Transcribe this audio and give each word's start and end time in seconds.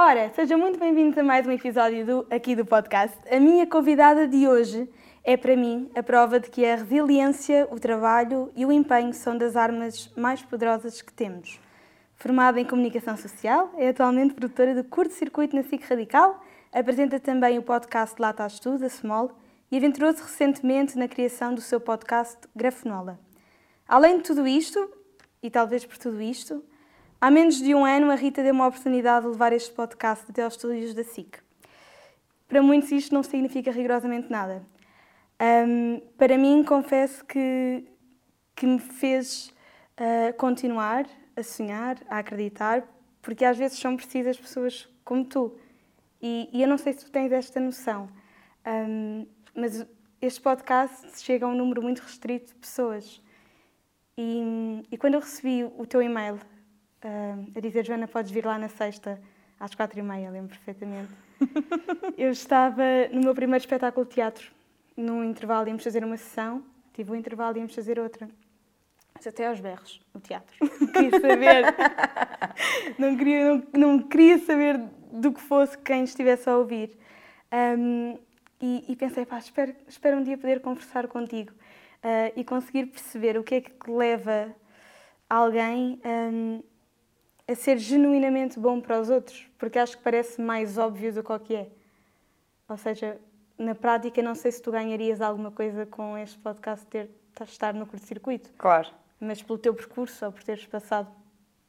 Ora, 0.00 0.30
sejam 0.32 0.60
muito 0.60 0.78
bem-vindos 0.78 1.18
a 1.18 1.24
mais 1.24 1.44
um 1.44 1.50
episódio 1.50 2.06
do, 2.06 2.26
aqui 2.30 2.54
do 2.54 2.64
podcast. 2.64 3.18
A 3.28 3.40
minha 3.40 3.66
convidada 3.66 4.28
de 4.28 4.46
hoje 4.46 4.88
é, 5.24 5.36
para 5.36 5.56
mim, 5.56 5.90
a 5.92 6.00
prova 6.04 6.38
de 6.38 6.48
que 6.48 6.64
a 6.64 6.76
resiliência, 6.76 7.66
o 7.68 7.80
trabalho 7.80 8.48
e 8.54 8.64
o 8.64 8.70
empenho 8.70 9.12
são 9.12 9.36
das 9.36 9.56
armas 9.56 10.08
mais 10.16 10.40
poderosas 10.40 11.02
que 11.02 11.12
temos. 11.12 11.58
Formada 12.14 12.60
em 12.60 12.64
Comunicação 12.64 13.16
Social, 13.16 13.72
é 13.76 13.88
atualmente 13.88 14.34
produtora 14.34 14.72
do 14.72 14.84
curto-circuito 14.84 15.56
na 15.56 15.64
SIC 15.64 15.82
Radical, 15.82 16.44
apresenta 16.72 17.18
também 17.18 17.58
o 17.58 17.62
podcast 17.64 18.22
Lá 18.22 18.30
Estás 18.30 18.60
Tu, 18.60 18.78
da 18.78 18.88
Small, 18.88 19.36
e 19.68 19.78
aventurou-se 19.78 20.22
recentemente 20.22 20.96
na 20.96 21.08
criação 21.08 21.52
do 21.52 21.60
seu 21.60 21.80
podcast 21.80 22.38
Grafenola. 22.54 23.18
Além 23.88 24.18
de 24.18 24.22
tudo 24.22 24.46
isto, 24.46 24.78
e 25.42 25.50
talvez 25.50 25.84
por 25.84 25.98
tudo 25.98 26.22
isto, 26.22 26.62
Há 27.20 27.32
menos 27.32 27.58
de 27.60 27.74
um 27.74 27.84
ano, 27.84 28.12
a 28.12 28.14
Rita 28.14 28.44
deu 28.44 28.54
uma 28.54 28.68
oportunidade 28.68 29.26
de 29.26 29.32
levar 29.32 29.52
este 29.52 29.74
podcast 29.74 30.24
até 30.30 30.44
aos 30.44 30.54
estúdios 30.54 30.94
da 30.94 31.02
SIC. 31.02 31.40
Para 32.46 32.62
muitos, 32.62 32.92
isto 32.92 33.12
não 33.12 33.24
significa 33.24 33.72
rigorosamente 33.72 34.30
nada. 34.30 34.64
Um, 35.42 36.00
para 36.16 36.38
mim, 36.38 36.62
confesso 36.62 37.24
que, 37.24 37.82
que 38.54 38.64
me 38.64 38.78
fez 38.78 39.52
uh, 39.98 40.32
continuar 40.36 41.06
a 41.34 41.42
sonhar, 41.42 41.96
a 42.08 42.18
acreditar, 42.18 42.86
porque 43.20 43.44
às 43.44 43.58
vezes 43.58 43.80
são 43.80 43.96
precisas 43.96 44.38
pessoas 44.38 44.88
como 45.04 45.24
tu. 45.24 45.58
E, 46.22 46.48
e 46.52 46.62
eu 46.62 46.68
não 46.68 46.78
sei 46.78 46.92
se 46.92 47.04
tu 47.04 47.10
tens 47.10 47.32
esta 47.32 47.58
noção, 47.58 48.08
um, 48.64 49.26
mas 49.56 49.84
este 50.22 50.40
podcast 50.40 51.20
chega 51.20 51.46
a 51.46 51.48
um 51.48 51.54
número 51.56 51.82
muito 51.82 51.98
restrito 51.98 52.52
de 52.52 52.60
pessoas. 52.60 53.20
E, 54.16 54.84
e 54.88 54.96
quando 54.96 55.14
eu 55.14 55.20
recebi 55.20 55.64
o 55.64 55.84
teu 55.84 56.00
e-mail 56.00 56.38
uh, 57.04 57.52
a 57.56 57.60
dizer: 57.60 57.84
Joana, 57.84 58.08
podes 58.08 58.30
vir 58.30 58.44
lá 58.44 58.58
na 58.58 58.68
sexta 58.68 59.20
às 59.58 59.74
quatro 59.74 59.98
e 59.98 60.02
meia, 60.02 60.30
lembro 60.30 60.56
perfeitamente. 60.56 61.12
eu 62.16 62.30
estava 62.30 62.82
no 63.12 63.20
meu 63.20 63.34
primeiro 63.34 63.62
espetáculo 63.62 64.06
de 64.06 64.14
teatro. 64.14 64.50
No 64.96 65.24
intervalo 65.24 65.68
íamos 65.68 65.84
fazer 65.84 66.04
uma 66.04 66.16
sessão, 66.16 66.62
tive 66.92 67.12
um 67.12 67.14
intervalo 67.14 67.56
íamos 67.56 67.74
fazer 67.74 67.98
outra. 67.98 68.28
Mas 69.14 69.26
até 69.26 69.48
aos 69.48 69.58
berros, 69.58 70.00
no 70.14 70.20
teatro. 70.20 70.56
Não 70.60 70.86
queria 70.92 71.20
saber. 71.20 71.64
não, 72.98 73.16
queria, 73.16 73.44
não, 73.44 73.62
não, 73.72 73.98
queria 73.98 74.38
saber 74.38 74.80
do 75.12 75.32
que 75.32 75.40
fosse 75.40 75.76
quem 75.78 76.04
estivesse 76.04 76.48
a 76.48 76.56
ouvir. 76.56 76.96
Um, 77.52 78.16
e, 78.60 78.84
e, 78.88 78.96
pensei, 78.96 79.24
pá, 79.24 79.38
espero, 79.38 79.74
espero 79.88 80.18
um 80.18 80.22
dia 80.22 80.36
poder 80.36 80.60
conversar 80.60 81.06
contigo 81.08 81.52
uh, 81.52 82.32
e 82.36 82.44
conseguir 82.44 82.86
perceber 82.86 83.38
o 83.38 83.44
que 83.44 83.56
é 83.56 83.60
que 83.60 83.90
leva 83.90 84.54
alguém 85.28 86.00
um, 86.04 86.62
a 87.48 87.54
ser 87.54 87.78
genuinamente 87.78 88.60
bom 88.60 88.80
para 88.80 89.00
os 89.00 89.08
outros, 89.08 89.48
porque 89.58 89.78
acho 89.78 89.96
que 89.96 90.02
parece 90.04 90.40
mais 90.40 90.76
óbvio 90.76 91.12
do 91.12 91.22
que 91.24 91.32
o 91.32 91.40
que 91.40 91.56
é. 91.56 91.68
Ou 92.68 92.76
seja, 92.76 93.18
na 93.58 93.74
prática, 93.74 94.20
não 94.22 94.34
sei 94.34 94.52
se 94.52 94.60
tu 94.60 94.70
ganharias 94.70 95.22
alguma 95.22 95.50
coisa 95.50 95.86
com 95.86 96.16
este 96.18 96.38
podcast 96.38 96.86
ter 96.86 97.08
estar 97.40 97.72
no 97.72 97.86
curto-circuito. 97.86 98.50
Claro. 98.58 98.88
Mas 99.20 99.42
pelo 99.42 99.58
teu 99.58 99.72
percurso, 99.74 100.24
ou 100.26 100.32
por 100.32 100.42
teres 100.42 100.66
passado 100.66 101.08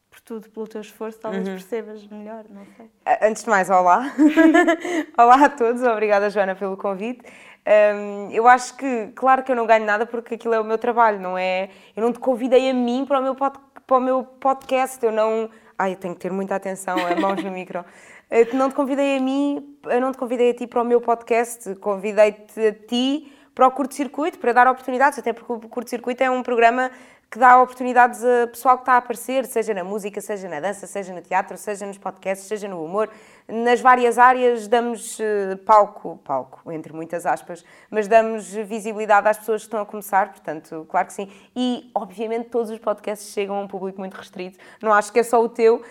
por 0.10 0.20
tudo, 0.22 0.50
pelo 0.50 0.68
teu 0.68 0.82
esforço, 0.82 1.20
talvez 1.20 1.48
uhum. 1.48 1.54
percebas 1.54 2.06
melhor, 2.08 2.44
não 2.50 2.66
sei. 2.76 2.90
Antes 3.22 3.44
de 3.44 3.50
mais, 3.50 3.70
olá. 3.70 4.12
olá 5.18 5.46
a 5.46 5.50
todos, 5.50 5.84
obrigada 5.84 6.30
Joana 6.30 6.56
pelo 6.56 6.76
convite. 6.76 7.24
Um, 7.66 8.32
eu 8.32 8.48
acho 8.48 8.76
que, 8.76 9.12
claro 9.16 9.44
que 9.44 9.52
eu 9.52 9.56
não 9.56 9.68
ganho 9.68 9.86
nada 9.86 10.06
porque 10.06 10.36
aquilo 10.36 10.56
é 10.56 10.60
o 10.60 10.64
meu 10.64 10.78
trabalho, 10.78 11.20
não 11.20 11.38
é? 11.38 11.70
Eu 11.96 12.02
não 12.02 12.12
te 12.12 12.20
convidei 12.20 12.70
a 12.70 12.74
mim 12.74 13.06
para 13.06 13.20
o 13.20 13.22
meu, 13.22 13.36
pod, 13.36 13.60
para 13.86 13.98
o 13.98 14.02
meu 14.02 14.24
podcast, 14.24 15.06
eu 15.06 15.12
não 15.12 15.50
Ai, 15.82 15.94
eu 15.94 15.96
tenho 15.96 16.14
que 16.14 16.20
ter 16.20 16.30
muita 16.30 16.56
atenção, 16.56 16.98
a 17.08 17.16
mãos 17.16 17.42
no 17.42 17.52
micro. 17.52 17.86
Eu 18.30 18.54
não 18.54 18.70
te 18.70 18.76
convidei 18.76 19.18
a 19.18 19.20
mim, 19.20 19.76
eu 19.86 20.00
não 20.00 20.12
te 20.12 20.18
convidei 20.20 20.52
a 20.52 20.54
ti 20.54 20.68
para 20.68 20.84
o 20.84 20.86
meu 20.86 21.02
podcast, 21.02 21.74
convidei-te 21.78 22.60
a 22.60 22.72
ti 22.72 23.34
para 23.56 23.66
o 23.66 23.72
curto-circuito, 23.72 24.38
para 24.38 24.54
dar 24.54 24.68
oportunidades, 24.68 25.18
até 25.18 25.34
porque 25.34 25.52
o 25.52 25.60
curto-circuito 25.62 26.22
é 26.22 26.30
um 26.30 26.44
programa 26.44 26.92
que 27.30 27.38
dá 27.38 27.62
oportunidades 27.62 28.24
a 28.24 28.48
pessoal 28.48 28.78
que 28.78 28.82
está 28.82 28.94
a 28.94 28.98
aparecer, 28.98 29.46
seja 29.46 29.72
na 29.72 29.84
música, 29.84 30.20
seja 30.20 30.50
na 30.50 30.60
dança, 30.60 30.88
seja 30.88 31.14
no 31.14 31.22
teatro, 31.22 31.56
seja 31.58 31.86
nos 31.86 31.98
podcasts, 31.98 32.48
seja 32.48 32.68
no 32.68 32.84
humor. 32.84 33.08
Nas 33.48 33.80
várias 33.80 34.18
áreas 34.18 34.68
damos 34.68 35.20
eh, 35.20 35.56
palco, 35.64 36.20
palco, 36.24 36.72
entre 36.72 36.92
muitas 36.92 37.28
aspas, 37.28 37.64
mas 37.90 38.08
damos 38.08 38.52
visibilidade 38.52 39.28
às 39.28 39.38
pessoas 39.38 39.62
que 39.62 39.68
estão 39.68 39.80
a 39.80 39.86
começar, 39.86 40.32
portanto, 40.32 40.88
claro 40.90 41.06
que 41.08 41.14
sim. 41.14 41.32
E, 41.56 41.92
obviamente, 41.94 42.50
todos 42.50 42.72
os 42.72 42.80
podcasts 42.80 43.32
chegam 43.32 43.58
a 43.58 43.62
um 43.62 43.68
público 43.68 44.00
muito 44.00 44.16
restrito. 44.16 44.58
Não 44.82 44.92
acho 44.92 45.14
que 45.14 45.20
é 45.20 45.24
só 45.24 45.40
o 45.44 45.48
teu, 45.48 45.84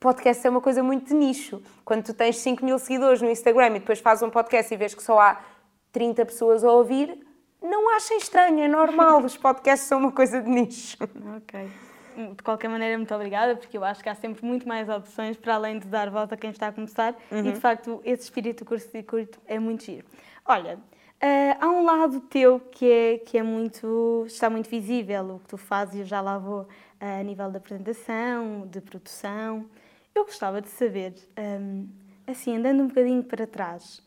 podcast 0.00 0.44
é 0.44 0.50
uma 0.50 0.60
coisa 0.60 0.82
muito 0.82 1.06
de 1.06 1.14
nicho. 1.14 1.62
Quando 1.84 2.02
tu 2.02 2.12
tens 2.12 2.38
5 2.38 2.64
mil 2.64 2.76
seguidores 2.76 3.22
no 3.22 3.30
Instagram 3.30 3.68
e 3.68 3.78
depois 3.78 4.00
fazes 4.00 4.24
um 4.24 4.30
podcast 4.30 4.74
e 4.74 4.76
vês 4.76 4.94
que 4.94 5.02
só 5.02 5.20
há 5.20 5.40
30 5.92 6.26
pessoas 6.26 6.64
a 6.64 6.72
ouvir, 6.72 7.24
não 7.62 7.94
achem 7.94 8.18
estranho, 8.18 8.60
é 8.60 8.68
normal, 8.68 9.24
os 9.24 9.36
podcasts 9.36 9.88
são 9.88 9.98
uma 9.98 10.12
coisa 10.12 10.40
de 10.42 10.48
nicho. 10.48 10.96
Ok. 11.38 11.68
De 12.34 12.42
qualquer 12.42 12.68
maneira, 12.68 12.98
muito 12.98 13.14
obrigada, 13.14 13.56
porque 13.56 13.76
eu 13.76 13.84
acho 13.84 14.02
que 14.02 14.08
há 14.08 14.14
sempre 14.14 14.44
muito 14.44 14.68
mais 14.68 14.88
opções 14.88 15.36
para 15.36 15.54
além 15.54 15.78
de 15.78 15.86
dar 15.86 16.10
voz 16.10 16.30
a 16.30 16.36
quem 16.36 16.50
está 16.50 16.68
a 16.68 16.72
começar 16.72 17.16
uhum. 17.30 17.38
e, 17.38 17.52
de 17.52 17.60
facto, 17.60 18.02
esse 18.04 18.24
espírito 18.24 18.64
curto 18.64 19.40
é 19.46 19.58
muito 19.58 19.84
giro. 19.84 20.04
Olha, 20.44 20.76
uh, 20.76 21.56
há 21.58 21.68
um 21.68 21.84
lado 21.84 22.20
teu 22.20 22.60
que 22.60 22.90
é, 22.90 23.18
que 23.18 23.38
é 23.38 23.42
muito, 23.42 24.24
está 24.26 24.50
muito 24.50 24.68
visível, 24.68 25.36
o 25.36 25.38
que 25.38 25.48
tu 25.48 25.56
fazes, 25.56 26.00
eu 26.00 26.04
já 26.04 26.20
lá 26.20 26.36
vou 26.36 26.62
uh, 26.62 26.66
a 27.00 27.22
nível 27.22 27.50
de 27.50 27.56
apresentação, 27.56 28.66
de 28.66 28.80
produção. 28.82 29.64
Eu 30.14 30.24
gostava 30.26 30.60
de 30.60 30.68
saber, 30.68 31.14
um, 31.38 31.88
assim, 32.26 32.58
andando 32.58 32.82
um 32.82 32.88
bocadinho 32.88 33.22
para 33.22 33.46
trás, 33.46 34.02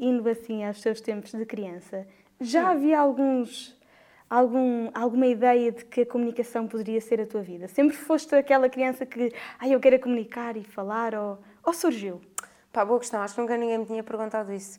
indo 0.00 0.28
assim 0.28 0.64
aos 0.64 0.80
teus 0.80 1.00
tempos 1.00 1.30
de 1.30 1.46
criança, 1.46 2.04
já 2.40 2.70
havia 2.70 2.98
alguns, 2.98 3.76
algum, 4.28 4.90
alguma 4.94 5.26
ideia 5.26 5.72
de 5.72 5.84
que 5.84 6.02
a 6.02 6.06
comunicação 6.06 6.66
poderia 6.66 7.00
ser 7.00 7.20
a 7.20 7.26
tua 7.26 7.42
vida? 7.42 7.68
Sempre 7.68 7.96
foste 7.96 8.34
aquela 8.34 8.68
criança 8.68 9.06
que, 9.06 9.32
ai, 9.58 9.74
eu 9.74 9.80
quero 9.80 9.98
comunicar 10.00 10.56
e 10.56 10.64
falar, 10.64 11.14
ou, 11.14 11.38
ou 11.64 11.72
surgiu? 11.72 12.20
Pá, 12.72 12.84
boa 12.84 13.00
questão, 13.00 13.22
acho 13.22 13.34
que 13.34 13.40
nunca 13.40 13.56
ninguém 13.56 13.78
me 13.78 13.86
tinha 13.86 14.02
perguntado 14.02 14.52
isso. 14.52 14.78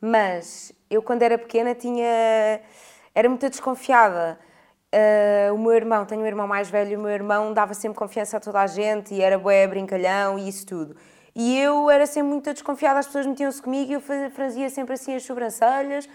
Mas 0.00 0.72
eu, 0.90 1.02
quando 1.02 1.22
era 1.22 1.38
pequena, 1.38 1.74
tinha. 1.74 2.60
era 3.14 3.28
muito 3.28 3.48
desconfiada. 3.48 4.38
Uh, 4.94 5.54
o 5.54 5.58
meu 5.58 5.72
irmão, 5.72 6.04
tenho 6.04 6.20
um 6.20 6.26
irmão 6.26 6.46
mais 6.46 6.68
velho, 6.68 6.98
o 6.98 7.02
meu 7.02 7.10
irmão 7.10 7.52
dava 7.54 7.72
sempre 7.72 7.96
confiança 7.96 8.36
a 8.36 8.40
toda 8.40 8.60
a 8.60 8.66
gente 8.66 9.14
e 9.14 9.22
era 9.22 9.38
bué, 9.38 9.66
brincalhão 9.66 10.38
e 10.38 10.48
isso 10.48 10.66
tudo. 10.66 10.96
E 11.34 11.58
eu 11.58 11.88
era 11.88 12.04
sempre 12.04 12.28
muito 12.28 12.52
desconfiada, 12.52 12.98
as 12.98 13.06
pessoas 13.06 13.26
metiam-se 13.26 13.62
comigo 13.62 13.90
e 13.90 13.94
eu 13.94 14.02
fazia 14.30 14.68
sempre 14.68 14.94
assim 14.94 15.14
as 15.14 15.22
sobrancelhas, 15.22 16.06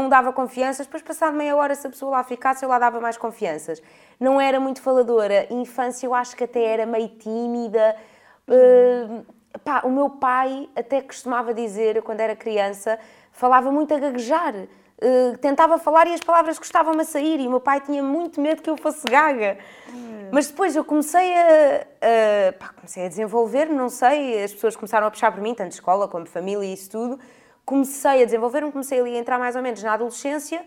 não 0.00 0.08
dava 0.08 0.32
confianças, 0.32 0.86
depois 0.86 1.02
passado 1.02 1.34
meia 1.34 1.56
hora 1.56 1.74
se 1.74 1.86
a 1.86 1.90
pessoa 1.90 2.12
lá 2.12 2.24
ficasse 2.24 2.64
eu 2.64 2.68
lá 2.68 2.78
dava 2.78 3.00
mais 3.00 3.16
confianças. 3.16 3.82
Não 4.18 4.40
era 4.40 4.60
muito 4.60 4.80
faladora, 4.80 5.46
infância 5.50 6.06
eu 6.06 6.14
acho 6.14 6.36
que 6.36 6.44
até 6.44 6.62
era 6.62 6.86
meio 6.86 7.08
tímida. 7.08 7.96
Uh, 8.48 9.24
pá, 9.64 9.82
o 9.84 9.90
meu 9.90 10.10
pai 10.10 10.68
até 10.76 11.00
costumava 11.00 11.54
dizer, 11.54 12.02
quando 12.02 12.20
era 12.20 12.36
criança, 12.36 12.98
falava 13.32 13.70
muito 13.70 13.94
a 13.94 13.98
gaguejar. 13.98 14.54
Uh, 14.54 15.36
tentava 15.38 15.76
falar 15.78 16.06
e 16.06 16.14
as 16.14 16.20
palavras 16.20 16.56
gostavam-me 16.58 17.02
a 17.02 17.04
sair 17.04 17.40
e 17.40 17.46
o 17.46 17.50
meu 17.50 17.60
pai 17.60 17.80
tinha 17.80 18.02
muito 18.02 18.40
medo 18.40 18.62
que 18.62 18.70
eu 18.70 18.76
fosse 18.76 19.04
gaga. 19.06 19.58
Hum. 19.92 20.28
Mas 20.32 20.46
depois 20.46 20.74
eu 20.74 20.84
comecei 20.84 21.34
a, 21.36 21.86
a, 22.48 22.52
pá, 22.52 22.68
comecei 22.74 23.04
a 23.04 23.08
desenvolver, 23.08 23.66
não 23.66 23.88
sei, 23.88 24.42
as 24.42 24.52
pessoas 24.52 24.76
começaram 24.76 25.06
a 25.06 25.10
puxar 25.10 25.30
por 25.32 25.40
mim, 25.40 25.54
tanto 25.54 25.72
escola 25.72 26.08
como 26.08 26.26
família 26.26 26.64
e 26.64 26.72
isso 26.72 26.90
tudo, 26.90 27.18
comecei 27.64 28.22
a 28.22 28.24
desenvolver-me, 28.24 28.70
comecei 28.70 29.00
ali 29.00 29.16
a 29.16 29.18
entrar 29.18 29.38
mais 29.38 29.56
ou 29.56 29.62
menos 29.62 29.82
na 29.82 29.94
adolescência, 29.94 30.64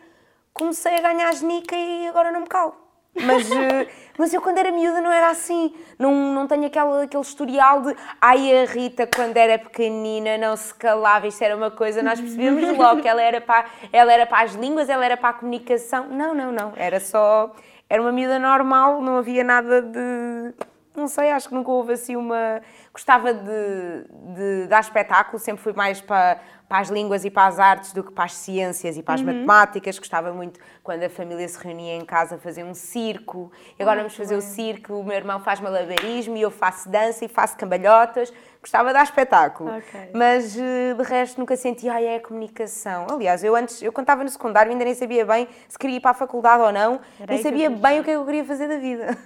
comecei 0.53 0.96
a 0.96 1.02
ganhar 1.02 1.34
genica 1.34 1.75
e 1.75 2.08
agora 2.08 2.31
não 2.31 2.41
me 2.41 2.47
calo. 2.47 2.88
Mas, 3.24 3.50
eh, 3.52 3.88
mas 4.18 4.34
eu 4.34 4.41
quando 4.41 4.58
era 4.59 4.72
miúda 4.72 5.02
não 5.02 5.12
era 5.12 5.30
assim. 5.30 5.74
Não, 5.97 6.13
não 6.34 6.47
tenho 6.47 6.66
aquele, 6.66 7.03
aquele 7.03 7.24
historial 7.24 7.81
de 7.81 7.96
ai 8.22 8.63
a 8.63 8.66
Rita 8.66 9.08
quando 9.08 9.35
era 9.38 9.58
pequenina 9.58 10.38
não 10.38 10.55
se 10.55 10.73
calava, 10.73 11.28
isto 11.28 11.41
era 11.44 11.55
uma 11.55 11.72
coisa, 11.72 12.03
nós 12.03 12.20
percebemos 12.20 12.70
logo 12.78 13.02
que 13.02 13.08
ela 13.08 13.22
era, 13.22 13.41
para, 13.41 13.66
ela 13.91 14.14
era 14.14 14.26
para 14.26 14.44
as 14.44 14.53
línguas, 14.53 14.90
ela 14.90 15.03
era 15.03 15.17
para 15.17 15.29
a 15.29 15.34
comunicação. 15.34 16.08
Não, 16.09 16.34
não, 16.34 16.52
não. 16.52 16.73
Era 16.76 16.99
só. 16.99 17.53
Era 17.90 18.02
uma 18.02 18.11
miúda 18.11 18.38
normal, 18.38 19.02
não 19.02 19.17
havia 19.17 19.44
nada 19.44 19.82
de. 19.82 20.53
Não 20.96 21.08
sei, 21.08 21.29
acho 21.29 21.47
que 21.47 21.53
nunca 21.55 21.72
houve 21.72 21.94
assim 21.94 22.16
uma. 22.16 22.61
Gostava 22.91 23.34
de, 23.34 24.05
de 24.35 24.67
dar 24.67 24.79
espetáculo, 24.79 25.40
sempre 25.40 25.61
fui 25.61 25.73
mais 25.73 26.02
para 26.02 26.40
para 26.67 26.79
as 26.79 26.90
línguas 26.90 27.23
e 27.23 27.29
para 27.29 27.47
as 27.47 27.59
artes 27.59 27.93
do 27.93 28.03
que 28.03 28.11
para 28.11 28.25
as 28.25 28.34
ciências 28.34 28.97
e 28.97 29.03
para 29.03 29.16
as 29.16 29.22
uhum. 29.22 29.28
matemáticas. 29.28 29.97
Gostava 29.97 30.34
muito 30.34 30.59
quando 30.84 31.03
a 31.03 31.09
família 31.09 31.47
se 31.47 31.58
reunia 31.64 31.96
em 31.96 32.03
casa 32.03 32.37
fazer 32.37 32.64
um 32.64 32.73
circo. 32.73 33.52
E 33.79 33.81
agora 33.81 33.99
vamos 33.99 34.16
fazer 34.16 34.35
bem. 34.35 34.40
o 34.40 34.41
circo, 34.41 34.93
o 34.93 35.03
meu 35.03 35.16
irmão 35.16 35.40
faz 35.40 35.59
malabarismo 35.59 36.35
e 36.35 36.41
eu 36.41 36.52
faço 36.52 36.90
dança 36.90 37.23
e 37.23 37.28
faço 37.28 37.58
cambalhotas. 37.58 38.34
Gostava 38.61 38.90
de 38.90 38.96
dar 38.96 39.03
espetáculo. 39.03 39.78
Okay. 39.78 40.09
Mas 40.14 40.58
eh, 40.58 40.93
de 40.93 41.03
resto 41.03 41.40
nunca 41.40 41.55
senti, 41.55 41.87
ai, 41.87 42.05
é 42.05 42.16
a 42.17 42.19
comunicação. 42.19 43.08
Aliás, 43.09 43.43
eu 43.43 43.55
antes, 43.55 43.81
eu 43.81 43.93
quando 43.93 44.03
estava 44.03 44.23
no 44.23 44.29
secundário 44.29 44.72
ainda 44.72 44.84
nem 44.84 44.93
sabia 44.93 45.25
bem 45.25 45.47
se 45.70 45.79
queria 45.79 45.97
ir 45.97 45.99
para 46.02 46.11
a 46.11 46.13
faculdade 46.13 46.63
ou 46.63 46.72
não. 46.72 46.99
Era 47.17 47.34
nem 47.34 47.41
sabia 47.41 47.70
bem 47.70 48.02
o 48.02 48.03
que 48.03 48.09
é 48.09 48.13
que 48.13 48.20
eu 48.20 48.25
queria 48.25 48.43
fazer 48.43 48.67
da 48.67 48.78
vida. 48.78 49.17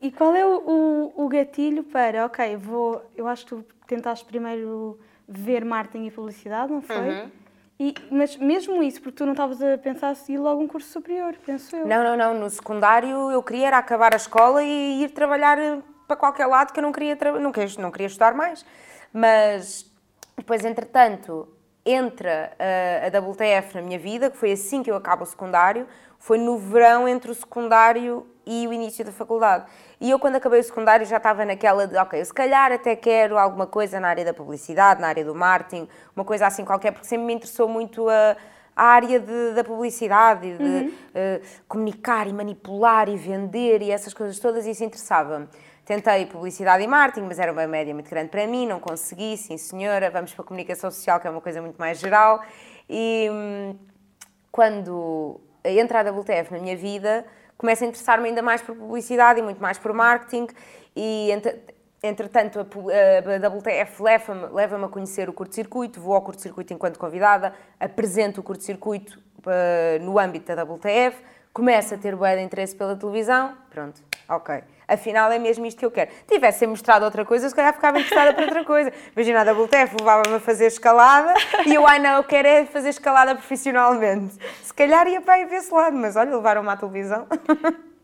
e 0.00 0.12
qual 0.12 0.36
é 0.36 0.46
o, 0.46 1.12
o, 1.16 1.24
o, 1.24 1.28
gatilho 1.28 1.82
para, 1.82 2.26
ok, 2.26 2.56
vou, 2.56 3.02
eu 3.16 3.26
acho 3.26 3.44
que 3.44 3.54
tu 3.56 3.64
tentaste 3.88 4.24
primeiro 4.24 5.00
ver 5.30 5.64
marketing 5.64 6.06
e 6.06 6.10
publicidade, 6.10 6.72
não 6.72 6.82
foi? 6.82 6.96
Uhum. 6.96 7.30
E, 7.78 7.94
mas 8.10 8.36
mesmo 8.36 8.82
isso, 8.82 9.00
porque 9.00 9.16
tu 9.16 9.24
não 9.24 9.32
estavas 9.32 9.62
a 9.62 9.78
pensar 9.78 10.14
seguir 10.14 10.38
logo 10.38 10.60
um 10.60 10.66
curso 10.66 10.88
superior, 10.88 11.34
penso 11.46 11.74
eu. 11.74 11.86
Não, 11.86 12.04
não, 12.04 12.16
não. 12.16 12.38
No 12.38 12.50
secundário 12.50 13.30
eu 13.30 13.42
queria 13.42 13.68
era 13.68 13.78
acabar 13.78 14.12
a 14.12 14.16
escola 14.16 14.62
e 14.62 15.04
ir 15.04 15.10
trabalhar 15.12 15.58
eh, 15.58 15.78
para 16.06 16.16
qualquer 16.16 16.46
lado 16.46 16.72
que 16.72 16.78
eu 16.78 16.82
não 16.82 16.92
queria, 16.92 17.16
não 17.40 17.50
queria, 17.50 17.74
não 17.78 17.90
queria 17.90 18.08
estudar 18.08 18.34
mais. 18.34 18.66
Mas 19.12 19.90
depois, 20.36 20.62
entretanto, 20.64 21.48
entra 21.86 22.52
a, 22.58 23.16
a 23.16 23.20
WTF 23.20 23.76
na 23.76 23.82
minha 23.82 23.98
vida, 23.98 24.30
que 24.30 24.36
foi 24.36 24.52
assim 24.52 24.82
que 24.82 24.90
eu 24.90 24.96
acabo 24.96 25.22
o 25.22 25.26
secundário, 25.26 25.86
foi 26.20 26.38
no 26.38 26.58
verão 26.58 27.08
entre 27.08 27.30
o 27.30 27.34
secundário 27.34 28.26
e 28.46 28.68
o 28.68 28.72
início 28.72 29.04
da 29.04 29.10
faculdade. 29.10 29.64
E 29.98 30.10
eu, 30.10 30.18
quando 30.18 30.36
acabei 30.36 30.60
o 30.60 30.62
secundário, 30.62 31.04
já 31.06 31.16
estava 31.16 31.44
naquela 31.44 31.86
de, 31.86 31.96
ok, 31.96 32.22
se 32.24 32.32
calhar 32.32 32.70
até 32.70 32.94
quero 32.94 33.38
alguma 33.38 33.66
coisa 33.66 33.98
na 33.98 34.08
área 34.08 34.24
da 34.24 34.34
publicidade, 34.34 35.00
na 35.00 35.08
área 35.08 35.24
do 35.24 35.34
marketing, 35.34 35.88
uma 36.14 36.24
coisa 36.24 36.46
assim 36.46 36.64
qualquer, 36.64 36.92
porque 36.92 37.06
sempre 37.06 37.26
me 37.26 37.34
interessou 37.34 37.68
muito 37.68 38.08
a, 38.08 38.36
a 38.76 38.84
área 38.84 39.18
de, 39.18 39.54
da 39.54 39.64
publicidade, 39.64 40.56
de 40.58 40.62
uhum. 40.62 40.88
uh, 40.88 41.40
comunicar 41.66 42.28
e 42.28 42.34
manipular 42.34 43.08
e 43.08 43.16
vender 43.16 43.80
e 43.80 43.90
essas 43.90 44.12
coisas 44.12 44.38
todas, 44.38 44.66
e 44.66 44.70
isso 44.70 44.84
interessava-me. 44.84 45.48
Tentei 45.86 46.26
publicidade 46.26 46.84
e 46.84 46.86
marketing, 46.86 47.26
mas 47.26 47.38
era 47.38 47.50
uma 47.50 47.66
média 47.66 47.94
muito 47.94 48.10
grande 48.10 48.28
para 48.28 48.46
mim, 48.46 48.66
não 48.66 48.78
consegui, 48.78 49.38
sim 49.38 49.56
senhora, 49.56 50.10
vamos 50.10 50.34
para 50.34 50.42
a 50.42 50.46
comunicação 50.46 50.90
social, 50.90 51.18
que 51.18 51.26
é 51.26 51.30
uma 51.30 51.40
coisa 51.40 51.62
muito 51.62 51.78
mais 51.78 51.98
geral. 51.98 52.42
E 52.88 53.28
hum, 53.30 53.76
quando 55.62 55.78
entra 55.78 56.00
a 56.00 56.10
WTF 56.10 56.52
na 56.52 56.58
minha 56.58 56.76
vida, 56.76 57.24
começa 57.56 57.84
a 57.84 57.88
interessar-me 57.88 58.28
ainda 58.28 58.42
mais 58.42 58.62
por 58.62 58.74
publicidade 58.74 59.40
e 59.40 59.42
muito 59.42 59.60
mais 59.60 59.78
por 59.78 59.92
marketing 59.92 60.48
e 60.96 61.30
entretanto 62.02 62.58
a, 62.58 62.62
a 62.62 63.48
WTF 63.48 64.02
leva-me 64.02 64.46
leva 64.54 64.84
a 64.84 64.88
conhecer 64.88 65.28
o 65.28 65.32
curto-circuito, 65.32 66.00
vou 66.00 66.14
ao 66.14 66.22
curto-circuito 66.22 66.72
enquanto 66.72 66.98
convidada, 66.98 67.54
apresento 67.78 68.40
o 68.40 68.44
curto-circuito 68.44 69.20
uh, 69.40 70.02
no 70.02 70.18
âmbito 70.18 70.54
da 70.54 70.62
WTF, 70.64 71.22
começo 71.52 71.94
a 71.94 71.98
ter 71.98 72.16
bué 72.16 72.36
de 72.36 72.42
interesse 72.42 72.74
pela 72.74 72.96
televisão, 72.96 73.54
pronto, 73.68 74.00
ok. 74.28 74.62
Afinal 74.92 75.30
é 75.30 75.38
mesmo 75.38 75.64
isto 75.66 75.78
que 75.78 75.86
eu 75.86 75.90
quero. 75.90 76.10
Tivessem 76.26 76.66
mostrado 76.66 77.04
outra 77.04 77.24
coisa, 77.24 77.48
se 77.48 77.54
calhar 77.54 77.72
ficava 77.72 78.00
interessada 78.00 78.34
por 78.34 78.42
outra 78.42 78.64
coisa. 78.64 78.92
Imagina, 79.14 79.48
a 79.48 79.52
WTF 79.52 79.96
levava-me 79.98 80.34
a 80.34 80.40
fazer 80.40 80.66
escalada 80.66 81.32
e 81.64 81.74
eu, 81.74 81.86
ai 81.86 81.98
não, 81.98 82.16
eu 82.16 82.24
quero 82.24 82.48
é 82.48 82.66
fazer 82.66 82.88
escalada 82.88 83.34
profissionalmente. 83.34 84.36
Se 84.62 84.74
calhar 84.74 85.06
ia 85.06 85.20
para 85.20 85.34
aí 85.34 85.44
ver 85.44 85.56
esse 85.56 85.72
lado, 85.72 85.96
mas 85.96 86.16
olha, 86.16 86.34
levaram-me 86.34 86.68
à 86.68 86.76
televisão. 86.76 87.26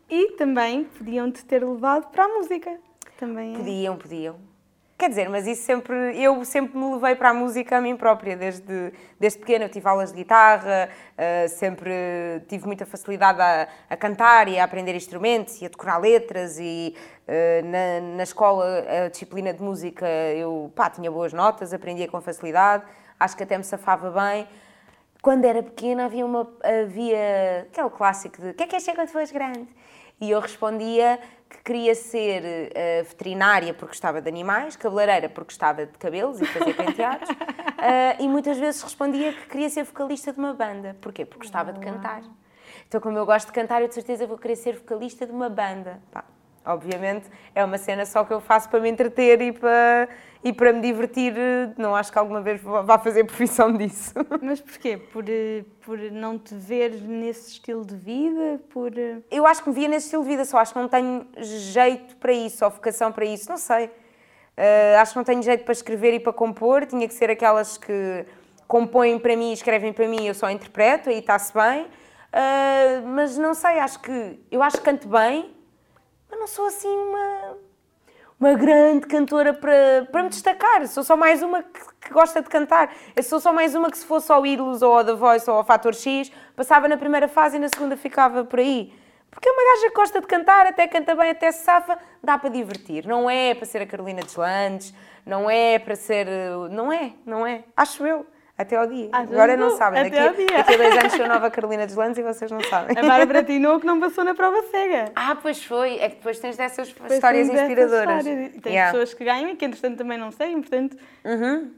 E 0.09 0.31
também 0.37 0.85
podiam-te 0.85 1.43
ter 1.43 1.61
levado 1.61 2.07
para 2.11 2.23
a 2.23 2.27
música. 2.29 2.79
Também 3.17 3.53
é. 3.53 3.57
Podiam, 3.57 3.97
podiam. 3.97 4.56
Quer 4.97 5.09
dizer, 5.09 5.29
mas 5.29 5.45
isso 5.45 5.61
sempre, 5.61 5.93
eu 6.19 6.43
sempre 6.43 6.75
me 6.75 6.95
levei 6.95 7.13
para 7.13 7.29
a 7.29 7.33
música 7.33 7.77
a 7.77 7.81
mim 7.81 7.95
própria, 7.95 8.35
desde, 8.35 8.91
desde 9.19 9.37
pequena 9.37 9.65
eu 9.65 9.69
tive 9.69 9.87
aulas 9.87 10.09
de 10.09 10.17
guitarra, 10.17 10.89
uh, 10.89 11.47
sempre 11.49 11.91
tive 12.47 12.65
muita 12.65 12.83
facilidade 12.83 13.39
a, 13.39 13.67
a, 13.91 13.95
cantar 13.95 14.47
e 14.47 14.57
a 14.57 14.63
aprender 14.63 14.95
instrumentos 14.95 15.61
e 15.61 15.67
a 15.67 15.69
decorar 15.69 15.99
letras 15.99 16.57
e 16.59 16.95
uh, 17.27 17.65
na, 17.67 18.15
na 18.15 18.23
escola 18.23 18.65
a 19.05 19.09
disciplina 19.09 19.53
de 19.53 19.61
música 19.61 20.07
eu 20.35 20.71
pá, 20.75 20.89
tinha 20.89 21.11
boas 21.11 21.31
notas, 21.31 21.75
aprendia 21.75 22.07
com 22.07 22.19
facilidade, 22.19 22.83
acho 23.19 23.37
que 23.37 23.43
até 23.43 23.55
me 23.55 23.63
safava 23.63 24.09
bem. 24.09 24.47
Quando 25.21 25.45
era 25.45 25.61
pequena 25.61 26.05
havia, 26.05 26.25
uma, 26.25 26.51
havia 26.63 27.67
aquele 27.71 27.89
clássico 27.91 28.41
de 28.41 28.49
o 28.49 28.53
que 28.55 28.63
é 28.63 28.65
que 28.65 28.75
és 28.75 28.83
quando 28.83 29.09
fores 29.09 29.31
grande? 29.31 29.67
E 30.19 30.31
eu 30.31 30.39
respondia 30.39 31.19
que 31.49 31.63
queria 31.63 31.95
ser 31.95 32.43
uh, 32.43 33.03
veterinária 33.05 33.73
porque 33.73 33.93
gostava 33.93 34.21
de 34.21 34.27
animais, 34.27 34.75
cabeleireira 34.75 35.29
porque 35.29 35.53
gostava 35.53 35.85
de 35.85 35.97
cabelos 35.97 36.41
e 36.41 36.45
fazer 36.45 36.73
penteados, 36.73 37.29
uh, 37.29 37.35
e 38.19 38.27
muitas 38.27 38.57
vezes 38.57 38.81
respondia 38.81 39.33
que 39.33 39.47
queria 39.47 39.69
ser 39.69 39.83
vocalista 39.83 40.33
de 40.33 40.39
uma 40.39 40.53
banda. 40.53 40.95
Porquê? 41.01 41.25
Porque 41.25 41.43
gostava 41.45 41.71
de 41.71 41.79
cantar. 41.79 42.21
Então, 42.87 43.01
como 43.01 43.17
eu 43.17 43.25
gosto 43.25 43.47
de 43.47 43.53
cantar, 43.53 43.81
eu 43.81 43.87
de 43.87 43.93
certeza 43.93 44.25
vou 44.25 44.37
querer 44.37 44.55
ser 44.55 44.75
vocalista 44.75 45.25
de 45.25 45.31
uma 45.31 45.49
banda. 45.49 45.99
Pá, 46.11 46.23
obviamente, 46.65 47.29
é 47.53 47.63
uma 47.63 47.77
cena 47.77 48.05
só 48.05 48.23
que 48.23 48.33
eu 48.33 48.39
faço 48.39 48.69
para 48.69 48.79
me 48.79 48.89
entreter 48.89 49.41
e 49.41 49.51
para 49.51 50.07
e 50.47 50.53
para 50.53 50.71
me 50.71 50.79
divertir, 50.79 51.33
não 51.77 51.93
acho 51.93 52.09
que 52.09 52.17
alguma 52.17 52.39
vez 52.39 52.61
vá 52.61 52.97
fazer 52.97 53.25
profissão 53.25 53.69
disso. 53.75 54.13
Mas 54.41 54.61
porquê? 54.61 54.95
Por, 54.97 55.25
eh, 55.27 55.65
por 55.81 55.97
não 55.97 56.39
te 56.39 56.55
ver 56.55 57.01
nesse 57.01 57.51
estilo 57.51 57.85
de 57.85 57.97
vida? 57.97 58.61
Por... 58.69 58.97
Eh, 58.97 59.17
eu 59.29 59.45
acho 59.45 59.61
que 59.61 59.67
me 59.67 59.75
via 59.75 59.89
nesse 59.89 60.05
estilo 60.05 60.23
de 60.23 60.29
vida, 60.29 60.45
só 60.45 60.59
acho 60.59 60.71
que 60.71 60.79
não 60.79 60.87
tenho 60.87 61.27
jeito 61.37 62.15
para 62.15 62.31
isso, 62.31 62.63
ou 62.63 62.71
vocação 62.71 63.11
para 63.11 63.25
isso, 63.25 63.49
não 63.49 63.57
sei. 63.57 63.87
Uh, 63.87 64.97
acho 64.99 65.11
que 65.11 65.17
não 65.17 65.25
tenho 65.25 65.43
jeito 65.43 65.65
para 65.65 65.73
escrever 65.73 66.13
e 66.13 66.19
para 66.19 66.31
compor, 66.31 66.85
tinha 66.85 67.07
que 67.07 67.13
ser 67.13 67.29
aquelas 67.29 67.77
que 67.77 68.25
compõem 68.67 69.19
para 69.19 69.35
mim, 69.35 69.51
escrevem 69.51 69.91
para 69.91 70.07
mim, 70.07 70.25
eu 70.25 70.33
só 70.33 70.49
interpreto, 70.49 71.09
aí 71.09 71.19
está-se 71.19 71.53
bem. 71.53 71.83
Uh, 71.83 73.07
mas 73.07 73.37
não 73.37 73.53
sei, 73.53 73.79
acho 73.79 73.99
que 73.99 74.39
eu 74.49 74.63
acho 74.63 74.77
que 74.77 74.83
canto 74.83 75.09
bem, 75.09 75.53
mas 76.29 76.39
não 76.39 76.47
sou 76.47 76.67
assim 76.67 76.87
uma 76.87 77.66
uma 78.39 78.53
grande 78.53 79.07
cantora 79.07 79.53
para, 79.53 80.07
para 80.11 80.23
me 80.23 80.29
destacar. 80.29 80.87
Sou 80.87 81.03
só 81.03 81.17
mais 81.17 81.41
uma 81.41 81.63
que, 81.63 81.79
que, 82.01 82.13
gosta 82.13 82.41
de 82.41 82.47
cantar. 82.47 82.93
Eu 83.15 83.23
sou 83.23 83.39
só 83.39 83.51
mais 83.51 83.73
uma 83.73 83.89
que, 83.89 83.97
se 83.97 84.05
fosse 84.05 84.31
ao 84.31 84.45
Ídolos 84.45 84.81
ou 84.81 84.95
ao 84.95 85.03
The 85.03 85.13
Voice 85.13 85.49
ou 85.49 85.57
ao 85.57 85.63
Fator 85.63 85.93
X, 85.93 86.31
passava 86.55 86.87
na 86.87 86.97
primeira 86.97 87.27
fase 87.27 87.57
e 87.57 87.59
na 87.59 87.67
segunda 87.67 87.97
ficava 87.97 88.45
por 88.45 88.59
aí. 88.59 88.93
Porque 89.31 89.49
é 89.49 89.51
uma 89.51 89.73
gaja 89.73 89.89
que 89.89 89.95
gosta 89.95 90.21
de 90.21 90.27
cantar, 90.27 90.67
até 90.67 90.87
canta 90.87 91.15
bem, 91.15 91.31
até 91.31 91.51
se 91.51 91.63
safa, 91.63 91.97
dá 92.23 92.37
para 92.37 92.49
divertir. 92.49 93.05
Não 93.05 93.29
é 93.29 93.53
para 93.53 93.65
ser 93.65 93.81
a 93.81 93.85
Carolina 93.85 94.21
Deslandes, 94.21 94.93
não 95.25 95.49
é 95.49 95.77
para 95.79 95.95
ser. 95.95 96.27
Não 96.69 96.93
é, 96.93 97.13
não 97.25 97.45
é. 97.45 97.63
Acho 97.75 98.05
eu. 98.05 98.25
Até 98.57 98.75
ao 98.75 98.87
dia. 98.87 99.09
Ah, 99.11 99.19
Agora 99.19 99.55
não, 99.55 99.69
não 99.69 99.77
sabem. 99.77 100.01
Até 100.01 100.29
daqui, 100.29 100.45
daqui 100.47 100.73
a 100.73 100.77
dois 100.77 100.97
anos 100.97 101.13
sou 101.13 101.25
a 101.25 101.27
nova 101.27 101.51
Carolina 101.51 101.85
dos 101.85 101.95
Landes 101.95 102.17
e 102.17 102.23
vocês 102.23 102.49
não 102.49 102.59
sabem. 102.63 102.97
A 102.97 103.01
Bárbara 103.03 103.43
Tinou 103.45 103.79
que 103.79 103.85
não 103.85 103.99
passou 103.99 104.23
na 104.23 104.33
prova 104.33 104.63
cega. 104.71 105.11
Ah, 105.15 105.37
pois 105.39 105.63
foi. 105.63 105.99
É 105.99 106.09
que 106.09 106.15
depois 106.15 106.39
tens 106.39 106.57
dessas 106.57 106.87
depois 106.87 107.11
histórias 107.11 107.47
inspiradoras. 107.47 108.25
Histórias. 108.25 108.55
E 108.55 108.59
tens 108.59 108.73
yeah. 108.73 108.91
pessoas 108.91 109.13
que 109.13 109.23
ganham 109.23 109.49
e 109.51 109.55
que 109.55 109.63
entretanto 109.63 109.97
também 109.97 110.17
não 110.17 110.31
sei, 110.31 110.53
portanto... 110.53 110.97
Uhum. 111.23 111.71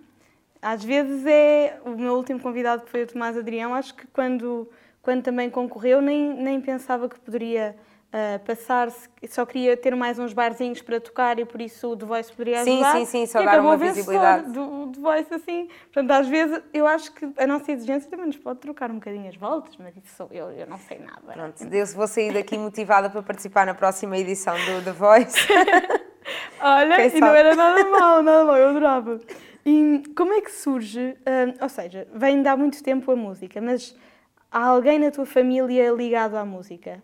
Às 0.62 0.84
vezes 0.84 1.26
é... 1.26 1.80
O 1.84 1.90
meu 1.92 2.14
último 2.14 2.40
convidado 2.40 2.84
que 2.84 2.90
foi 2.90 3.04
o 3.04 3.08
Tomás 3.08 3.38
Adrião, 3.38 3.74
acho 3.74 3.94
que 3.94 4.08
quando, 4.08 4.70
quando 5.02 5.22
também 5.22 5.50
concorreu 5.50 6.02
nem, 6.02 6.34
nem 6.34 6.62
pensava 6.62 7.10
que 7.10 7.20
poderia 7.20 7.76
uh, 8.14 8.40
passar, 8.46 8.90
só 9.30 9.46
queria 9.46 9.78
ter 9.78 9.96
mais 9.96 10.20
uns 10.20 10.34
barzinhos 10.34 10.82
para 10.82 11.00
tocar 11.00 11.40
e 11.40 11.46
por 11.46 11.62
isso 11.62 11.90
o 11.90 11.98
The 11.98 12.06
Voice 12.06 12.32
poderia 12.32 12.62
ajudar. 12.62 12.94
Sim, 12.94 13.06
sim, 13.06 13.06
sim, 13.06 13.26
só 13.26 13.44
dar 13.44 13.60
uma 13.60 13.78
visibilidade. 13.78 14.52
Do 14.52 14.92
The 14.94 15.00
Voice 15.00 15.34
assim. 15.34 15.70
Portanto, 15.92 16.12
às 16.12 16.28
vezes 16.28 16.62
eu 16.74 16.88
acho 16.88 17.12
que 17.14 17.30
a 17.38 17.48
nossa 17.48 17.72
exigência 17.72 18.10
também 18.10 18.28
nos 18.28 18.38
pode 18.38 18.60
trocar 18.60 18.92
um 18.92 18.96
bocadinho 18.96 19.28
as 19.28 19.36
voltas, 19.36 19.76
mas 19.78 19.96
isso 19.96 20.16
sou 20.16 20.28
eu, 20.32 20.52
eu 20.52 20.68
não 20.68 20.78
sei 20.78 21.00
nada. 21.00 21.34
Pronto, 21.34 21.64
eu 21.64 21.86
vou 21.88 22.08
sair 22.08 22.34
daqui 22.34 22.58
motivada 22.58 23.10
para 23.10 23.22
participar 23.22 23.66
na 23.66 23.74
próxima 23.74 24.18
edição 24.18 24.56
do 24.56 24.84
The 24.84 24.92
Voice. 24.92 25.38
Olha, 26.62 26.96
Quem 26.98 27.08
e 27.08 27.10
sabe? 27.12 27.22
não 27.22 27.36
era 27.36 27.56
nada 27.56 27.84
mal, 27.86 28.22
nada 28.22 28.46
mal, 28.46 28.58
eu 28.58 28.70
adorava. 28.70 29.20
E 29.66 30.04
como 30.16 30.34
é 30.34 30.42
que 30.42 30.52
surge, 30.52 31.00
uh, 31.00 31.62
ou 31.62 31.70
seja, 31.70 32.08
vem 32.14 32.42
de 32.42 32.48
há 32.48 32.56
muito 32.56 32.84
tempo 32.84 33.12
a 33.12 33.16
música, 33.16 33.62
mas 33.62 33.96
há 34.52 34.66
alguém 34.66 35.00
na 35.00 35.12
tua 35.12 35.26
família 35.26 35.92
ligado 35.92 36.36
à 36.36 36.46
música? 36.46 37.02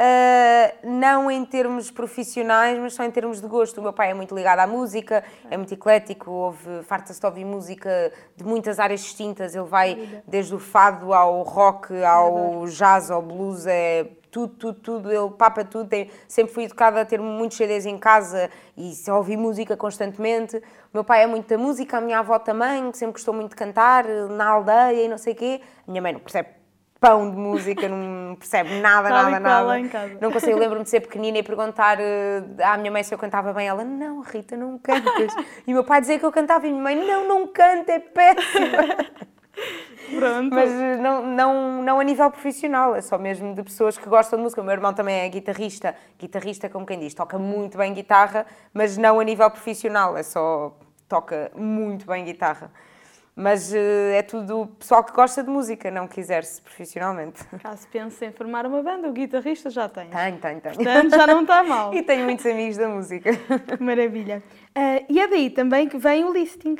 Uh, 0.00 0.78
não 0.82 1.30
em 1.30 1.44
termos 1.44 1.90
profissionais, 1.90 2.78
mas 2.78 2.94
só 2.94 3.04
em 3.04 3.10
termos 3.10 3.38
de 3.38 3.46
gosto. 3.46 3.78
O 3.78 3.82
meu 3.82 3.92
pai 3.92 4.12
é 4.12 4.14
muito 4.14 4.34
ligado 4.34 4.60
à 4.60 4.66
música, 4.66 5.22
é 5.50 5.58
muito 5.58 5.74
eclético, 5.74 6.30
ouve, 6.30 6.82
farta-se 6.84 7.20
de 7.20 7.26
ouvir 7.26 7.44
música 7.44 8.10
de 8.34 8.42
muitas 8.42 8.80
áreas 8.80 9.00
distintas. 9.00 9.54
Ele 9.54 9.66
vai 9.66 10.22
desde 10.26 10.54
o 10.54 10.58
fado 10.58 11.12
ao 11.12 11.42
rock, 11.42 12.02
ao 12.02 12.64
jazz, 12.66 13.10
ao 13.10 13.20
blues, 13.20 13.66
é 13.66 14.06
tudo, 14.30 14.54
tudo, 14.54 14.80
tudo. 14.80 15.12
Ele 15.12 15.30
papa 15.36 15.66
tudo. 15.66 15.86
Tem, 15.86 16.10
sempre 16.26 16.54
fui 16.54 16.64
educada 16.64 17.02
a 17.02 17.04
ter 17.04 17.20
muitos 17.20 17.58
CDs 17.58 17.84
em 17.84 17.98
casa 17.98 18.48
e 18.78 18.94
a 19.06 19.14
ouvir 19.14 19.36
música 19.36 19.76
constantemente. 19.76 20.56
O 20.56 20.62
meu 20.94 21.04
pai 21.04 21.24
é 21.24 21.26
muito 21.26 21.46
da 21.46 21.58
música, 21.58 21.98
a 21.98 22.00
minha 22.00 22.20
avó 22.20 22.38
também, 22.38 22.90
que 22.90 22.96
sempre 22.96 23.12
gostou 23.12 23.34
muito 23.34 23.50
de 23.50 23.56
cantar 23.56 24.06
na 24.06 24.48
aldeia 24.48 25.04
e 25.04 25.08
não 25.08 25.18
sei 25.18 25.34
o 25.34 25.36
quê. 25.36 25.60
A 25.86 25.90
minha 25.90 26.00
mãe 26.00 26.14
não 26.14 26.20
percebe 26.20 26.59
pão 27.00 27.30
de 27.30 27.36
música, 27.36 27.88
não 27.88 28.36
percebe 28.36 28.78
nada, 28.80 29.08
nada, 29.08 29.40
nada. 29.40 29.78
Não 30.20 30.30
consigo, 30.30 30.58
lembro-me 30.58 30.84
de 30.84 30.90
ser 30.90 31.00
pequenina 31.00 31.38
e 31.38 31.42
perguntar 31.42 31.98
uh, 31.98 32.62
à 32.62 32.76
minha 32.76 32.90
mãe 32.90 33.02
se 33.02 33.14
eu 33.14 33.18
cantava 33.18 33.52
bem. 33.54 33.66
Ela, 33.66 33.82
não, 33.82 34.20
Rita, 34.20 34.56
não 34.56 34.78
cantas. 34.78 35.34
E 35.66 35.72
o 35.72 35.74
meu 35.74 35.84
pai 35.84 36.02
dizia 36.02 36.18
que 36.18 36.24
eu 36.24 36.30
cantava 36.30 36.66
e 36.66 36.70
minha 36.70 36.82
mãe, 36.82 36.94
não, 36.94 37.26
não 37.26 37.46
canta, 37.46 37.92
é 37.92 37.98
péssimo. 37.98 38.66
Pronto. 40.18 40.54
Mas 40.54 40.70
eh, 40.70 40.96
não, 40.96 41.26
não, 41.26 41.82
não 41.82 42.00
a 42.00 42.04
nível 42.04 42.30
profissional, 42.30 42.94
é 42.94 43.00
só 43.00 43.16
mesmo 43.16 43.54
de 43.54 43.62
pessoas 43.62 43.96
que 43.96 44.08
gostam 44.08 44.38
de 44.38 44.42
música. 44.42 44.60
O 44.60 44.64
meu 44.64 44.72
irmão 44.72 44.92
também 44.92 45.20
é 45.20 45.28
guitarrista, 45.28 45.94
guitarrista, 46.18 46.68
como 46.68 46.84
quem 46.84 46.98
diz, 46.98 47.14
toca 47.14 47.38
muito 47.38 47.78
bem 47.78 47.92
guitarra, 47.94 48.46
mas 48.72 48.96
não 48.96 49.20
a 49.20 49.24
nível 49.24 49.50
profissional, 49.50 50.16
é 50.16 50.22
só 50.22 50.76
toca 51.08 51.50
muito 51.54 52.06
bem 52.06 52.24
guitarra. 52.24 52.70
Mas 53.34 53.72
eh, 53.72 54.18
é 54.18 54.22
tudo 54.22 54.66
pessoal 54.78 55.04
que 55.04 55.12
gosta 55.12 55.42
de 55.42 55.48
música, 55.48 55.90
não 55.90 56.06
quiser-se 56.06 56.60
profissionalmente. 56.60 57.44
Caso 57.62 57.86
pense 57.88 58.24
em 58.24 58.32
formar 58.32 58.66
uma 58.66 58.82
banda, 58.82 59.08
o 59.08 59.12
guitarrista 59.12 59.70
já 59.70 59.88
tem. 59.88 60.08
Tenho, 60.08 60.38
tenho, 60.38 60.60
tenho. 60.60 60.74
Portanto, 60.74 61.10
já 61.10 61.26
não 61.26 61.42
está 61.42 61.62
mal. 61.62 61.94
E 62.00 62.02
tenho 62.02 62.24
muitos 62.24 62.44
amigos 62.46 62.76
da 62.76 62.88
música. 62.88 63.30
Que 63.34 63.82
maravilha. 63.82 64.42
Ah, 64.74 65.02
e 65.08 65.20
é 65.20 65.26
daí 65.28 65.50
também 65.50 65.88
que 65.88 65.96
vem 65.98 66.24
o 66.24 66.32
listing. 66.32 66.76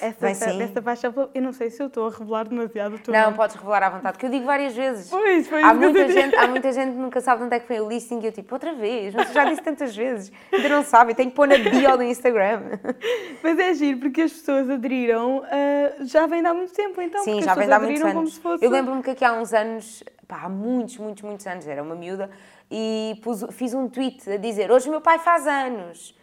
Essa, 0.00 0.28
essa, 0.28 0.50
essa 0.64 0.82
paixão 0.82 1.12
pela- 1.12 1.30
Eu 1.32 1.40
não 1.42 1.52
sei 1.52 1.70
se 1.70 1.80
eu 1.80 1.86
estou 1.86 2.08
a 2.08 2.10
revelar 2.10 2.48
demasiado 2.48 2.96
o 2.96 2.98
teu 2.98 3.14
Não, 3.14 3.32
podes 3.32 3.54
revelar 3.54 3.82
à 3.84 3.88
vontade, 3.88 4.18
que 4.18 4.26
eu 4.26 4.30
digo 4.30 4.44
várias 4.44 4.74
vezes. 4.74 5.08
Pois, 5.08 5.46
foi 5.48 5.62
Há 5.62 5.72
muita, 5.72 6.08
gente, 6.10 6.34
há 6.36 6.46
muita 6.48 6.72
gente 6.72 6.90
que 6.92 6.98
nunca 6.98 7.20
sabe 7.20 7.38
de 7.40 7.46
onde 7.46 7.54
é 7.56 7.60
que 7.60 7.68
vem 7.68 7.80
o 7.80 7.88
listing 7.88 8.18
e 8.20 8.26
eu 8.26 8.32
tipo, 8.32 8.52
outra 8.54 8.74
vez, 8.74 9.14
mas 9.14 9.28
eu 9.28 9.34
já 9.34 9.44
disse 9.44 9.62
tantas 9.62 9.94
vezes, 9.94 10.32
ainda 10.52 10.68
não 10.68 10.82
sabe, 10.82 11.14
tenho 11.14 11.30
que 11.30 11.36
pôr 11.36 11.46
na 11.46 11.56
bio 11.58 11.96
do 11.96 12.02
Instagram. 12.02 12.62
Mas 13.42 13.58
é 13.58 13.74
giro, 13.74 14.00
porque 14.00 14.22
as 14.22 14.32
pessoas 14.32 14.68
aderiram, 14.68 15.42
ah, 15.44 15.94
já 16.00 16.26
vem 16.26 16.42
de 16.42 16.48
há 16.48 16.54
muito 16.54 16.72
tempo, 16.72 17.00
então. 17.00 17.22
Sim, 17.22 17.40
já 17.42 17.54
vem 17.54 17.66
de 17.66 17.72
há 17.72 17.78
muitos 17.78 18.02
anos. 18.02 18.36
Fosse... 18.38 18.64
Eu 18.64 18.70
lembro-me 18.70 19.02
que 19.02 19.10
aqui 19.10 19.24
há 19.24 19.32
uns 19.34 19.52
anos, 19.54 20.02
pá, 20.26 20.40
há 20.44 20.48
muitos, 20.48 20.96
muitos, 20.98 21.22
muitos 21.22 21.46
anos, 21.46 21.66
era 21.66 21.82
uma 21.82 21.94
miúda, 21.94 22.28
e 22.70 23.18
pus- 23.22 23.46
fiz 23.52 23.72
um 23.72 23.88
tweet 23.88 24.28
a 24.30 24.36
dizer: 24.36 24.70
Hoje 24.72 24.88
o 24.88 24.90
meu 24.90 25.00
pai 25.00 25.18
faz 25.20 25.46
anos. 25.46 26.14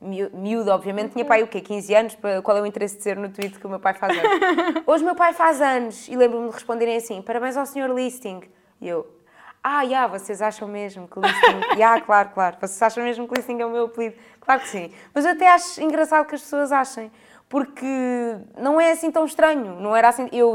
Miú- 0.00 0.30
miúda, 0.34 0.74
obviamente, 0.74 1.12
tinha 1.12 1.24
pai 1.24 1.42
o 1.42 1.46
quê? 1.48 1.60
15 1.60 1.94
anos? 1.94 2.18
Qual 2.44 2.56
é 2.56 2.60
o 2.60 2.66
interesse 2.66 2.96
de 2.98 3.02
ser 3.02 3.16
no 3.16 3.28
tweet 3.30 3.58
que 3.58 3.66
o 3.66 3.70
meu 3.70 3.80
pai 3.80 3.94
faz 3.94 4.12
anos? 4.16 4.82
Hoje 4.86 5.02
o 5.02 5.06
meu 5.06 5.14
pai 5.14 5.32
faz 5.32 5.60
anos. 5.60 6.06
E 6.08 6.14
lembro-me 6.16 6.48
de 6.48 6.54
responderem 6.54 6.96
assim: 6.96 7.22
Parabéns 7.22 7.56
ao 7.56 7.64
senhor 7.64 7.88
Listing. 7.90 8.42
E 8.80 8.88
eu. 8.88 9.06
Ah, 9.64 9.84
já, 9.86 10.06
vocês 10.06 10.40
acham 10.42 10.68
mesmo 10.68 11.08
que 11.08 11.18
Listing. 11.18 11.60
Já, 11.78 12.00
claro, 12.00 12.28
claro. 12.34 12.56
Vocês 12.60 12.80
acham 12.80 13.02
mesmo 13.02 13.26
que 13.26 13.34
Listing 13.34 13.58
é 13.60 13.66
o 13.66 13.70
meu 13.70 13.86
apelido? 13.86 14.14
Claro 14.40 14.60
que 14.60 14.68
sim. 14.68 14.92
Mas 15.12 15.24
eu 15.24 15.32
até 15.32 15.48
acho 15.48 15.82
engraçado 15.82 16.24
que 16.26 16.36
as 16.36 16.40
pessoas 16.42 16.70
achem, 16.70 17.10
porque 17.48 18.36
não 18.56 18.80
é 18.80 18.92
assim 18.92 19.10
tão 19.10 19.24
estranho. 19.24 19.80
Não 19.80 19.96
era 19.96 20.08
assim. 20.10 20.28
Eu, 20.30 20.54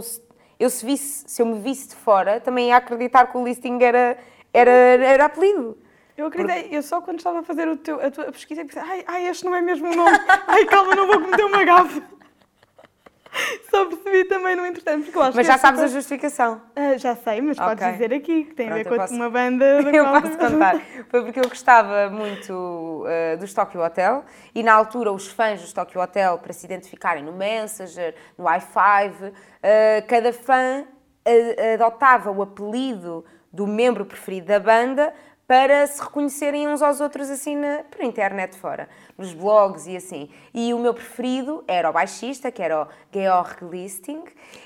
eu 0.58 0.70
se, 0.70 0.86
visse, 0.86 1.26
se 1.28 1.42
eu 1.42 1.46
me 1.46 1.60
visse 1.60 1.90
de 1.90 1.96
fora, 1.96 2.40
também 2.40 2.70
ia 2.70 2.78
acreditar 2.78 3.26
que 3.28 3.38
o 3.38 3.44
Listing 3.44 3.80
era, 3.82 4.18
era, 4.54 4.72
era 4.72 5.26
apelido. 5.26 5.78
Eu 6.22 6.28
acreditei, 6.28 6.68
eu 6.72 6.84
só 6.84 7.02
quando 7.02 7.18
estava 7.18 7.40
a 7.40 7.44
fazer 7.44 7.68
o 7.68 7.76
teu, 7.78 8.00
a 8.00 8.12
tua 8.12 8.26
pesquisa 8.32 8.64
pensei, 8.64 8.82
ai, 8.82 9.04
ai, 9.08 9.28
este 9.28 9.44
não 9.44 9.56
é 9.56 9.62
mesmo 9.62 9.90
o 9.92 9.96
nome, 9.96 10.18
ai, 10.48 10.66
calma, 10.66 10.96
não 10.96 11.08
vou 11.08 11.20
cometer 11.20 11.44
uma 11.44 11.64
gafe. 11.64 12.02
Só 13.70 13.86
percebi 13.86 14.26
também 14.26 14.58
no 14.58 14.66
entretanto, 14.66 15.06
porque 15.06 15.18
eu 15.18 15.22
acho 15.22 15.38
Mas 15.38 15.48
já 15.48 15.58
sabes 15.58 15.80
a 15.80 15.88
justificação. 15.88 16.62
Ah, 16.76 16.98
já 16.98 17.16
sei, 17.16 17.40
mas 17.42 17.58
podes 17.58 17.82
Ok. 17.82 17.92
dizer 17.94 18.14
aqui, 18.14 18.44
que 18.44 18.54
tem 18.54 18.70
a 18.70 18.74
ver 18.74 18.84
Pronto, 18.84 18.96
com 18.98 19.02
posso- 19.04 19.14
uma 19.16 19.30
banda 19.30 19.80
da 19.82 19.90
Eu 19.90 20.04
qual- 20.06 20.22
posso 20.22 20.38
contar. 20.38 20.82
Foi 21.10 21.24
porque 21.24 21.40
eu 21.40 21.48
gostava 21.48 22.10
muito 22.10 22.52
uh, 22.54 23.38
dos 23.40 23.54
Tokyo 23.54 23.82
Hotel 23.82 24.26
e 24.54 24.62
na 24.62 24.74
altura 24.74 25.14
os 25.14 25.28
fãs 25.28 25.62
dos 25.62 25.72
Tokyo 25.72 26.02
Hotel, 26.02 26.38
para 26.40 26.52
se 26.52 26.66
identificarem 26.66 27.24
no 27.24 27.32
Messenger, 27.32 28.14
no 28.38 28.44
i5, 28.44 29.30
uh, 29.32 29.34
cada 30.10 30.34
fã 30.34 30.84
uh, 30.84 31.74
adotava 31.76 32.30
o 32.32 32.42
apelido 32.42 33.24
do 33.54 33.66
membro 33.66 34.06
preferido 34.06 34.48
da 34.48 34.60
banda 34.60 35.14
para 35.52 35.86
se 35.86 36.02
reconhecerem 36.02 36.66
uns 36.70 36.82
aos 36.82 37.02
outros 37.02 37.30
assim 37.30 37.58
na, 37.58 37.80
por 37.92 38.06
internet 38.06 38.58
fora, 38.58 38.88
nos 39.18 39.34
blogs 39.34 39.86
e 39.86 39.98
assim. 39.98 40.30
E 40.54 40.74
o 40.74 40.80
meu 40.80 40.94
preferido 40.94 41.62
era 41.68 41.90
o 41.90 41.92
baixista, 41.92 42.50
que 42.50 42.64
era 42.64 42.84
o 42.84 42.88
Georg 43.14 43.58
Listing, 43.70 44.24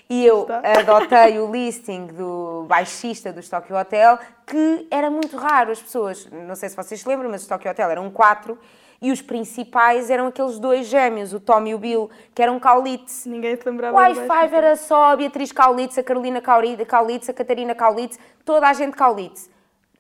e 0.08 0.24
eu 0.24 0.44
Está. 0.44 0.62
adotei 0.80 1.40
o 1.40 1.52
listing 1.52 2.06
do 2.06 2.66
baixista 2.68 3.34
do 3.34 3.42
Tokyo 3.42 3.76
Hotel, 3.76 4.20
que 4.46 4.88
era 4.92 5.10
muito 5.10 5.36
raro. 5.38 5.72
As 5.72 5.82
pessoas, 5.82 6.30
não 6.32 6.54
sei 6.54 6.70
se 6.70 6.76
vocês 6.76 7.02
se 7.02 7.10
lembram, 7.10 7.32
mas 7.32 7.44
o 7.46 7.50
Tokyo 7.50 7.72
Hotel 7.72 7.90
eram 7.90 8.12
quatro 8.12 8.56
e 9.02 9.12
os 9.12 9.24
principais 9.24 10.12
eram 10.12 10.28
aqueles 10.28 10.60
dois 10.60 10.86
gêmeos, 10.86 11.34
o 11.34 11.40
Tom 11.40 11.66
e 11.66 11.74
o 11.74 11.80
Bill, 11.80 12.12
que 12.36 12.44
eram 12.44 12.60
Kaulitz. 12.60 13.26
Ninguém 13.26 13.56
se 13.56 13.68
lembrava 13.68 13.98
O 13.98 14.14
do 14.14 14.22
i5 14.22 14.28
baixo. 14.28 14.56
era 14.56 14.76
só 14.76 15.06
a 15.06 15.16
Beatriz 15.16 15.52
Kaulitz, 15.52 15.98
a 15.98 16.04
Carolina 16.04 16.40
Kaulitz, 16.40 17.28
a 17.28 17.34
Catarina 17.34 17.74
Kaulitz, 17.74 18.20
toda 18.46 18.70
a 18.70 18.74
gente 18.74 18.96
Kaulitz. 18.96 19.55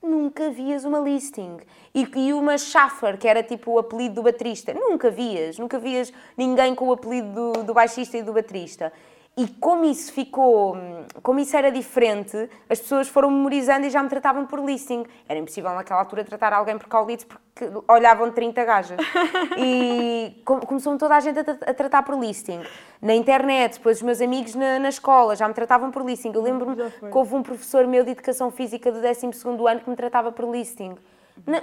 Nunca 0.06 0.52
vias 0.52 0.86
uma 0.86 1.00
listing. 1.00 1.58
E, 1.94 2.08
e 2.16 2.32
uma 2.34 2.60
Schaffer, 2.60 3.18
que 3.18 3.28
era 3.28 3.42
tipo 3.42 3.72
o 3.72 3.80
apelido 3.80 4.16
do 4.16 4.24
baterista. 4.24 4.72
Nunca 4.74 5.10
vias. 5.10 5.58
Nunca 5.58 5.80
vias 5.80 6.14
ninguém 6.38 6.76
com 6.76 6.90
o 6.90 6.94
apelido 6.94 7.34
do, 7.34 7.64
do 7.64 7.74
baixista 7.74 8.16
e 8.16 8.22
do 8.22 8.32
baterista. 8.32 8.94
E 9.38 9.48
como 9.48 9.84
isso 9.84 10.14
ficou, 10.14 10.78
como 11.22 11.40
isso 11.42 11.58
era 11.58 11.70
diferente, 11.70 12.50
as 12.70 12.80
pessoas 12.80 13.10
foram 13.10 13.30
memorizando 13.30 13.86
e 13.86 13.90
já 13.90 14.02
me 14.02 14.08
tratavam 14.08 14.46
por 14.46 14.64
listing. 14.64 15.06
Era 15.28 15.38
impossível 15.38 15.72
naquela 15.74 16.00
altura 16.00 16.24
tratar 16.24 16.54
alguém 16.54 16.78
por 16.78 16.88
Kaulitz 16.88 17.26
porque 17.26 17.70
olhavam 17.88 18.32
30 18.32 18.64
gajas. 18.64 18.98
E 19.58 20.42
com- 20.46 20.60
começou 20.62 20.98
toda 20.98 21.16
a 21.16 21.20
gente 21.20 21.40
a, 21.40 21.44
tra- 21.44 21.58
a 21.70 21.74
tratar 21.74 22.04
por 22.04 22.18
listing. 22.18 22.62
Na 23.02 23.14
internet, 23.14 23.78
depois 23.78 23.98
os 23.98 24.04
meus 24.04 24.22
amigos 24.22 24.56
na, 24.56 24.80
na 24.80 24.90
escola 24.90 25.36
já 25.36 25.48
me 25.48 25.54
tratavam 25.54 25.92
por 25.92 26.06
listing. 26.06 26.32
Eu 26.34 26.42
lembro-me 26.42 26.76
que 26.76 27.18
houve 27.18 27.36
um 27.36 27.44
professor 27.44 27.86
meu 27.88 28.04
de 28.04 28.12
Educação 28.12 28.50
Física 28.52 28.92
do 28.92 29.00
12º 29.02 29.70
ano 29.70 29.82
que 29.82 29.90
me 29.90 29.96
tratava 29.98 30.32
por 30.32 30.50
listing. 30.50 30.96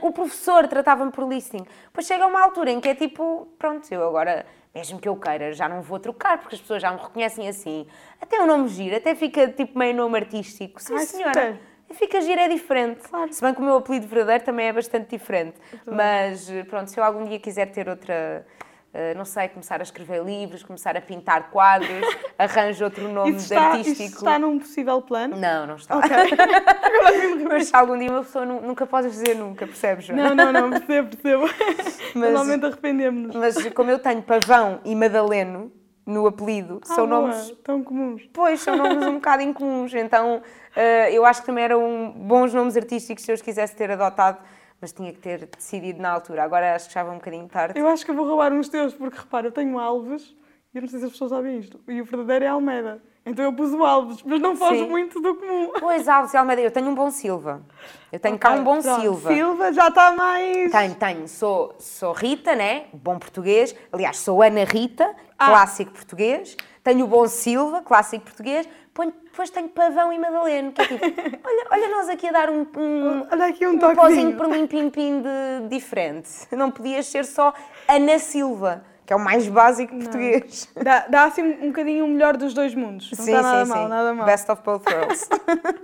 O 0.02 0.12
professor 0.12 0.68
tratava-me 0.68 1.10
por 1.10 1.26
listing. 1.26 1.64
Depois 1.86 2.06
chega 2.06 2.26
uma 2.26 2.42
altura 2.42 2.70
em 2.70 2.80
que 2.80 2.88
é 2.90 2.94
tipo, 2.94 3.48
pronto, 3.58 3.90
eu 3.90 4.06
agora, 4.06 4.44
mesmo 4.74 4.98
que 4.98 5.08
eu 5.08 5.16
queira, 5.16 5.52
já 5.52 5.68
não 5.68 5.82
vou 5.82 5.98
trocar, 5.98 6.38
porque 6.38 6.54
as 6.54 6.60
pessoas 6.60 6.80
já 6.80 6.90
me 6.92 7.00
reconhecem 7.00 7.48
assim. 7.48 7.86
Até 8.20 8.40
o 8.40 8.46
nome 8.46 8.68
gira, 8.68 8.96
até 8.96 9.14
fica 9.14 9.48
tipo 9.48 9.78
meio 9.78 9.94
nome 9.94 10.18
artístico. 10.18 10.80
Sim, 10.80 10.94
Ai, 10.94 11.06
senhora. 11.06 11.32
super. 11.32 11.72
Fica 11.94 12.20
gira, 12.22 12.42
é 12.42 12.48
diferente. 12.48 13.00
Claro. 13.02 13.30
Se 13.30 13.42
bem 13.42 13.52
que 13.52 13.60
o 13.60 13.64
meu 13.64 13.76
apelido 13.76 14.06
verdadeiro 14.06 14.44
também 14.44 14.66
é 14.68 14.72
bastante 14.72 15.10
diferente. 15.10 15.56
Mas 15.86 16.50
pronto, 16.68 16.88
se 16.90 16.98
eu 16.98 17.04
algum 17.04 17.24
dia 17.24 17.38
quiser 17.38 17.66
ter 17.66 17.86
outra. 17.88 18.46
Eh, 18.94 19.14
não 19.14 19.25
sei, 19.25 19.49
começar 19.49 19.80
a 19.80 19.82
escrever 19.82 20.22
livros, 20.22 20.62
começar 20.62 20.96
a 20.96 21.00
pintar 21.00 21.50
quadros, 21.50 21.90
arranjo 22.38 22.84
outro 22.84 23.08
nome 23.08 23.30
Isso 23.37 23.52
está, 23.54 23.68
artístico. 23.70 24.02
isso 24.02 24.16
está 24.16 24.38
num 24.38 24.58
possível 24.58 25.00
plano? 25.02 25.37
Não, 25.37 25.66
não 25.66 25.76
está. 25.76 25.96
Ok. 25.99 26.11
Agora 26.12 27.18
vim-me 27.20 27.44
Mas 27.44 27.68
se 27.68 27.76
algum 27.76 27.99
dia 27.99 28.11
uma 28.11 28.22
pessoa 28.22 28.44
nu- 28.44 28.61
nunca 28.61 28.87
pode 28.87 29.08
dizer 29.11 29.34
nunca, 29.34 29.66
percebes? 29.66 30.08
Não, 30.11 30.34
não, 30.34 30.52
não, 30.52 30.70
percebo, 30.70 31.16
percebo. 31.16 31.44
Mas- 32.14 32.14
Normalmente 32.14 32.66
arrependemos-nos. 32.66 33.34
Mas 33.37 33.66
como 33.72 33.90
eu 33.90 33.99
tenho 33.99 34.22
Pavão 34.22 34.80
e 34.84 34.94
Madaleno 34.94 35.72
no 36.04 36.26
apelido, 36.26 36.80
são 36.84 37.04
Ah, 37.04 37.06
boa, 37.06 37.20
nomes. 37.28 37.50
tão 37.62 37.82
comuns. 37.82 38.28
Pois, 38.32 38.61
são 38.61 38.76
nomes 38.76 39.06
um 39.06 39.14
bocado 39.14 39.42
incomuns. 39.42 39.94
Então 39.94 40.42
eh, 40.75 41.12
eu 41.12 41.25
acho 41.25 41.40
que 41.40 41.46
também 41.46 41.64
eram 41.64 42.12
bons 42.16 42.52
nomes 42.52 42.76
artísticos 42.76 43.25
se 43.25 43.30
eu 43.30 43.34
os 43.34 43.40
quisesse 43.42 43.75
ter 43.76 43.90
adotado, 43.90 44.38
mas 44.82 44.92
tinha 44.92 45.12
que 45.12 45.20
ter 45.20 45.46
decidido 45.56 46.02
na 46.02 46.10
altura. 46.10 46.42
Agora 46.42 46.74
acho 46.74 46.88
que 46.88 46.94
já 46.94 47.04
vai 47.04 47.12
um 47.14 47.18
bocadinho 47.18 47.46
tarde. 47.48 47.78
Eu 47.78 47.86
acho 47.86 48.04
que 48.04 48.10
eu 48.10 48.16
vou 48.16 48.26
roubar 48.26 48.52
uns 48.52 48.68
teus, 48.68 48.92
porque 48.92 49.16
repara, 49.16 49.46
eu 49.46 49.52
tenho 49.52 49.78
Alves, 49.78 50.34
e 50.74 50.78
eu 50.78 50.82
não 50.82 50.88
sei 50.88 50.98
se 50.98 51.04
as 51.06 51.12
pessoas 51.12 51.30
sabem 51.30 51.58
isto, 51.60 51.80
e 51.86 52.00
o 52.00 52.04
verdadeiro 52.04 52.44
é 52.44 52.48
Almeida. 52.48 53.00
Então 53.24 53.44
eu 53.44 53.52
pus 53.52 53.72
o 53.72 53.84
Alves, 53.84 54.20
mas 54.24 54.40
não 54.40 54.56
foge 54.56 54.80
Sim. 54.80 54.88
muito 54.88 55.20
do 55.20 55.36
comum. 55.36 55.70
Pois, 55.78 56.08
Alves 56.08 56.34
e 56.34 56.36
Almeida, 56.36 56.60
eu 56.62 56.72
tenho 56.72 56.88
um 56.88 56.94
bom 56.96 57.08
Silva. 57.12 57.62
Eu 58.10 58.18
tenho 58.18 58.36
cá 58.36 58.50
um 58.50 58.64
bom 58.64 58.82
Pronto, 58.82 59.00
Silva. 59.00 59.32
Silva 59.32 59.72
já 59.72 59.86
está 59.86 60.12
mais. 60.12 60.72
Tenho, 60.72 60.94
tenho. 60.96 61.28
Sou, 61.28 61.72
sou 61.78 62.12
Rita, 62.12 62.56
né? 62.56 62.86
Bom 62.92 63.20
português. 63.20 63.76
Aliás, 63.92 64.16
sou 64.18 64.42
Ana 64.42 64.64
Rita, 64.64 65.14
Ah. 65.38 65.46
clássico 65.50 65.92
português. 65.92 66.56
Tenho 66.82 67.04
o 67.04 67.08
Bom 67.08 67.28
Silva, 67.28 67.80
clássico 67.82 68.24
português. 68.24 68.68
Ponho- 68.94 69.12
Depois 69.25 69.49
tenho 69.50 69.68
Pavão 69.70 70.12
e 70.12 70.18
Madaleno, 70.18 70.72
que 70.72 70.82
é 70.82 70.87
tipo, 70.87 71.04
olha, 71.44 71.66
olha 71.70 71.88
nós 71.88 72.08
aqui 72.11 72.28
a 72.28 72.32
dar 72.32 72.50
um, 72.50 72.66
um, 72.76 73.26
Olha 73.30 73.46
aqui 73.46 73.66
um 73.66 73.72
um 73.75 73.78
pozinho 73.94 74.37
por 74.37 74.49
lim-pim-pim 74.50 75.22
de 75.22 75.68
diferente. 75.68 76.28
Não 76.52 76.70
podias 76.70 77.06
ser 77.06 77.25
só 77.25 77.54
Ana 77.88 78.18
Silva, 78.18 78.84
que 79.06 79.12
é 79.12 79.16
o 79.16 79.18
mais 79.20 79.49
básico 79.49 79.96
português. 79.96 80.68
Dá, 80.82 81.06
dá 81.08 81.25
assim 81.25 81.42
um 81.42 81.68
bocadinho 81.68 82.04
o 82.04 82.08
melhor 82.08 82.37
dos 82.37 82.52
dois 82.52 82.75
mundos. 82.75 83.11
Não 83.18 83.25
está 83.25 83.42
nada 83.42 83.64
mal, 83.64 83.88
nada 83.88 84.14
mal. 84.14 84.26
Best 84.26 84.50
of 84.50 84.62
both 84.62 84.84
worlds. 84.87 85.28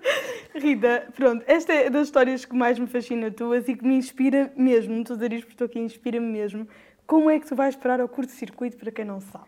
Rita, 0.54 1.06
pronto, 1.14 1.44
esta 1.46 1.72
é 1.72 1.90
das 1.90 2.08
histórias 2.08 2.44
que 2.44 2.54
mais 2.54 2.78
me 2.78 2.86
fascina 2.86 3.30
tuas 3.30 3.68
e 3.68 3.74
que 3.74 3.84
me 3.86 3.94
inspira 3.96 4.52
mesmo. 4.56 4.94
Não 4.94 5.02
isto 5.32 5.44
porque 5.46 5.54
estou 5.54 5.66
aqui, 5.66 5.78
inspira-me 5.78 6.26
mesmo. 6.26 6.68
Como 7.06 7.30
é 7.30 7.38
que 7.38 7.46
tu 7.46 7.54
vais 7.56 7.74
parar 7.74 8.00
ao 8.00 8.08
curto-circuito 8.08 8.76
para 8.76 8.90
quem 8.92 9.04
não 9.04 9.20
sabe? 9.20 9.44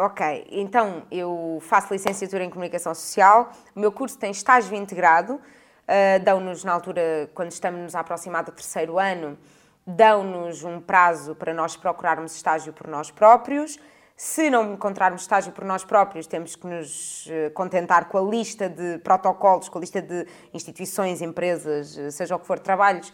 Ok, 0.00 0.46
então 0.52 1.02
eu 1.10 1.58
faço 1.60 1.92
licenciatura 1.92 2.44
em 2.44 2.50
Comunicação 2.50 2.94
Social, 2.94 3.50
o 3.74 3.80
meu 3.80 3.90
curso 3.90 4.16
tem 4.16 4.30
estágio 4.30 4.76
integrado, 4.76 5.34
uh, 5.34 6.22
dão-nos 6.22 6.62
na 6.62 6.72
altura, 6.72 7.28
quando 7.34 7.50
estamos 7.50 7.96
a 7.96 7.98
aproximar 7.98 8.44
do 8.44 8.52
terceiro 8.52 8.96
ano, 8.96 9.36
dão-nos 9.84 10.62
um 10.62 10.80
prazo 10.80 11.34
para 11.34 11.52
nós 11.52 11.76
procurarmos 11.76 12.36
estágio 12.36 12.72
por 12.72 12.86
nós 12.86 13.10
próprios. 13.10 13.76
Se 14.16 14.48
não 14.48 14.74
encontrarmos 14.74 15.22
estágio 15.22 15.50
por 15.50 15.64
nós 15.64 15.84
próprios, 15.84 16.28
temos 16.28 16.54
que 16.54 16.66
nos 16.68 17.26
eh, 17.28 17.50
contentar 17.50 18.08
com 18.08 18.18
a 18.18 18.22
lista 18.22 18.68
de 18.68 18.98
protocolos, 18.98 19.68
com 19.68 19.78
a 19.78 19.80
lista 19.80 20.02
de 20.02 20.26
instituições, 20.54 21.22
empresas, 21.22 21.98
eh, 21.98 22.10
seja 22.12 22.36
o 22.36 22.38
que 22.38 22.46
for, 22.46 22.58
trabalhos, 22.58 23.12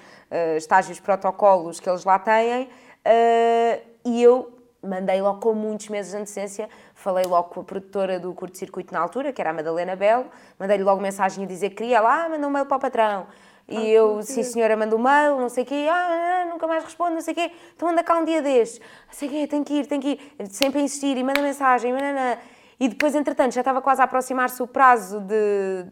estágios, 0.56 1.00
protocolos 1.00 1.78
que 1.78 1.88
eles 1.88 2.04
lá 2.04 2.18
têm. 2.18 2.70
E 4.02 4.22
eu 4.22 4.53
mandei 4.84 5.20
logo 5.20 5.40
com 5.40 5.54
muitos 5.54 5.88
meses 5.88 6.12
de 6.12 6.18
antecedência, 6.18 6.68
falei 6.94 7.24
logo 7.24 7.48
com 7.50 7.60
a 7.60 7.64
produtora 7.64 8.20
do 8.20 8.32
curto-circuito 8.34 8.92
na 8.92 9.00
altura, 9.00 9.32
que 9.32 9.40
era 9.40 9.50
a 9.50 9.52
Madalena 9.52 9.96
Belo, 9.96 10.26
mandei-lhe 10.58 10.84
logo 10.84 11.00
mensagem 11.00 11.44
a 11.44 11.46
dizer 11.46 11.70
que 11.70 11.76
queria, 11.76 12.00
lá, 12.00 12.28
manda 12.28 12.46
um 12.46 12.50
mail 12.50 12.66
para 12.66 12.76
o 12.76 12.80
patrão. 12.80 13.26
E 13.66 13.90
eu, 13.90 14.22
sim 14.22 14.42
senhora, 14.42 14.76
manda 14.76 14.94
um 14.94 14.98
mail, 14.98 15.40
não 15.40 15.48
sei 15.48 15.64
o 15.64 15.66
quê, 15.66 15.86
ah, 15.90 16.42
ah, 16.42 16.50
nunca 16.50 16.66
mais 16.66 16.84
responde, 16.84 17.14
não 17.14 17.22
sei 17.22 17.32
o 17.32 17.34
quê, 17.34 17.50
então 17.74 17.88
anda 17.88 18.04
cá 18.04 18.18
um 18.18 18.24
dia 18.24 18.42
destes, 18.42 18.78
não 18.78 19.14
sei 19.14 19.28
o 19.28 19.30
quê, 19.30 19.46
tem 19.46 19.64
que 19.64 19.74
ir, 19.74 19.86
tem 19.86 20.00
que 20.00 20.08
ir, 20.08 20.46
sempre 20.50 20.80
a 20.80 20.82
insistir, 20.82 21.16
e 21.16 21.24
manda 21.24 21.40
mensagem, 21.40 21.92
manana. 21.92 22.38
E 22.78 22.88
depois, 22.88 23.14
entretanto, 23.14 23.52
já 23.52 23.62
estava 23.62 23.80
quase 23.80 24.02
a 24.02 24.04
aproximar-se 24.04 24.62
o 24.62 24.66
prazo 24.66 25.20
de, 25.20 25.86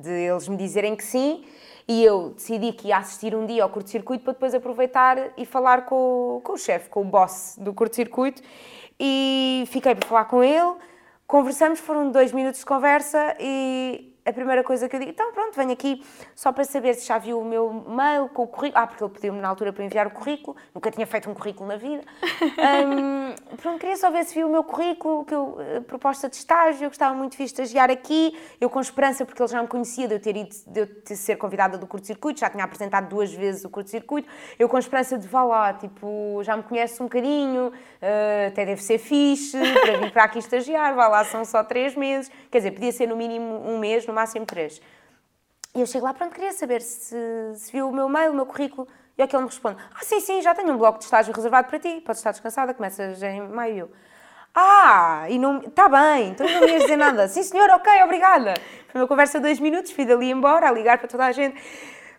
de 0.00 0.10
eles 0.10 0.48
me 0.48 0.56
dizerem 0.56 0.96
que 0.96 1.04
sim. 1.04 1.44
E 1.86 2.04
eu 2.04 2.30
decidi 2.30 2.72
que 2.72 2.88
ia 2.88 2.98
assistir 2.98 3.34
um 3.34 3.44
dia 3.44 3.62
ao 3.62 3.68
curto-circuito 3.68 4.24
para 4.24 4.32
depois 4.32 4.54
aproveitar 4.54 5.32
e 5.36 5.44
falar 5.44 5.86
com, 5.86 6.40
com 6.44 6.52
o 6.52 6.58
chefe, 6.58 6.88
com 6.88 7.02
o 7.02 7.04
boss 7.04 7.56
do 7.58 7.74
curto-circuito. 7.74 8.42
E 8.98 9.64
fiquei 9.68 9.94
para 9.94 10.06
falar 10.06 10.24
com 10.26 10.42
ele. 10.42 10.76
Conversamos, 11.26 11.80
foram 11.80 12.10
dois 12.10 12.32
minutos 12.32 12.60
de 12.60 12.66
conversa 12.66 13.36
e 13.40 14.11
a 14.24 14.32
primeira 14.32 14.62
coisa 14.62 14.88
que 14.88 14.94
eu 14.94 15.00
digo, 15.00 15.10
então 15.10 15.32
pronto, 15.32 15.56
venho 15.56 15.72
aqui 15.72 16.04
só 16.34 16.52
para 16.52 16.64
saber 16.64 16.94
se 16.94 17.06
já 17.06 17.18
viu 17.18 17.40
o 17.40 17.44
meu 17.44 17.72
mail 17.72 18.28
com 18.28 18.44
o 18.44 18.46
currículo. 18.46 18.82
Ah, 18.82 18.86
porque 18.86 19.02
ele 19.02 19.12
pediu-me 19.12 19.40
na 19.40 19.48
altura 19.48 19.72
para 19.72 19.84
enviar 19.84 20.06
o 20.06 20.10
currículo, 20.10 20.56
nunca 20.74 20.90
tinha 20.90 21.06
feito 21.06 21.28
um 21.28 21.34
currículo 21.34 21.68
na 21.68 21.76
vida. 21.76 22.02
Um, 22.62 23.56
pronto, 23.56 23.80
queria 23.80 23.96
só 23.96 24.10
ver 24.10 24.24
se 24.24 24.34
viu 24.34 24.46
o 24.46 24.50
meu 24.50 24.62
currículo, 24.62 25.24
que 25.24 25.34
eu, 25.34 25.58
a 25.78 25.80
proposta 25.80 26.28
de 26.28 26.36
estágio, 26.36 26.84
eu 26.84 26.90
gostava 26.90 27.14
muito 27.14 27.36
de 27.36 27.42
estagiar 27.42 27.90
aqui, 27.90 28.38
eu 28.60 28.70
com 28.70 28.80
esperança, 28.80 29.24
porque 29.24 29.42
ele 29.42 29.50
já 29.50 29.60
me 29.60 29.68
conhecia 29.68 30.06
de 30.06 30.14
eu 30.14 30.20
ter 30.20 30.36
ido, 30.36 30.54
de 30.66 30.80
eu 30.80 30.86
ter 30.86 31.16
ser 31.16 31.36
convidada 31.36 31.76
do 31.76 31.86
curto-circuito, 31.86 32.40
já 32.40 32.50
tinha 32.50 32.64
apresentado 32.64 33.08
duas 33.08 33.32
vezes 33.32 33.64
o 33.64 33.70
curto-circuito, 33.70 34.28
eu 34.58 34.68
com 34.68 34.78
esperança 34.78 35.18
de 35.18 35.26
vá 35.26 35.42
lá, 35.42 35.72
tipo, 35.72 36.40
já 36.42 36.56
me 36.56 36.62
conhece 36.62 37.02
um 37.02 37.06
bocadinho, 37.06 37.68
uh, 37.68 38.48
até 38.48 38.64
deve 38.64 38.82
ser 38.82 38.98
fixe, 38.98 39.58
para 39.58 39.98
vir 39.98 40.12
para 40.12 40.24
aqui 40.24 40.38
estagiar, 40.38 40.94
vá 40.94 41.08
lá, 41.08 41.24
são 41.24 41.44
só 41.44 41.64
três 41.64 41.94
meses, 41.94 42.30
quer 42.50 42.58
dizer, 42.58 42.70
podia 42.72 42.92
ser 42.92 43.06
no 43.06 43.16
mínimo 43.16 43.62
um 43.66 43.78
mês, 43.78 44.06
no 44.12 44.14
máximo 44.14 44.46
três. 44.46 44.80
E 45.74 45.80
eu 45.80 45.86
chego 45.86 46.04
lá, 46.04 46.12
pronto, 46.12 46.34
queria 46.34 46.52
saber 46.52 46.82
se, 46.82 47.16
se 47.56 47.72
viu 47.72 47.88
o 47.88 47.92
meu 47.92 48.08
mail, 48.08 48.30
o 48.30 48.34
meu 48.34 48.44
currículo. 48.46 48.86
E 49.16 49.22
é 49.22 49.26
que 49.26 49.34
ele 49.34 49.42
me 49.42 49.48
responde: 49.48 49.82
Ah, 49.94 50.04
sim, 50.04 50.20
sim, 50.20 50.42
já 50.42 50.54
tenho 50.54 50.72
um 50.72 50.76
bloco 50.76 50.98
de 50.98 51.04
estágio 51.04 51.34
reservado 51.34 51.68
para 51.68 51.78
ti, 51.78 52.00
podes 52.04 52.20
estar 52.20 52.30
descansada, 52.30 52.74
começas 52.74 53.22
em 53.22 53.40
maio. 53.48 53.78
Eu, 53.78 53.90
ah, 54.54 55.26
e 55.30 55.38
não. 55.38 55.58
Está 55.60 55.88
bem, 55.88 56.30
então 56.30 56.46
não 56.46 56.60
me 56.60 56.72
ias 56.72 56.82
dizer 56.82 56.96
nada. 56.96 57.26
sim, 57.26 57.42
senhor, 57.42 57.70
ok, 57.70 57.90
obrigada. 58.04 58.54
Foi 58.88 59.00
uma 59.00 59.08
conversa 59.08 59.38
de 59.38 59.44
dois 59.44 59.58
minutos, 59.58 59.92
fui 59.92 60.04
dali 60.04 60.30
embora, 60.30 60.68
a 60.68 60.72
ligar 60.72 60.98
para 60.98 61.08
toda 61.08 61.24
a 61.24 61.32
gente: 61.32 61.60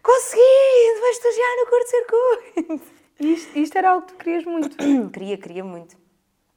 Consegui, 0.02 1.00
vais 1.02 1.18
estagiar 1.18 1.50
no 1.58 1.70
curto-circuito. 1.70 3.04
Isto, 3.20 3.60
isto 3.60 3.78
era 3.78 3.92
algo 3.92 4.08
que 4.08 4.14
tu 4.14 4.18
querias 4.18 4.44
muito. 4.44 4.76
queria, 5.14 5.38
queria 5.38 5.64
muito. 5.64 5.96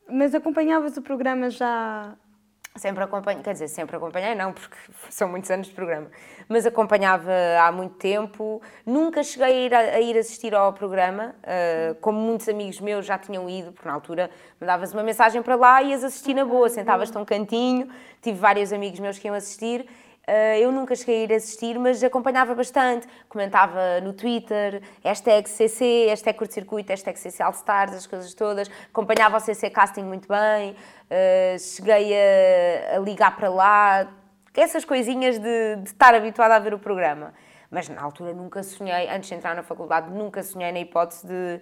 Mas 0.08 0.34
acompanhavas 0.34 0.96
o 0.96 1.02
programa 1.02 1.50
já 1.50 2.16
Sempre 2.76 3.04
acompanhei, 3.04 3.42
quer 3.42 3.52
dizer, 3.52 3.68
sempre 3.68 3.96
acompanhei, 3.96 4.34
não, 4.34 4.52
porque 4.52 4.76
são 5.10 5.28
muitos 5.28 5.50
anos 5.50 5.66
de 5.68 5.74
programa, 5.74 6.08
mas 6.48 6.66
acompanhava 6.66 7.32
há 7.60 7.72
muito 7.72 7.96
tempo. 7.96 8.60
Nunca 8.84 9.22
cheguei 9.22 9.46
a 9.46 9.50
ir, 9.50 9.74
a, 9.74 9.78
a 9.78 10.00
ir 10.00 10.18
assistir 10.18 10.54
ao 10.54 10.72
programa, 10.72 11.34
uh, 11.42 11.94
como 11.96 12.18
muitos 12.18 12.48
amigos 12.48 12.80
meus 12.80 13.06
já 13.06 13.18
tinham 13.18 13.48
ido, 13.48 13.72
porque 13.72 13.88
na 13.88 13.94
altura 13.94 14.30
mandavas 14.60 14.92
uma 14.92 15.02
mensagem 15.02 15.42
para 15.42 15.54
lá 15.54 15.82
e 15.82 15.90
ias 15.90 16.04
assistir 16.04 16.34
na 16.34 16.44
boa, 16.44 16.68
sentavas-te 16.68 17.16
um 17.16 17.24
cantinho. 17.24 17.88
Tive 18.20 18.38
vários 18.38 18.72
amigos 18.72 19.00
meus 19.00 19.18
que 19.18 19.26
iam 19.28 19.34
assistir 19.34 19.86
Uh, 20.26 20.58
eu 20.58 20.72
nunca 20.72 20.96
cheguei 20.96 21.20
a 21.20 21.22
ir 21.22 21.32
assistir, 21.34 21.78
mas 21.78 22.02
acompanhava 22.02 22.52
bastante, 22.52 23.06
comentava 23.28 24.00
no 24.02 24.12
Twitter, 24.12 24.82
hashtag 25.04 25.48
CC, 25.48 26.06
hashtag 26.08 26.36
curto-circuito, 26.36 26.90
hashtag 26.90 27.16
CC 27.16 27.40
All 27.44 27.52
Stars, 27.52 27.92
as 27.92 28.08
coisas 28.08 28.34
todas, 28.34 28.68
acompanhava 28.92 29.36
o 29.36 29.40
CC 29.40 29.70
Casting 29.70 30.02
muito 30.02 30.26
bem, 30.26 30.74
uh, 31.10 31.58
cheguei 31.58 32.14
a, 32.14 32.96
a, 32.96 32.98
ligar 32.98 33.36
para 33.36 33.48
lá, 33.48 34.08
essas 34.54 34.84
coisinhas 34.84 35.38
de, 35.38 35.76
de 35.76 35.88
estar 35.88 36.14
habituada 36.14 36.54
a 36.54 36.58
ver 36.58 36.74
o 36.74 36.78
programa. 36.78 37.34
Mas 37.70 37.88
na 37.88 38.00
altura 38.00 38.32
nunca 38.32 38.62
sonhei, 38.62 39.08
antes 39.08 39.28
de 39.28 39.34
entrar 39.34 39.54
na 39.54 39.62
faculdade, 39.62 40.10
nunca 40.10 40.42
sonhei 40.42 40.72
na 40.72 40.80
hipótese 40.80 41.26
de 41.26 41.60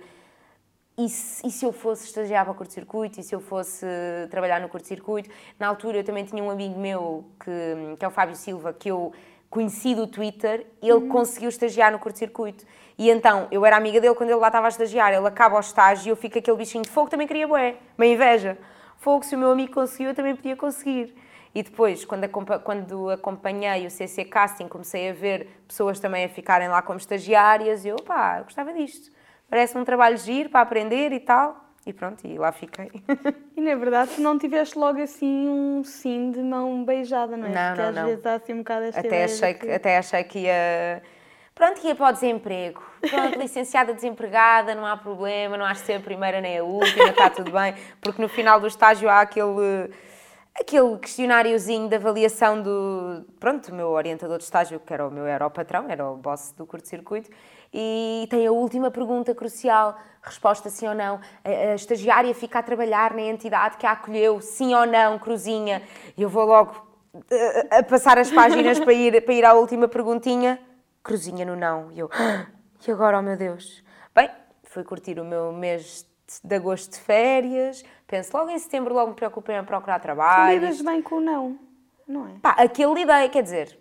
e 0.97 1.09
se, 1.09 1.45
e 1.45 1.51
se 1.51 1.65
eu 1.65 1.73
fosse 1.73 2.07
estagiar 2.07 2.45
para 2.45 2.53
o 2.53 2.55
curto-circuito, 2.55 3.19
e 3.19 3.23
se 3.23 3.35
eu 3.35 3.41
fosse 3.41 3.85
trabalhar 4.31 4.61
no 4.61 4.69
curto-circuito. 4.69 5.29
Na 5.59 5.67
altura 5.67 5.99
eu 5.99 6.05
também 6.05 6.25
tinha 6.25 6.43
um 6.43 6.51
amigo 6.51 6.79
meu, 6.79 7.25
que, 7.41 7.97
que 7.99 8.05
é 8.05 8.09
o 8.09 8.13
Fábio 8.13 8.37
Silva, 8.37 8.73
que 8.73 8.91
eu 8.91 9.13
conheci 9.51 9.95
do 9.95 10.07
Twitter, 10.07 10.67
ele 10.81 10.93
uhum. 10.93 11.09
conseguiu 11.09 11.49
estagiar 11.49 11.91
no 11.91 11.99
curto-circuito. 11.99 12.65
E 12.97 13.11
então, 13.11 13.49
eu 13.51 13.67
era 13.67 13.77
amiga 13.77 14.01
dele 14.01 14.15
quando 14.15 14.31
ele 14.31 14.39
lá 14.39 14.49
estava 14.49 14.67
a 14.67 14.69
estagiar, 14.69 15.13
ele 15.13 15.27
acaba 15.27 15.57
o 15.57 15.61
estágio 15.61 16.09
e 16.09 16.11
eu 16.11 16.17
fico 16.17 16.39
aquele 16.39 16.57
bichinho 16.57 16.85
de 16.85 16.91
fogo, 16.91 17.11
também 17.11 17.27
queria 17.27 17.47
bué, 17.47 17.77
uma 17.99 18.07
inveja. 18.07 18.57
Fogo, 19.05 19.25
se 19.25 19.37
o 19.37 19.39
meu 19.39 19.51
amigo 19.51 19.75
conseguiu, 19.75 20.09
eu 20.09 20.15
também 20.15 20.35
podia 20.35 20.57
conseguir. 20.57 21.15
E 21.55 21.63
depois, 21.63 22.05
quando, 22.05 22.29
quando 22.65 23.11
acompanhei 23.11 23.87
o 23.87 23.91
CC 23.91 24.25
Casting, 24.25 24.67
comecei 24.67 25.11
a 25.11 25.13
ver 25.13 25.63
pessoas 25.69 26.01
também 26.01 26.25
a 26.25 26.29
ficarem 26.29 26.69
lá 26.69 26.83
como 26.83 26.99
estagiárias, 26.99 27.85
e 27.85 27.89
eu, 27.89 27.97
pá, 27.97 28.41
gostava 28.41 28.73
disto 28.73 29.15
parece 29.55 29.79
um 29.79 29.85
trabalho 29.85 30.17
giro 30.17 30.51
para 30.51 30.63
aprender 30.63 31.13
e 31.13 31.21
tal. 31.21 31.63
E 31.87 31.93
pronto, 31.93 32.27
e 32.27 32.39
lá 32.39 32.51
fiquei. 32.51 32.91
E 33.57 33.61
na 33.61 33.77
verdade 33.77 34.21
não 34.21 34.37
tiveste 34.37 34.77
logo 34.77 35.01
assim 35.01 35.49
um 35.49 35.85
sim 35.85 36.33
de 36.33 36.43
mão 36.43 36.85
beijada, 36.85 37.37
não 37.37 37.47
é? 37.47 37.51
Não, 37.51 37.69
Porque 37.69 37.83
não, 37.83 37.89
às 37.89 37.95
não. 37.95 38.07
vezes 38.07 38.27
há 38.27 38.35
assim 38.35 38.53
um 38.53 38.59
bocado 38.59 38.87
esta 38.87 38.99
até 39.01 39.25
achei 39.25 39.55
que, 39.55 39.67
que, 39.67 39.73
Até 39.73 39.99
achei 39.99 40.25
que 40.25 40.39
ia... 40.41 41.03
Pronto, 41.55 41.87
ia 41.87 41.95
para 41.95 42.09
o 42.09 42.13
desemprego. 42.13 42.83
Pronto, 43.09 43.39
licenciada 43.39 43.95
desempregada, 43.95 44.75
não 44.75 44.85
há 44.85 44.97
problema, 44.97 45.57
não 45.57 45.65
has 45.65 45.79
de 45.79 45.85
ser 45.85 45.95
a 45.95 46.01
primeira 46.01 46.41
nem 46.41 46.59
a 46.59 46.65
última, 46.65 47.11
está 47.11 47.31
tudo 47.31 47.53
bem. 47.53 47.75
Porque 48.01 48.21
no 48.21 48.29
final 48.29 48.59
do 48.59 48.67
estágio 48.67 49.09
há 49.09 49.21
aquele 49.21 49.91
aquele 50.59 50.97
questionáriozinho 50.99 51.89
de 51.89 51.97
avaliação 51.97 52.63
do, 52.63 53.25
pronto, 53.41 53.69
o 53.73 53.75
meu 53.75 53.89
orientador 53.89 54.39
de 54.39 54.45
estágio, 54.45 54.79
que 54.79 54.93
era 54.95 55.07
o 55.07 55.11
meu, 55.11 55.27
era 55.27 55.45
o 55.45 55.51
patrão, 55.51 55.87
era 55.89 56.09
o 56.09 56.17
boss 56.17 56.55
do 56.57 56.65
curto-circuito, 56.65 57.29
e 57.73 58.27
tem 58.31 58.47
a 58.47 58.53
última 58.53 58.89
pergunta 58.91 59.35
crucial, 59.35 59.99
resposta 60.23 60.71
sim 60.71 60.87
ou 60.87 60.95
não. 60.95 61.21
A, 61.45 61.49
a, 61.49 61.75
estagiária 61.75 62.33
fica 62.35 62.61
a 62.61 62.63
trabalhar 62.63 63.13
na 63.13 63.23
entidade 63.23 63.77
que 63.77 63.85
a 63.85 63.93
acolheu, 63.93 64.41
sim 64.41 64.73
ou 64.73 64.87
não, 64.87 65.19
cruzinha. 65.19 65.83
E 66.17 66.23
eu 66.23 66.29
vou 66.29 66.45
logo 66.45 66.87
a, 67.13 67.35
eh, 67.35 67.79
a 67.79 67.83
passar 67.83 68.17
as 68.17 68.31
páginas 68.31 68.79
para 68.79 68.93
ir, 68.93 69.25
para 69.25 69.35
ir 69.35 69.45
à 69.45 69.55
última 69.55 69.89
perguntinha, 69.89 70.61
cruzinha 71.05 71.45
no 71.45 71.55
não. 71.55 71.93
E 71.93 72.01
eu, 72.01 72.11
ah, 72.13 72.47
e 72.85 72.91
agora, 72.91 73.19
oh 73.19 73.23
meu 73.23 73.37
Deus? 73.37 73.85
Bem, 74.15 74.31
fui 74.65 74.83
curtir 74.83 75.21
o 75.21 75.25
meu 75.25 75.53
mês 75.53 76.09
de 76.43 76.57
agosto 76.57 76.93
de 76.93 77.01
férias, 77.01 77.85
penso 78.07 78.35
logo 78.37 78.51
em 78.51 78.59
setembro, 78.59 78.95
logo 78.95 79.11
me 79.11 79.15
preocupei 79.15 79.57
em 79.57 79.65
procurar 79.65 80.01
trabalho. 80.01 80.55
Lidas 80.59 80.81
bem 80.81 81.03
com 81.03 81.17
o 81.17 81.21
não, 81.21 81.59
não 82.09 82.27
é? 82.27 82.33
Pá, 82.41 82.51
aquele 82.53 82.95
lidei, 82.95 83.29
quer 83.29 83.43
dizer, 83.43 83.79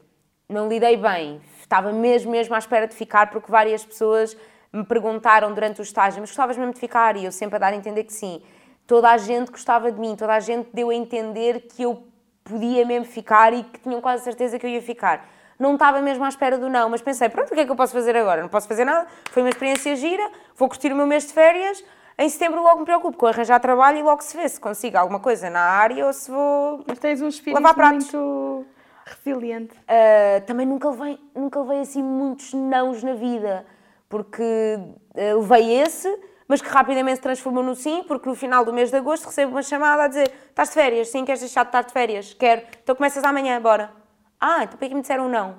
não 0.49 0.67
lidei 0.67 0.97
bem, 0.97 1.41
estava 1.61 1.93
mesmo, 1.93 2.29
mesmo 2.29 2.53
à 2.53 2.59
espera 2.59 2.85
de 2.85 2.93
ficar, 2.93 3.29
porque 3.31 3.49
várias 3.49 3.85
pessoas 3.85 4.37
me 4.71 4.83
perguntaram 4.83 5.53
durante 5.53 5.79
o 5.79 5.83
estágio, 5.83 6.19
mas 6.19 6.29
gostavas 6.29 6.57
mesmo 6.57 6.73
de 6.73 6.79
ficar? 6.79 7.15
E 7.15 7.23
eu 7.23 7.31
sempre 7.31 7.55
a 7.55 7.59
dar 7.59 7.73
a 7.73 7.75
entender 7.75 8.03
que 8.03 8.13
sim. 8.13 8.43
Toda 8.85 9.09
a 9.09 9.17
gente 9.17 9.49
gostava 9.49 9.89
de 9.89 9.99
mim, 9.99 10.15
toda 10.15 10.33
a 10.33 10.39
gente 10.41 10.69
deu 10.73 10.89
a 10.89 10.95
entender 10.95 11.61
que 11.61 11.83
eu 11.83 12.05
podia 12.43 12.85
mesmo 12.85 13.05
ficar 13.05 13.53
e 13.53 13.63
que 13.63 13.79
tinham 13.79 14.01
quase 14.01 14.23
certeza 14.25 14.59
que 14.59 14.65
eu 14.65 14.69
ia 14.69 14.81
ficar. 14.81 15.25
Não 15.63 15.75
estava 15.75 16.01
mesmo 16.01 16.25
à 16.25 16.27
espera 16.27 16.57
do 16.57 16.69
não, 16.69 16.89
mas 16.89 17.01
pensei, 17.01 17.29
pronto, 17.29 17.51
o 17.51 17.55
que 17.55 17.61
é 17.61 17.65
que 17.65 17.71
eu 17.71 17.75
posso 17.75 17.93
fazer 17.93 18.17
agora? 18.17 18.41
Não 18.41 18.49
posso 18.49 18.67
fazer 18.67 18.83
nada, 18.83 19.07
foi 19.31 19.41
uma 19.41 19.49
experiência 19.49 19.95
gira, 19.95 20.29
vou 20.57 20.67
curtir 20.67 20.91
o 20.91 20.95
meu 20.95 21.07
mês 21.07 21.25
de 21.25 21.31
férias, 21.31 21.81
em 22.17 22.27
setembro 22.27 22.61
logo 22.61 22.79
me 22.79 22.85
preocupo 22.85 23.17
com 23.17 23.27
arranjar 23.27 23.61
trabalho 23.61 23.97
e 23.97 24.03
logo 24.03 24.21
se 24.21 24.35
vê 24.35 24.47
se 24.49 24.59
consigo 24.59 24.97
alguma 24.97 25.21
coisa 25.21 25.49
na 25.49 25.61
área 25.61 26.05
ou 26.05 26.11
se 26.11 26.29
vou 26.29 26.83
Mas 26.85 26.99
tens 26.99 27.21
um 27.21 27.29
espírito 27.29 27.61
lavar 27.61 27.75
pratos. 27.75 28.13
muito 28.13 28.65
resiliente. 29.05 29.73
Uh, 29.73 30.45
também 30.45 30.65
nunca 30.65 30.89
levei, 30.89 31.17
nunca 31.33 31.61
levei 31.61 31.79
assim 31.79 32.03
muitos 32.03 32.53
nãos 32.53 33.01
na 33.01 33.13
vida, 33.13 33.65
porque 34.09 34.43
uh, 34.43 35.39
levei 35.39 35.79
esse, 35.79 36.13
mas 36.45 36.61
que 36.61 36.67
rapidamente 36.67 37.15
se 37.15 37.21
transformou 37.21 37.63
no 37.63 37.73
sim, 37.73 38.03
porque 38.05 38.27
no 38.27 38.35
final 38.35 38.65
do 38.65 38.73
mês 38.73 38.91
de 38.91 38.97
agosto 38.97 39.27
recebo 39.27 39.53
uma 39.53 39.63
chamada 39.63 40.03
a 40.03 40.07
dizer 40.09 40.29
estás 40.49 40.67
de 40.67 40.75
férias? 40.75 41.07
Sim, 41.07 41.23
queres 41.23 41.39
deixar 41.39 41.63
de 41.63 41.69
estar 41.69 41.83
de 41.83 41.93
férias? 41.93 42.33
Quero. 42.33 42.63
Então 42.83 42.93
começas 42.97 43.23
amanhã, 43.23 43.61
bora. 43.61 44.02
Ah, 44.45 44.65
então 44.65 44.77
para 44.77 44.89
que 44.89 44.93
me 44.93 44.99
disseram 44.99 45.29
não? 45.29 45.55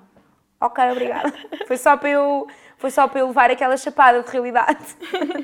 Ok, 0.60 0.84
obrigada. 0.90 1.32
foi, 1.66 1.78
só 1.78 1.96
para 1.96 2.10
eu, 2.10 2.46
foi 2.76 2.90
só 2.90 3.08
para 3.08 3.20
eu 3.20 3.28
levar 3.28 3.50
aquela 3.50 3.78
chapada 3.78 4.22
de 4.22 4.30
realidade. 4.30 4.84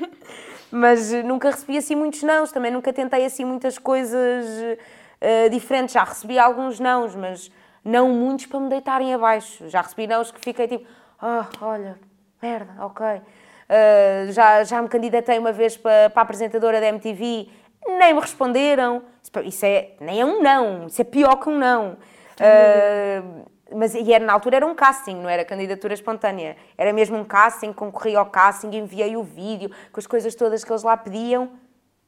mas 0.71 1.11
nunca 1.23 1.49
recebi 1.49 1.75
assim 1.75 1.95
muitos 1.95 2.21
nãos, 2.21 2.51
também 2.51 2.71
nunca 2.71 2.93
tentei 2.93 3.25
assim 3.25 3.43
muitas 3.43 3.79
coisas 3.79 4.45
uh, 4.45 5.49
diferentes. 5.49 5.93
Já 5.93 6.03
recebi 6.03 6.37
alguns 6.37 6.79
nãos, 6.79 7.15
mas 7.15 7.51
não 7.83 8.09
muitos 8.09 8.45
para 8.45 8.59
me 8.59 8.69
deitarem 8.69 9.11
abaixo. 9.11 9.67
Já 9.69 9.81
recebi 9.81 10.05
não 10.05 10.23
que 10.23 10.39
fiquei 10.39 10.67
tipo, 10.67 10.87
ah, 11.19 11.49
oh, 11.59 11.65
olha, 11.65 11.97
merda, 12.39 12.71
ok. 12.85 13.07
Uh, 13.07 14.31
já, 14.33 14.63
já 14.63 14.79
me 14.83 14.87
candidatei 14.87 15.39
uma 15.39 15.51
vez 15.51 15.75
para, 15.75 16.11
para 16.11 16.21
a 16.21 16.23
apresentadora 16.23 16.79
da 16.79 16.89
MTV, 16.89 17.49
nem 17.87 18.13
me 18.13 18.19
responderam. 18.19 19.01
Isso 19.43 19.65
é, 19.65 19.93
nem 19.99 20.21
é 20.21 20.25
um 20.25 20.43
não, 20.43 20.85
isso 20.85 21.01
é 21.01 21.05
pior 21.05 21.37
que 21.37 21.49
um 21.49 21.57
não. 21.57 21.97
Uh, 22.39 23.45
mas 23.75 23.93
e 23.93 24.11
era, 24.11 24.25
na 24.25 24.33
altura 24.33 24.57
era 24.57 24.65
um 24.65 24.75
casting, 24.75 25.15
não 25.15 25.29
era 25.29 25.45
candidatura 25.45 25.93
espontânea. 25.93 26.57
Era 26.77 26.91
mesmo 26.91 27.17
um 27.17 27.23
casting, 27.23 27.71
concorri 27.71 28.15
ao 28.15 28.25
casting, 28.25 28.75
enviei 28.75 29.15
o 29.15 29.23
vídeo 29.23 29.71
com 29.91 29.99
as 29.99 30.07
coisas 30.07 30.35
todas 30.35 30.63
que 30.63 30.71
eles 30.71 30.83
lá 30.83 30.97
pediam 30.97 31.51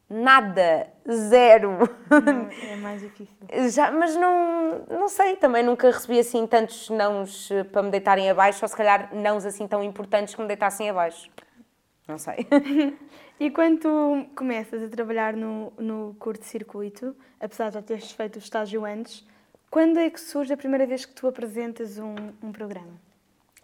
nada, 0.09 0.87
zero. 1.09 1.71
Não, 2.09 2.49
é 2.69 2.75
mais 2.77 3.01
difícil. 3.01 3.35
Já, 3.69 3.91
mas 3.91 4.15
não, 4.15 4.85
não 4.89 5.07
sei, 5.07 5.35
também 5.35 5.63
nunca 5.63 5.89
recebi 5.89 6.19
assim 6.19 6.45
tantos 6.45 6.89
nãos 6.89 7.49
eh, 7.49 7.63
para 7.63 7.81
me 7.81 7.89
deitarem 7.89 8.29
abaixo, 8.29 8.59
ou 8.61 8.69
se 8.69 8.75
calhar 8.75 9.13
nãos 9.13 9.45
assim 9.45 9.67
tão 9.67 9.83
importantes 9.83 10.35
que 10.35 10.41
me 10.41 10.47
deitassem 10.47 10.89
abaixo. 10.89 11.29
Não 12.07 12.17
sei. 12.17 12.47
E 13.39 13.49
quando 13.49 13.79
tu 13.79 14.27
começas 14.35 14.81
a 14.83 14.87
trabalhar 14.87 15.35
no, 15.35 15.73
no 15.77 16.15
curto-circuito, 16.19 17.15
apesar 17.39 17.69
de 17.69 17.73
já 17.73 17.81
teres 17.81 18.11
feito 18.11 18.35
o 18.35 18.39
estágio 18.39 18.85
antes, 18.85 19.25
quando 19.73 19.97
é 19.97 20.07
que 20.07 20.21
surge 20.21 20.53
a 20.53 20.57
primeira 20.57 20.85
vez 20.85 21.03
que 21.03 21.15
tu 21.15 21.25
apresentas 21.25 21.97
um, 21.97 22.13
um 22.43 22.51
programa? 22.51 22.93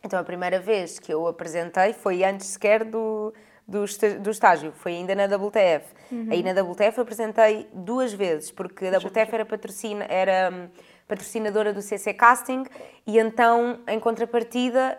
Então, 0.04 0.19
a 0.19 0.24
primeira 0.24 0.60
vez 0.60 0.98
que 0.98 1.13
eu 1.13 1.28
apresentei 1.28 1.93
foi 1.93 2.24
antes 2.24 2.48
sequer 2.48 2.84
do, 2.84 3.32
do, 3.67 3.86
do 4.19 4.32
estágio, 4.32 4.72
foi 4.72 4.93
ainda 4.93 5.13
na 5.13 5.26
WTF. 5.26 5.86
Uhum. 6.12 6.30
Aí 6.32 6.41
na 6.41 6.60
WTF 6.60 7.00
apresentei 7.00 7.69
duas 7.72 8.12
vezes, 8.12 8.50
porque 8.50 8.88
a 8.88 8.98
WTF 8.98 9.36
era, 9.36 9.45
patrocina, 9.45 10.04
era 10.10 10.50
hum, 10.52 10.67
patrocinadora 11.08 11.72
do 11.72 11.82
CC 11.84 12.12
Casting 12.12 12.63
e 13.06 13.19
então, 13.19 13.80
em 13.88 14.00
contrapartida, 14.00 14.98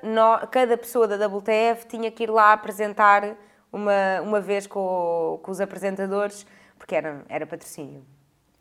cada 0.53 0.79
pessoa 0.79 1.09
da 1.09 1.27
WTF 1.27 1.89
tinha 1.89 2.09
que 2.13 2.23
ir 2.23 2.31
lá 2.31 2.53
apresentar 2.53 3.37
uma, 3.73 4.21
uma 4.23 4.41
vez 4.41 4.65
com, 4.65 5.41
com 5.43 5.51
os 5.51 5.61
apresentadores, 5.61 6.47
porque 6.79 6.95
era, 6.95 7.25
era 7.29 7.45
patrocínio. 7.49 8.05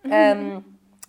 Uhum. 0.03 0.63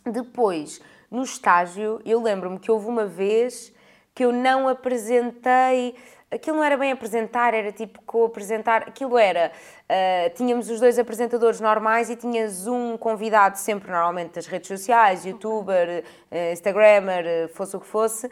Um, 0.04 0.10
depois, 0.10 0.80
no 1.10 1.22
estágio, 1.22 2.00
eu 2.04 2.22
lembro-me 2.22 2.58
que 2.58 2.70
houve 2.70 2.86
uma 2.86 3.04
vez 3.04 3.72
que 4.14 4.24
eu 4.24 4.32
não 4.32 4.68
apresentei. 4.68 5.94
Aquilo 6.30 6.58
não 6.58 6.64
era 6.64 6.76
bem 6.76 6.92
apresentar, 6.92 7.54
era 7.54 7.72
tipo 7.72 8.00
co-apresentar. 8.02 8.82
Aquilo 8.82 9.18
era. 9.18 9.50
Uh, 9.88 10.32
tínhamos 10.36 10.70
os 10.70 10.78
dois 10.78 10.96
apresentadores 10.96 11.60
normais 11.60 12.08
e 12.08 12.14
tinhas 12.14 12.68
um 12.68 12.96
convidado, 12.96 13.58
sempre 13.58 13.90
normalmente 13.90 14.34
das 14.34 14.46
redes 14.46 14.68
sociais, 14.68 15.24
youtuber, 15.24 16.04
uh, 16.30 16.52
instagrammer, 16.52 17.24
uh, 17.24 17.48
fosse 17.48 17.76
o 17.76 17.80
que 17.80 17.86
fosse, 17.86 18.30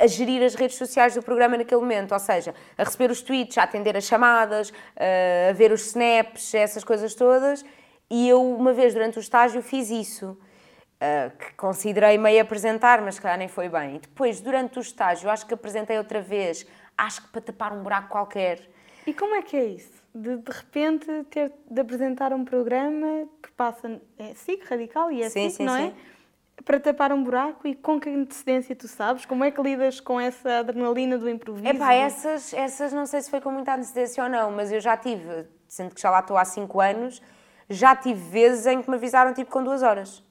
a 0.00 0.06
gerir 0.08 0.42
as 0.42 0.56
redes 0.56 0.76
sociais 0.76 1.14
do 1.14 1.22
programa 1.22 1.56
naquele 1.56 1.80
momento. 1.80 2.10
Ou 2.10 2.18
seja, 2.18 2.52
a 2.76 2.82
receber 2.82 3.12
os 3.12 3.22
tweets, 3.22 3.56
a 3.58 3.62
atender 3.62 3.96
as 3.96 4.04
chamadas, 4.04 4.72
a 5.48 5.52
ver 5.52 5.70
os 5.70 5.86
snaps, 5.86 6.52
essas 6.54 6.82
coisas 6.82 7.14
todas. 7.14 7.64
E 8.10 8.28
eu, 8.28 8.42
uma 8.42 8.72
vez 8.72 8.92
durante 8.94 9.18
o 9.18 9.20
estágio, 9.20 9.62
fiz 9.62 9.90
isso. 9.90 10.36
Uh, 11.04 11.36
que 11.36 11.52
considerei 11.54 12.16
meio 12.16 12.40
apresentar, 12.40 13.02
mas 13.02 13.18
que 13.18 13.36
nem 13.36 13.46
foi 13.46 13.68
bem. 13.68 13.96
E 13.96 13.98
depois, 13.98 14.40
durante 14.40 14.78
o 14.78 14.80
estágio, 14.80 15.28
acho 15.28 15.44
que 15.44 15.52
apresentei 15.52 15.98
outra 15.98 16.22
vez, 16.22 16.66
acho 16.96 17.22
que 17.22 17.28
para 17.28 17.42
tapar 17.42 17.72
um 17.74 17.82
buraco 17.82 18.08
qualquer. 18.08 18.60
E 19.06 19.12
como 19.12 19.34
é 19.34 19.42
que 19.42 19.54
é 19.54 19.64
isso? 19.66 20.02
De, 20.14 20.38
de 20.38 20.50
repente 20.50 21.06
ter 21.28 21.52
de 21.70 21.80
apresentar 21.80 22.32
um 22.32 22.42
programa 22.42 23.28
que 23.42 23.52
passa. 23.52 24.00
É 24.18 24.34
SIC, 24.34 24.64
radical 24.64 25.12
e 25.12 25.22
é 25.22 25.28
sim, 25.28 25.50
SIC, 25.50 25.56
sim, 25.56 25.64
não 25.64 25.76
é? 25.76 25.88
sim. 25.88 25.94
é? 26.58 26.62
Para 26.62 26.80
tapar 26.80 27.12
um 27.12 27.22
buraco 27.22 27.68
e 27.68 27.74
com 27.74 28.00
que 28.00 28.08
antecedência 28.08 28.74
tu 28.74 28.88
sabes? 28.88 29.26
Como 29.26 29.44
é 29.44 29.50
que 29.50 29.60
lidas 29.60 30.00
com 30.00 30.18
essa 30.18 30.60
adrenalina 30.60 31.18
do 31.18 31.28
improviso? 31.28 31.68
É 31.68 31.74
pá, 31.74 31.92
essas, 31.92 32.54
essas 32.54 32.92
não 32.94 33.04
sei 33.04 33.20
se 33.20 33.28
foi 33.28 33.42
com 33.42 33.50
muita 33.50 33.74
antecedência 33.74 34.24
ou 34.24 34.30
não, 34.30 34.50
mas 34.50 34.72
eu 34.72 34.80
já 34.80 34.96
tive, 34.96 35.46
sendo 35.68 35.94
que 35.94 36.00
já 36.00 36.10
lá 36.10 36.20
estou 36.20 36.38
há 36.38 36.44
5 36.46 36.80
anos, 36.80 37.20
já 37.68 37.94
tive 37.94 38.20
vezes 38.30 38.66
em 38.66 38.80
que 38.80 38.88
me 38.88 38.96
avisaram 38.96 39.34
tipo 39.34 39.50
com 39.50 39.62
duas 39.62 39.82
horas. 39.82 40.23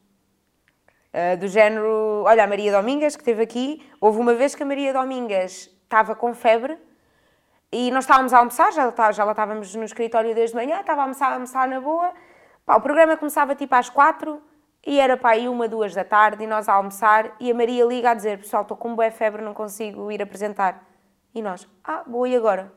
Uh, 1.13 1.37
do 1.37 1.47
género, 1.47 2.23
olha, 2.25 2.43
a 2.43 2.47
Maria 2.47 2.71
Domingas, 2.71 3.15
que 3.15 3.21
esteve 3.21 3.43
aqui, 3.43 3.87
houve 4.01 4.19
uma 4.19 4.33
vez 4.33 4.55
que 4.55 4.63
a 4.63 4.65
Maria 4.65 4.91
Domingas 4.91 5.69
estava 5.83 6.15
com 6.15 6.33
febre 6.33 6.75
e 7.71 7.91
nós 7.91 8.05
estávamos 8.05 8.33
a 8.33 8.39
almoçar, 8.39 8.73
já, 8.73 8.91
tá, 8.91 9.11
já 9.11 9.23
lá 9.23 9.31
estávamos 9.31 9.75
no 9.75 9.83
escritório 9.83 10.33
desde 10.33 10.55
manhã, 10.55 10.79
estava 10.79 11.01
a 11.01 11.03
almoçar, 11.03 11.29
a 11.29 11.33
almoçar 11.35 11.67
na 11.67 11.79
boa. 11.79 12.11
Pá, 12.65 12.77
o 12.77 12.81
programa 12.81 13.15
começava 13.15 13.53
tipo 13.53 13.75
às 13.75 13.89
quatro 13.89 14.41
e 14.83 14.99
era 14.99 15.15
para 15.15 15.35
aí 15.35 15.47
uma, 15.47 15.67
duas 15.67 15.93
da 15.93 16.03
tarde 16.03 16.45
e 16.45 16.47
nós 16.47 16.67
a 16.67 16.73
almoçar 16.73 17.35
e 17.39 17.51
a 17.51 17.53
Maria 17.53 17.85
liga 17.85 18.09
a 18.09 18.13
dizer, 18.15 18.39
pessoal, 18.39 18.63
estou 18.63 18.75
com 18.75 18.95
boa 18.95 19.11
febre, 19.11 19.43
não 19.43 19.53
consigo 19.53 20.11
ir 20.11 20.19
apresentar. 20.19 20.83
E 21.35 21.43
nós, 21.43 21.67
ah, 21.83 22.03
boa, 22.07 22.27
e 22.27 22.35
agora? 22.35 22.73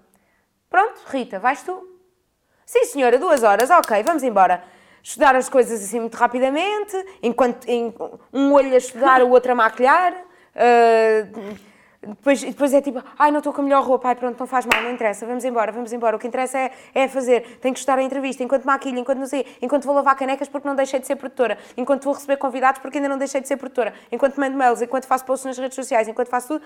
Pronto, 0.68 1.00
Rita, 1.06 1.38
vais 1.38 1.62
tu? 1.62 1.88
Sim, 2.66 2.84
senhora, 2.84 3.18
duas 3.18 3.42
horas, 3.42 3.70
ok, 3.70 4.02
vamos 4.02 4.22
embora 4.22 4.62
estudar 5.06 5.36
as 5.36 5.48
coisas 5.48 5.80
assim 5.80 6.00
muito 6.00 6.16
rapidamente, 6.16 6.96
enquanto 7.22 7.68
em, 7.68 7.94
um 8.32 8.52
olho 8.52 8.74
a 8.74 8.76
estudar, 8.76 9.22
o 9.22 9.30
outro 9.30 9.52
a 9.52 9.54
maquilhar. 9.54 10.12
Uh, 10.12 11.56
depois, 12.02 12.42
depois 12.42 12.74
é 12.74 12.82
tipo, 12.82 13.00
ai, 13.16 13.30
não 13.30 13.38
estou 13.38 13.52
com 13.52 13.60
a 13.60 13.64
melhor 13.64 13.84
roupa, 13.84 14.08
ai, 14.08 14.16
pronto, 14.16 14.38
não 14.38 14.46
faz 14.48 14.66
mal, 14.66 14.82
não 14.82 14.90
interessa, 14.90 15.24
vamos 15.24 15.44
embora, 15.44 15.70
vamos 15.70 15.92
embora. 15.92 16.16
O 16.16 16.18
que 16.18 16.26
interessa 16.26 16.58
é, 16.58 16.72
é 16.92 17.06
fazer. 17.06 17.58
Tenho 17.60 17.72
que 17.72 17.78
estudar 17.78 17.98
a 18.00 18.02
entrevista, 18.02 18.42
enquanto 18.42 18.64
maquilho, 18.64 18.98
enquanto 18.98 19.18
não 19.18 19.26
sei, 19.26 19.46
enquanto 19.62 19.84
vou 19.84 19.94
lavar 19.94 20.16
canecas 20.16 20.48
porque 20.48 20.66
não 20.66 20.74
deixei 20.74 20.98
de 20.98 21.06
ser 21.06 21.14
produtora, 21.14 21.56
enquanto 21.76 22.02
vou 22.02 22.12
receber 22.12 22.36
convidados 22.36 22.80
porque 22.80 22.98
ainda 22.98 23.08
não 23.08 23.18
deixei 23.18 23.40
de 23.40 23.46
ser 23.46 23.56
produtora, 23.56 23.94
enquanto 24.10 24.40
mando 24.40 24.56
mails, 24.56 24.82
enquanto 24.82 25.06
faço 25.06 25.24
posts 25.24 25.46
nas 25.46 25.58
redes 25.58 25.76
sociais, 25.76 26.08
enquanto 26.08 26.28
faço 26.28 26.48
tudo. 26.48 26.64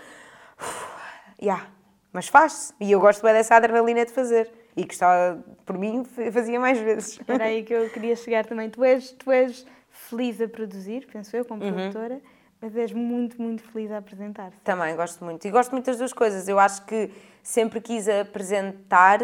Ya, 1.42 1.54
yeah. 1.56 1.79
Mas 2.12 2.28
faz-se. 2.28 2.74
E 2.80 2.92
eu 2.92 3.00
gosto 3.00 3.22
bem 3.22 3.32
dessa 3.32 3.56
adrenalina 3.56 4.04
de 4.04 4.12
fazer 4.12 4.50
e 4.76 4.84
que 4.84 4.94
estava, 4.94 5.42
por 5.64 5.76
mim, 5.76 6.04
fazia 6.32 6.58
mais 6.58 6.78
vezes. 6.78 7.20
Era 7.26 7.44
aí 7.44 7.62
que 7.62 7.72
eu 7.72 7.88
queria 7.90 8.16
chegar 8.16 8.46
também. 8.46 8.70
Tu 8.70 8.84
és, 8.84 9.10
tu 9.12 9.30
és 9.30 9.66
feliz 9.90 10.40
a 10.40 10.48
produzir, 10.48 11.06
penso 11.12 11.36
eu, 11.36 11.44
como 11.44 11.62
uhum. 11.62 11.72
produtora, 11.72 12.20
mas 12.60 12.76
és 12.76 12.92
muito, 12.92 13.40
muito 13.40 13.62
feliz 13.64 13.90
a 13.90 13.98
apresentar. 13.98 14.50
-se. 14.50 14.60
Também 14.64 14.94
gosto 14.94 15.24
muito. 15.24 15.46
E 15.46 15.50
gosto 15.50 15.72
muito 15.72 15.86
das 15.86 15.98
duas 15.98 16.12
coisas. 16.12 16.48
Eu 16.48 16.58
acho 16.58 16.84
que 16.84 17.10
sempre 17.42 17.80
quis 17.80 18.08
apresentar 18.08 19.20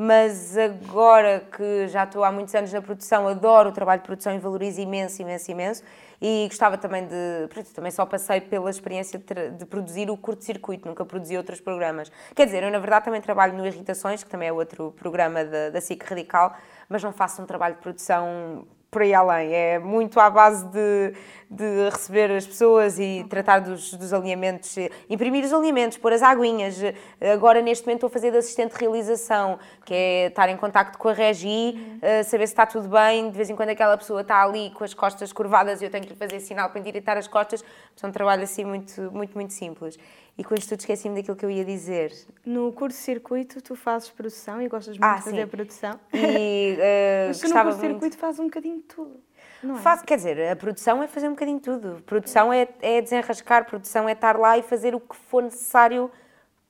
mas 0.00 0.56
agora 0.56 1.44
que 1.50 1.88
já 1.88 2.04
estou 2.04 2.22
há 2.22 2.30
muitos 2.30 2.54
anos 2.54 2.72
na 2.72 2.80
produção, 2.80 3.26
adoro 3.26 3.70
o 3.70 3.72
trabalho 3.72 4.00
de 4.00 4.06
produção 4.06 4.32
e 4.32 4.38
valorizo 4.38 4.80
imenso, 4.80 5.20
imenso, 5.20 5.50
imenso. 5.50 5.82
E 6.20 6.46
gostava 6.48 6.76
também 6.76 7.06
de. 7.06 7.46
Pronto, 7.48 7.72
também 7.72 7.90
só 7.90 8.04
passei 8.04 8.40
pela 8.40 8.70
experiência 8.70 9.18
de, 9.18 9.50
de 9.50 9.66
produzir 9.66 10.10
o 10.10 10.16
curto-circuito, 10.16 10.88
nunca 10.88 11.04
produzi 11.04 11.36
outros 11.36 11.60
programas. 11.60 12.10
Quer 12.34 12.46
dizer, 12.46 12.62
eu 12.62 12.70
na 12.70 12.78
verdade 12.78 13.04
também 13.04 13.20
trabalho 13.20 13.56
no 13.56 13.66
Irritações, 13.66 14.24
que 14.24 14.30
também 14.30 14.48
é 14.48 14.52
outro 14.52 14.92
programa 14.92 15.44
da, 15.44 15.70
da 15.70 15.80
SIC 15.80 16.02
Radical, 16.02 16.56
mas 16.88 17.02
não 17.02 17.12
faço 17.12 17.40
um 17.40 17.46
trabalho 17.46 17.76
de 17.76 17.80
produção 17.80 18.66
por 18.90 19.02
aí 19.02 19.12
além. 19.12 19.52
É 19.54 19.78
muito 19.78 20.18
à 20.18 20.30
base 20.30 20.66
de, 20.66 21.12
de 21.50 21.90
receber 21.90 22.30
as 22.30 22.46
pessoas 22.46 22.98
e 22.98 23.24
tratar 23.28 23.60
dos, 23.60 23.92
dos 23.94 24.12
alinhamentos, 24.12 24.76
imprimir 25.08 25.44
os 25.44 25.52
alinhamentos, 25.52 25.98
pôr 25.98 26.12
as 26.12 26.22
aguinhas. 26.22 26.76
Agora, 27.20 27.60
neste 27.60 27.84
momento, 27.84 27.98
estou 27.98 28.08
a 28.08 28.10
fazer 28.10 28.30
de 28.30 28.38
assistente 28.38 28.74
de 28.74 28.80
realização, 28.80 29.58
que 29.84 29.94
é 29.94 30.26
estar 30.26 30.48
em 30.48 30.56
contacto 30.56 30.96
com 30.98 31.08
a 31.08 31.12
regi, 31.12 31.98
eh, 32.00 32.22
saber 32.22 32.46
se 32.46 32.52
está 32.52 32.64
tudo 32.64 32.88
bem. 32.88 33.30
De 33.30 33.36
vez 33.36 33.50
em 33.50 33.56
quando, 33.56 33.70
aquela 33.70 33.96
pessoa 33.96 34.22
está 34.22 34.42
ali 34.42 34.70
com 34.70 34.84
as 34.84 34.94
costas 34.94 35.32
curvadas 35.32 35.82
e 35.82 35.84
eu 35.84 35.90
tenho 35.90 36.04
que 36.04 36.10
lhe 36.10 36.18
fazer 36.18 36.40
sinal 36.40 36.70
para 36.70 36.80
endireitar 36.80 37.16
as 37.16 37.28
costas. 37.28 37.62
É 38.02 38.06
um 38.06 38.12
trabalho 38.12 38.44
assim 38.44 38.64
muito, 38.64 39.12
muito, 39.12 39.34
muito 39.34 39.52
simples. 39.52 39.98
E 40.38 40.44
com 40.44 40.54
isto 40.54 40.68
tudo 40.68 40.78
esqueci-me 40.78 41.16
daquilo 41.16 41.36
que 41.36 41.44
eu 41.44 41.50
ia 41.50 41.64
dizer. 41.64 42.12
No 42.46 42.72
curso-circuito 42.72 43.60
tu 43.60 43.74
fazes 43.74 44.08
produção 44.08 44.62
e 44.62 44.68
gostas 44.68 44.96
muito 44.96 45.04
ah, 45.04 45.16
de 45.16 45.24
fazer 45.24 45.42
sim. 45.42 45.48
produção. 45.48 46.00
E, 46.14 46.76
uh, 46.76 47.28
Mas 47.28 47.40
tu 47.40 47.48
no 47.48 47.62
curso-circuito 47.62 48.16
fazes 48.16 48.38
um 48.38 48.44
bocadinho 48.44 48.76
de 48.76 48.84
tudo. 48.84 49.20
Não 49.60 49.74
é? 49.74 49.78
Faz, 49.78 50.02
quer 50.02 50.16
dizer, 50.16 50.52
a 50.52 50.54
produção 50.54 51.02
é 51.02 51.08
fazer 51.08 51.26
um 51.26 51.32
bocadinho 51.32 51.58
de 51.58 51.64
tudo. 51.64 52.02
Produção 52.06 52.52
é, 52.52 52.68
é 52.80 53.02
desenrascar, 53.02 53.66
produção 53.66 54.08
é 54.08 54.12
estar 54.12 54.38
lá 54.38 54.56
e 54.56 54.62
fazer 54.62 54.94
o 54.94 55.00
que 55.00 55.16
for 55.16 55.42
necessário 55.42 56.08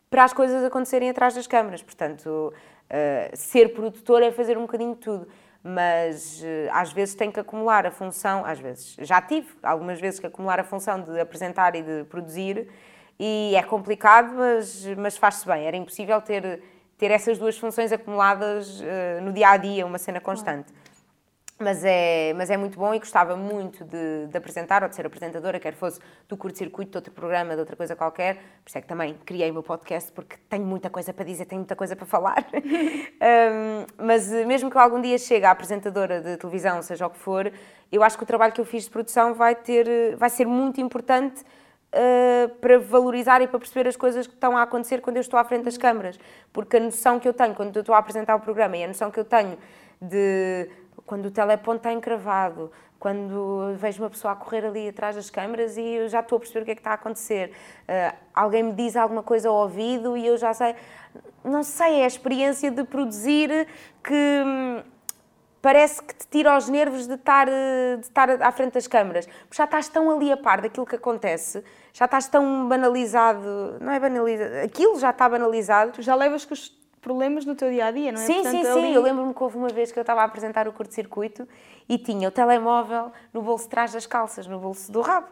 para 0.09 0.25
as 0.25 0.33
coisas 0.33 0.65
acontecerem 0.65 1.11
atrás 1.11 1.35
das 1.35 1.47
câmaras. 1.47 1.83
Portanto, 1.83 2.27
uh, 2.27 3.37
ser 3.37 3.75
produtor 3.75 4.23
é 4.23 4.33
fazer 4.33 4.57
um 4.57 4.63
bocadinho 4.63 4.95
de 4.95 5.01
tudo. 5.01 5.29
Mas 5.63 6.41
uh, 6.41 6.71
às 6.73 6.91
vezes 6.91 7.15
tem 7.15 7.31
que 7.31 7.39
acumular 7.39 7.85
a 7.85 7.91
função, 7.91 8.47
às 8.47 8.59
vezes, 8.59 8.97
já 9.01 9.21
tive 9.21 9.49
algumas 9.63 10.01
vezes 10.01 10.19
que 10.19 10.27
acumular 10.27 10.59
a 10.59 10.65
função 10.65 11.03
de 11.03 11.21
apresentar 11.21 11.75
e 11.75 11.83
de 11.83 12.05
produzir 12.05 12.69
e 13.19 13.55
é 13.57 13.63
complicado, 13.63 14.33
mas, 14.35 14.85
mas 14.97 15.17
faz-se 15.17 15.47
bem. 15.47 15.67
Era 15.67 15.77
impossível 15.77 16.21
ter, 16.21 16.63
ter 16.97 17.11
essas 17.11 17.37
duas 17.37 17.59
funções 17.59 17.91
acumuladas 17.91 18.81
uh, 18.81 19.21
no 19.23 19.33
dia 19.33 19.51
a 19.51 19.57
dia, 19.57 19.85
uma 19.85 19.99
cena 19.99 20.21
constante. 20.21 20.73
Mas 21.61 21.83
é, 21.85 22.33
mas 22.35 22.51
é 22.51 22.57
muito 22.57 22.79
bom 22.79 22.95
e 22.95 23.01
gostava 23.01 23.37
muito 23.37 23.85
de, 23.85 24.29
de 24.29 24.39
apresentar 24.39 24.85
ou 24.85 24.89
de 24.89 24.95
ser 24.95 25.05
apresentadora, 25.05 25.59
quer 25.59 25.75
fosse 25.75 25.99
do 26.29 26.37
curto-circuito, 26.37 26.93
de 26.93 26.99
outro 26.99 27.13
programa, 27.13 27.55
de 27.55 27.59
outra 27.59 27.75
coisa 27.75 27.97
qualquer. 27.97 28.37
Por 28.37 28.69
isso 28.69 28.79
é 28.79 28.81
que 28.81 28.87
também 28.87 29.15
criei 29.27 29.51
o 29.51 29.55
meu 29.55 29.65
podcast, 29.65 30.13
porque 30.13 30.37
tenho 30.49 30.65
muita 30.65 30.89
coisa 30.89 31.13
para 31.13 31.25
dizer, 31.25 31.47
tenho 31.47 31.59
muita 31.59 31.75
coisa 31.75 31.97
para 31.97 32.07
falar. 32.07 32.47
um, 32.55 34.05
mas 34.07 34.29
mesmo 34.47 34.71
que 34.71 34.79
algum 34.79 35.01
dia 35.01 35.19
chegue 35.19 35.47
à 35.47 35.51
apresentadora 35.51 36.21
de 36.21 36.37
televisão, 36.37 36.81
seja 36.81 37.09
o 37.09 37.11
que 37.11 37.19
for, 37.19 37.53
eu 37.91 38.05
acho 38.05 38.17
que 38.17 38.23
o 38.23 38.27
trabalho 38.27 38.53
que 38.53 38.61
eu 38.61 38.65
fiz 38.65 38.85
de 38.85 38.91
produção 38.91 39.35
vai, 39.35 39.57
ter, 39.57 40.15
vai 40.17 40.31
ser 40.31 40.47
muito 40.47 40.81
importante 40.81 41.45
uh, 41.93 42.49
para 42.57 42.79
valorizar 42.79 43.41
e 43.43 43.47
para 43.47 43.59
perceber 43.59 43.89
as 43.89 43.97
coisas 43.97 44.27
que 44.27 44.35
estão 44.35 44.57
a 44.57 44.63
acontecer 44.63 45.01
quando 45.01 45.17
eu 45.17 45.21
estou 45.21 45.39
à 45.39 45.45
frente 45.45 45.65
das 45.65 45.77
câmaras. 45.77 46.19
Porque 46.53 46.77
a 46.77 46.81
noção 46.81 47.19
que 47.19 47.29
eu 47.29 47.35
tenho 47.35 47.55
quando 47.55 47.75
eu 47.77 47.81
estou 47.81 47.95
a 47.95 47.99
apresentar 47.99 48.37
o 48.37 48.41
programa 48.41 48.77
e 48.77 48.85
a 48.85 48.89
noção 48.89 49.11
que 49.11 49.21
eu 49.21 49.25
tenho 49.25 49.59
de 50.01 50.69
quando 51.07 51.27
o 51.27 51.31
teleponto 51.31 51.79
está 51.79 51.93
encravado, 51.93 52.71
quando 52.99 53.75
vejo 53.77 54.03
uma 54.03 54.11
pessoa 54.11 54.33
a 54.33 54.37
correr 54.37 54.65
ali 54.65 54.89
atrás 54.89 55.17
das 55.17 55.31
câmaras 55.31 55.77
e 55.77 55.83
eu 55.83 56.09
já 56.09 56.21
estou 56.21 56.37
a 56.37 56.41
perceber 56.41 56.63
o 56.63 56.65
que 56.65 56.71
é 56.73 56.75
que 56.75 56.81
está 56.81 56.91
a 56.91 56.95
acontecer. 56.95 57.53
Uh, 57.89 58.17
alguém 58.35 58.63
me 58.63 58.73
diz 58.73 58.97
alguma 58.97 59.23
coisa 59.23 59.49
ao 59.49 59.55
ouvido 59.55 60.17
e 60.17 60.27
eu 60.27 60.37
já 60.37 60.53
sei. 60.53 60.75
Não 61.45 61.63
sei, 61.63 62.01
é 62.01 62.05
a 62.05 62.07
experiência 62.07 62.71
de 62.71 62.85
produzir 62.85 63.67
que 64.03 64.43
hum, 64.45 64.83
parece 65.61 66.03
que 66.03 66.15
te 66.15 66.27
tira 66.29 66.57
os 66.57 66.69
nervos 66.69 67.07
de 67.07 67.15
estar, 67.15 67.47
de 67.47 68.01
estar 68.03 68.31
à 68.43 68.53
frente 68.53 68.75
das 68.75 68.87
câmaras. 68.87 69.27
Porque 69.27 69.57
já 69.57 69.65
estás 69.65 69.89
tão 69.89 70.11
ali 70.11 70.31
a 70.33 70.37
par 70.37 70.61
daquilo 70.61 70.87
que 70.87 70.97
acontece, 70.97 71.65
já 71.93 72.05
estás 72.05 72.29
tão 72.29 72.69
banalizado, 72.69 73.77
não 73.81 73.93
é 73.93 73.99
banalizado, 74.01 74.55
aquilo 74.65 74.99
já 74.99 75.11
está 75.11 75.29
banalizado. 75.29 75.93
Tu 75.93 76.03
já 76.03 76.15
levas 76.15 76.45
com 76.45 76.55
os 76.55 76.77
problemas 77.01 77.45
no 77.45 77.55
teu 77.55 77.71
dia 77.71 77.87
a 77.87 77.91
dia, 77.91 78.11
não 78.13 78.21
é? 78.21 78.25
Sim, 78.27 78.35
Portanto, 78.43 78.57
sim, 78.57 78.63
sim. 78.65 78.71
ali- 78.87 78.95
Eu 78.95 79.03
lembro-me 79.03 79.33
que 79.33 79.43
houve 79.43 79.57
uma 79.57 79.69
vez 79.69 79.93
que 79.93 79.99
eu 79.99 80.03
estava 80.03 80.21
a 80.23 80.25
apresentar 80.25 80.67
o 80.69 80.73
curto-circuito 80.73 81.49
e 81.89 81.97
tinha 81.97 82.29
o 82.29 82.31
telemóvel 82.31 83.13
no 83.33 83.41
bolso 83.43 83.65
de 83.65 83.71
trás 83.71 83.93
das 83.93 84.07
calças, 84.07 84.47
no 84.47 84.59
bolso 84.59 84.91
do 84.93 85.01
rabo. 85.01 85.29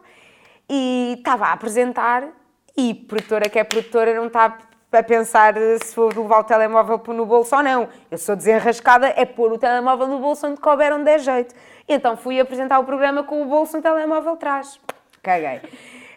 E 0.69 1.15
estava 1.19 1.47
a 1.47 1.53
apresentar 1.53 2.27
e 2.75 2.93
produtora 2.93 3.49
que 3.49 3.57
é 3.59 3.63
produtora 3.63 4.13
não 4.15 4.27
está 4.27 4.57
a 4.91 5.03
pensar 5.03 5.53
se 5.83 5.95
vou 5.95 6.07
levar 6.07 6.39
o 6.39 6.43
telemóvel 6.43 7.01
no 7.07 7.25
bolso 7.25 7.55
ou 7.55 7.63
não. 7.63 7.89
Eu 8.09 8.17
sou 8.17 8.35
desenrascada, 8.35 9.07
é 9.15 9.25
pôr 9.25 9.51
o 9.51 9.57
telemóvel 9.57 10.07
no 10.07 10.19
bolso 10.19 10.47
onde 10.47 10.61
couber, 10.61 10.93
onde 10.93 11.03
der 11.03 11.19
jeito. 11.19 11.53
Então 11.87 12.15
fui 12.15 12.39
apresentar 12.39 12.79
o 12.79 12.83
programa 12.83 13.23
com 13.23 13.41
o 13.41 13.45
bolso 13.45 13.77
no 13.77 13.83
telemóvel 13.83 14.33
atrás. 14.33 14.79
Caguei. 15.21 15.61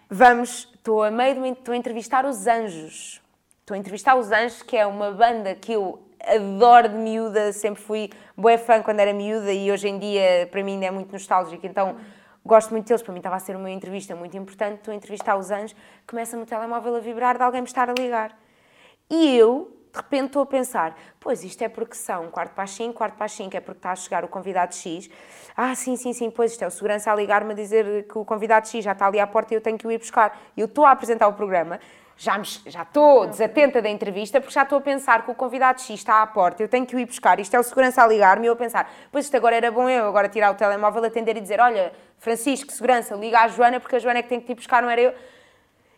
Vamos, 0.09 0.69
estou 0.75 1.03
a 1.03 1.11
meio 1.11 1.35
de 1.35 1.49
estou 1.49 1.73
a 1.73 1.77
entrevistar 1.77 2.25
os 2.25 2.47
Anjos. 2.47 3.21
Estou 3.61 3.75
a 3.75 3.79
entrevistar 3.79 4.15
os 4.15 4.31
Anjos, 4.31 4.63
que 4.63 4.77
é 4.77 4.87
uma 4.87 5.11
banda 5.11 5.55
que 5.55 5.73
eu 5.73 6.01
adoro 6.27 6.89
de 6.89 6.97
miúda, 6.97 7.53
sempre 7.53 7.83
fui 7.83 8.11
boa 8.37 8.57
fã 8.59 8.83
quando 8.83 9.01
era 9.01 9.13
miúda 9.13 9.53
e 9.53 9.71
hoje 9.71 9.89
em 9.89 9.99
dia 9.99 10.49
para 10.51 10.63
mim 10.63 10.85
é 10.85 10.91
muito 10.91 11.11
nostálgico, 11.13 11.67
então 11.67 11.97
gosto 12.45 12.71
muito 12.73 12.87
deles, 12.87 13.03
para 13.03 13.13
mim 13.13 13.21
estava 13.21 13.37
a 13.37 13.39
ser 13.39 13.57
uma 13.57 13.71
entrevista 13.71 14.15
muito 14.15 14.37
importante, 14.37 14.77
estou 14.77 14.93
a 14.93 14.95
entrevistar 14.95 15.37
os 15.37 15.51
Anjos, 15.51 15.75
começa-me 16.07 16.43
o 16.43 16.47
telemóvel 16.47 16.97
a 16.97 17.01
vibrar 17.01 17.39
de 17.39 17.43
alguém 17.43 17.63
me 17.63 17.67
estar 17.67 17.89
a 17.89 17.95
ligar. 17.95 18.37
E 19.11 19.37
eu, 19.37 19.77
de 19.93 19.99
repente, 19.99 20.27
estou 20.27 20.43
a 20.43 20.47
pensar: 20.47 20.97
pois 21.19 21.43
isto 21.43 21.63
é 21.63 21.69
porque 21.69 21.95
são 21.97 22.31
quarto 22.31 22.53
para 22.55 22.65
as 22.65 22.71
5, 22.71 22.95
quarto 22.95 23.17
para 23.17 23.27
as 23.27 23.33
5 23.33 23.57
é 23.57 23.61
porque 23.61 23.79
está 23.79 23.91
a 23.91 23.97
chegar 23.97 24.25
o 24.25 24.29
convidado 24.29 24.75
X. 24.75 25.11
Ah, 25.57 25.75
sim, 25.75 25.97
sim, 25.97 26.13
sim, 26.13 26.31
pois 26.31 26.53
isto 26.53 26.63
é 26.63 26.67
o 26.67 26.71
segurança 26.71 27.11
a 27.11 27.15
ligar-me 27.15 27.53
a 27.53 27.55
dizer 27.55 28.07
que 28.07 28.17
o 28.17 28.25
convidado 28.25 28.69
X 28.69 28.85
já 28.85 28.93
está 28.93 29.07
ali 29.07 29.19
à 29.19 29.27
porta 29.27 29.53
e 29.53 29.57
eu 29.57 29.61
tenho 29.61 29.77
que 29.77 29.87
o 29.87 29.91
ir 29.91 29.99
buscar. 29.99 30.39
Eu 30.57 30.67
estou 30.67 30.85
a 30.87 30.93
apresentar 30.93 31.27
o 31.29 31.33
programa, 31.33 31.81
já, 32.17 32.39
me- 32.39 32.45
já 32.67 32.83
estou 32.83 33.27
desatenta 33.27 33.83
da 33.83 33.89
entrevista 33.89 34.41
porque 34.41 34.55
já 34.55 34.63
estou 34.63 34.79
a 34.79 34.81
pensar 34.81 35.25
que 35.25 35.31
o 35.31 35.35
convidado 35.35 35.81
X 35.81 35.91
está 35.91 36.23
à 36.23 36.27
porta, 36.27 36.63
eu 36.63 36.69
tenho 36.69 36.87
que 36.87 36.95
o 36.95 36.99
ir 36.99 37.07
buscar. 37.07 37.41
Isto 37.41 37.57
é 37.57 37.59
o 37.59 37.63
segurança 37.65 38.03
a 38.03 38.07
ligar-me 38.07 38.45
e 38.45 38.49
eu 38.49 38.53
a 38.53 38.57
pensar: 38.57 38.89
pois 39.11 39.25
isto 39.25 39.37
agora 39.37 39.57
era 39.57 39.71
bom 39.73 39.89
eu 39.89 40.07
agora 40.07 40.29
tirar 40.29 40.53
o 40.53 40.55
telemóvel, 40.55 41.05
atender 41.05 41.37
e 41.37 41.41
dizer: 41.41 41.59
olha, 41.61 41.93
Francisco, 42.19 42.71
segurança, 42.73 43.15
liga 43.17 43.41
à 43.41 43.49
Joana 43.49 43.81
porque 43.81 43.97
a 43.97 43.99
Joana 43.99 44.21
é 44.21 44.23
que 44.23 44.29
tem 44.29 44.39
que 44.41 44.47
te 44.47 44.53
ir 44.53 44.55
buscar, 44.55 44.83
não 44.83 44.89
era 44.91 45.01
eu. 45.01 45.15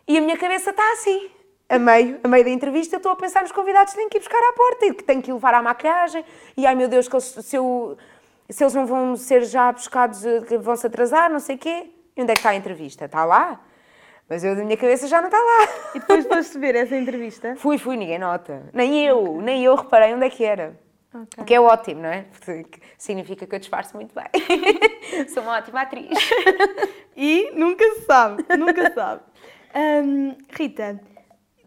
E 0.07 0.17
a 0.17 0.21
minha 0.21 0.37
cabeça 0.37 0.71
está 0.71 0.83
assim. 0.93 1.29
A 1.69 1.79
meio, 1.79 2.19
a 2.23 2.27
meio 2.27 2.43
da 2.43 2.49
entrevista, 2.49 2.97
estou 2.97 3.11
a 3.11 3.15
pensar 3.15 3.41
nos 3.41 3.51
convidados 3.51 3.93
que 3.93 3.99
têm 3.99 4.09
que 4.09 4.17
ir 4.17 4.19
buscar 4.19 4.37
à 4.37 4.53
porta 4.53 4.85
e 4.85 4.93
que 4.93 5.03
têm 5.03 5.21
que 5.21 5.31
levar 5.31 5.53
à 5.53 5.61
maquilhagem. 5.61 6.23
E 6.55 6.65
ai 6.67 6.75
meu 6.75 6.87
Deus, 6.87 7.07
que 7.07 7.15
eles, 7.15 7.25
se, 7.25 7.55
eu- 7.55 7.97
se 8.49 8.63
eles 8.63 8.73
não 8.75 8.85
vão 8.85 9.15
ser 9.15 9.43
já 9.45 9.71
buscados, 9.71 10.23
eh, 10.25 10.41
vão 10.59 10.75
se 10.75 10.85
atrasar, 10.85 11.31
não 11.31 11.39
sei 11.39 11.55
o 11.55 11.59
quê. 11.59 11.89
E 12.15 12.21
onde 12.21 12.31
é 12.31 12.35
que 12.35 12.39
está 12.39 12.49
a 12.51 12.55
entrevista? 12.55 13.05
Está 13.05 13.25
lá? 13.25 13.59
Mas 14.29 14.43
eu, 14.43 14.55
da 14.55 14.63
minha 14.63 14.77
cabeça, 14.77 15.07
já 15.07 15.19
não 15.19 15.27
está 15.29 15.37
lá. 15.39 15.67
E 15.95 15.99
depois 15.99 16.25
foste 16.27 16.57
ver 16.59 16.75
essa 16.75 16.95
entrevista. 16.95 17.55
Fui, 17.57 17.77
fui, 17.77 17.97
ninguém 17.97 18.19
nota. 18.19 18.63
Nem 18.73 19.05
eu, 19.05 19.41
nem 19.41 19.63
eu 19.63 19.75
reparei 19.75 20.13
onde 20.13 20.25
é 20.25 20.29
que 20.29 20.43
era. 20.43 20.79
Ok. 21.13 21.27
O 21.37 21.43
que 21.45 21.53
é 21.53 21.61
ótimo, 21.61 22.01
não 22.01 22.09
é? 22.09 22.25
Porque 22.45 22.79
significa 22.97 23.45
que 23.47 23.55
eu 23.55 23.59
disfarço 23.59 23.95
muito 23.95 24.13
bem. 24.15 24.25
Sou 25.29 25.43
uma 25.43 25.57
ótima 25.57 25.81
atriz. 25.81 26.09
E 27.15 27.51
nunca 27.53 27.85
se 27.93 28.05
sabe, 28.05 28.43
nunca 28.57 28.89
se 28.89 28.95
sabe. 28.95 29.21
Hum, 29.75 30.35
Rita, 30.49 30.99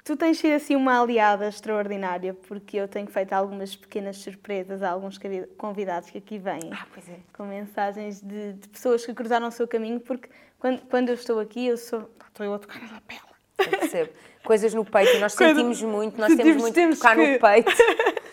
tu 0.06 0.16
tens 0.16 0.38
sido 0.38 0.54
assim 0.54 0.76
uma 0.76 1.02
aliada 1.02 1.48
extraordinária, 1.48 2.32
porque 2.32 2.76
eu 2.76 2.86
tenho 2.86 3.08
feito 3.08 3.32
algumas 3.32 3.74
pequenas 3.74 4.16
surpresas 4.18 4.82
a 4.82 4.90
alguns 4.90 5.18
convidados 5.58 6.08
que 6.08 6.18
aqui 6.18 6.38
vêm. 6.38 6.70
Ah, 6.72 6.86
pois 6.94 7.08
é. 7.08 7.16
Com 7.36 7.44
mensagens 7.46 8.20
de, 8.22 8.52
de 8.54 8.68
pessoas 8.68 9.04
que 9.04 9.12
cruzaram 9.12 9.48
o 9.48 9.50
seu 9.52 9.66
caminho, 9.66 9.98
porque 10.00 10.28
quando, 10.58 10.80
quando 10.88 11.08
eu 11.08 11.14
estou 11.16 11.40
aqui, 11.40 11.66
eu 11.66 11.76
sou. 11.76 12.08
Estou 12.28 12.46
eu 12.46 12.54
a 12.54 12.58
tocar 12.58 12.80
na 12.92 13.00
pele. 13.00 13.20
Eu 13.58 13.78
percebo. 13.78 14.10
Coisas 14.44 14.72
no 14.74 14.84
peito, 14.84 15.16
e 15.16 15.18
nós 15.18 15.34
Coisa- 15.34 15.54
sentimos 15.54 15.82
muito, 15.82 16.18
nós 16.20 16.28
sentimos- 16.28 16.44
temos 16.50 16.62
muito 16.62 16.74
temos 16.74 16.96
de 16.96 17.02
tocar 17.02 17.16
que- 17.16 17.32
no 17.32 17.40
peito. 17.40 17.72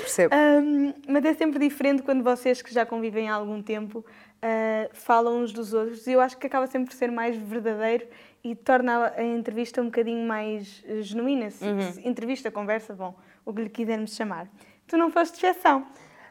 Percebo. 0.00 0.34
Hum, 0.34 0.92
mas 1.06 1.24
é 1.24 1.34
sempre 1.34 1.58
diferente 1.58 2.02
quando 2.02 2.22
vocês 2.24 2.60
que 2.62 2.72
já 2.72 2.84
convivem 2.86 3.28
há 3.28 3.34
algum 3.34 3.62
tempo 3.62 4.04
ah, 4.42 4.88
falam 4.92 5.40
uns 5.42 5.52
dos 5.52 5.72
outros 5.72 6.06
e 6.06 6.12
eu 6.12 6.20
acho 6.20 6.36
que 6.36 6.46
acaba 6.46 6.66
sempre 6.66 6.88
por 6.90 6.96
ser 6.96 7.10
mais 7.12 7.36
verdadeiro 7.36 8.06
e 8.44 8.54
torna 8.54 9.12
a 9.16 9.22
entrevista 9.22 9.80
um 9.82 9.86
bocadinho 9.86 10.26
mais 10.26 10.82
eh, 10.86 11.02
genuína. 11.02 11.50
Se- 11.50 11.64
Uhum. 11.64 11.80
Entrevista, 12.04 12.50
conversa, 12.50 12.94
bom, 12.94 13.14
o 13.44 13.52
que 13.52 13.62
lhe 13.62 13.68
quisermos 13.68 14.14
chamar. 14.14 14.48
Tu 14.86 14.96
não 14.96 15.10
foste 15.10 15.34
exceção. 15.36 15.86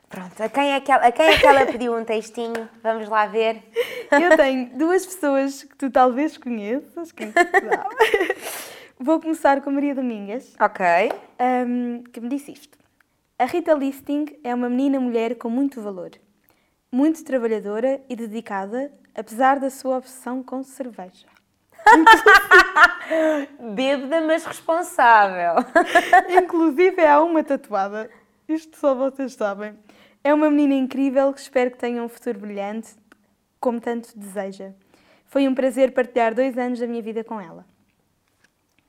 Pronto, 0.09 0.41
a 0.41 0.47
quem, 0.47 0.71
é 0.73 0.79
que 0.79 0.89
ela, 0.91 1.05
a 1.05 1.11
quem 1.11 1.25
é 1.27 1.37
que 1.37 1.45
ela 1.45 1.65
pediu 1.67 1.95
um 1.97 2.05
textinho? 2.05 2.69
Vamos 2.81 3.09
lá 3.09 3.25
ver. 3.27 3.61
Eu 4.11 4.37
tenho 4.37 4.69
duas 4.77 5.05
pessoas 5.05 5.63
que 5.63 5.75
tu 5.75 5.91
talvez 5.91 6.37
conheças, 6.37 7.09
sabe. 7.09 7.33
Vou 8.99 9.19
começar 9.19 9.61
com 9.61 9.69
a 9.69 9.73
Maria 9.73 9.93
Domingas. 9.93 10.55
Ok. 10.59 10.83
Ahm, 11.37 12.03
que 12.11 12.19
me 12.19 12.29
disse 12.29 12.51
isto. 12.53 12.77
A 13.37 13.45
Rita 13.45 13.73
Listing 13.73 14.25
é 14.43 14.55
uma 14.55 14.69
menina 14.69 14.99
mulher 14.99 15.35
com 15.35 15.49
muito 15.49 15.79
valor, 15.81 16.09
muito 16.91 17.23
trabalhadora 17.23 18.01
e 18.09 18.15
dedicada, 18.15 18.91
apesar 19.13 19.59
da 19.59 19.69
sua 19.69 19.97
obsessão 19.97 20.41
com 20.41 20.63
cerveja. 20.63 21.27
Bêbada, 23.75 24.21
mas 24.21 24.45
responsável. 24.45 25.55
Inclusive 26.43 27.05
há 27.05 27.21
uma 27.21 27.43
tatuada, 27.43 28.09
isto 28.47 28.77
só 28.77 28.95
vocês 28.95 29.33
sabem. 29.33 29.77
É 30.23 30.33
uma 30.33 30.49
menina 30.49 30.73
incrível 30.73 31.31
que 31.33 31.39
espero 31.39 31.71
que 31.71 31.77
tenha 31.77 32.03
um 32.03 32.09
futuro 32.09 32.39
brilhante, 32.39 32.95
como 33.59 33.79
tanto 33.79 34.17
deseja. 34.17 34.73
Foi 35.25 35.47
um 35.47 35.55
prazer 35.55 35.93
partilhar 35.93 36.33
dois 36.33 36.57
anos 36.57 36.79
da 36.79 36.87
minha 36.87 37.01
vida 37.01 37.23
com 37.23 37.39
ela. 37.39 37.65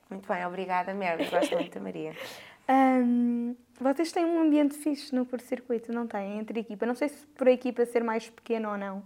Muito 0.09 0.27
bem, 0.27 0.45
obrigada, 0.45 0.93
Mary. 0.93 1.25
Gosto 1.29 1.55
muito 1.55 1.73
da 1.73 1.79
Maria. 1.79 2.15
Ahm, 2.67 3.55
vocês 3.79 4.11
têm 4.11 4.25
um 4.25 4.41
ambiente 4.41 4.75
fixe 4.75 5.13
no 5.13 5.25
curto-circuito, 5.25 5.91
não 5.91 6.07
têm? 6.07 6.39
Entre 6.39 6.59
equipa. 6.59 6.85
Não 6.85 6.95
sei 6.95 7.09
se 7.09 7.25
por 7.27 7.47
a 7.47 7.51
equipa 7.51 7.85
ser 7.85 8.03
mais 8.03 8.29
pequena 8.29 8.71
ou 8.71 8.77
não. 8.77 9.03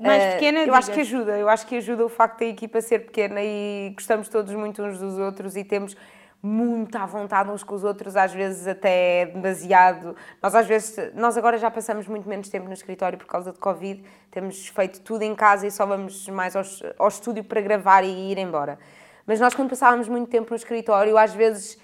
Mais 0.00 0.22
Eh, 0.22 0.32
pequena, 0.34 0.60
Eu 0.64 0.74
acho 0.74 0.90
que 0.92 1.00
ajuda, 1.00 1.38
eu 1.38 1.48
acho 1.48 1.66
que 1.66 1.76
ajuda 1.76 2.04
o 2.04 2.08
facto 2.08 2.40
da 2.40 2.46
equipa 2.46 2.80
ser 2.80 3.00
pequena 3.00 3.40
e 3.42 3.90
gostamos 3.94 4.28
todos 4.28 4.52
muito 4.54 4.82
uns 4.82 4.98
dos 4.98 5.18
outros 5.18 5.56
e 5.56 5.64
temos 5.64 5.96
muita 6.42 7.06
vontade 7.06 7.50
uns 7.50 7.62
com 7.64 7.74
os 7.74 7.84
outros, 7.84 8.16
às 8.16 8.32
vezes 8.34 8.66
até 8.66 9.26
demasiado. 9.26 10.14
Nós 10.42 10.54
às 10.54 10.66
vezes, 10.66 11.12
nós 11.14 11.38
agora 11.38 11.56
já 11.56 11.70
passamos 11.70 12.06
muito 12.06 12.28
menos 12.28 12.48
tempo 12.50 12.66
no 12.66 12.74
escritório 12.74 13.16
por 13.18 13.26
causa 13.26 13.50
de 13.50 13.58
Covid, 13.58 14.04
temos 14.30 14.68
feito 14.68 15.00
tudo 15.00 15.22
em 15.22 15.34
casa 15.34 15.66
e 15.66 15.70
só 15.70 15.86
vamos 15.86 16.28
mais 16.28 16.54
aos- 16.54 16.82
ao 16.98 17.08
estúdio 17.08 17.42
para 17.44 17.60
gravar 17.62 18.04
e 18.04 18.30
ir 18.30 18.36
embora. 18.38 18.78
Mas 19.26 19.40
nós 19.40 19.54
quando 19.54 19.70
passávamos 19.70 20.06
muito 20.06 20.28
tempo 20.28 20.50
no 20.50 20.56
escritório, 20.56 21.16
às 21.16 21.32
vezes 21.34 21.78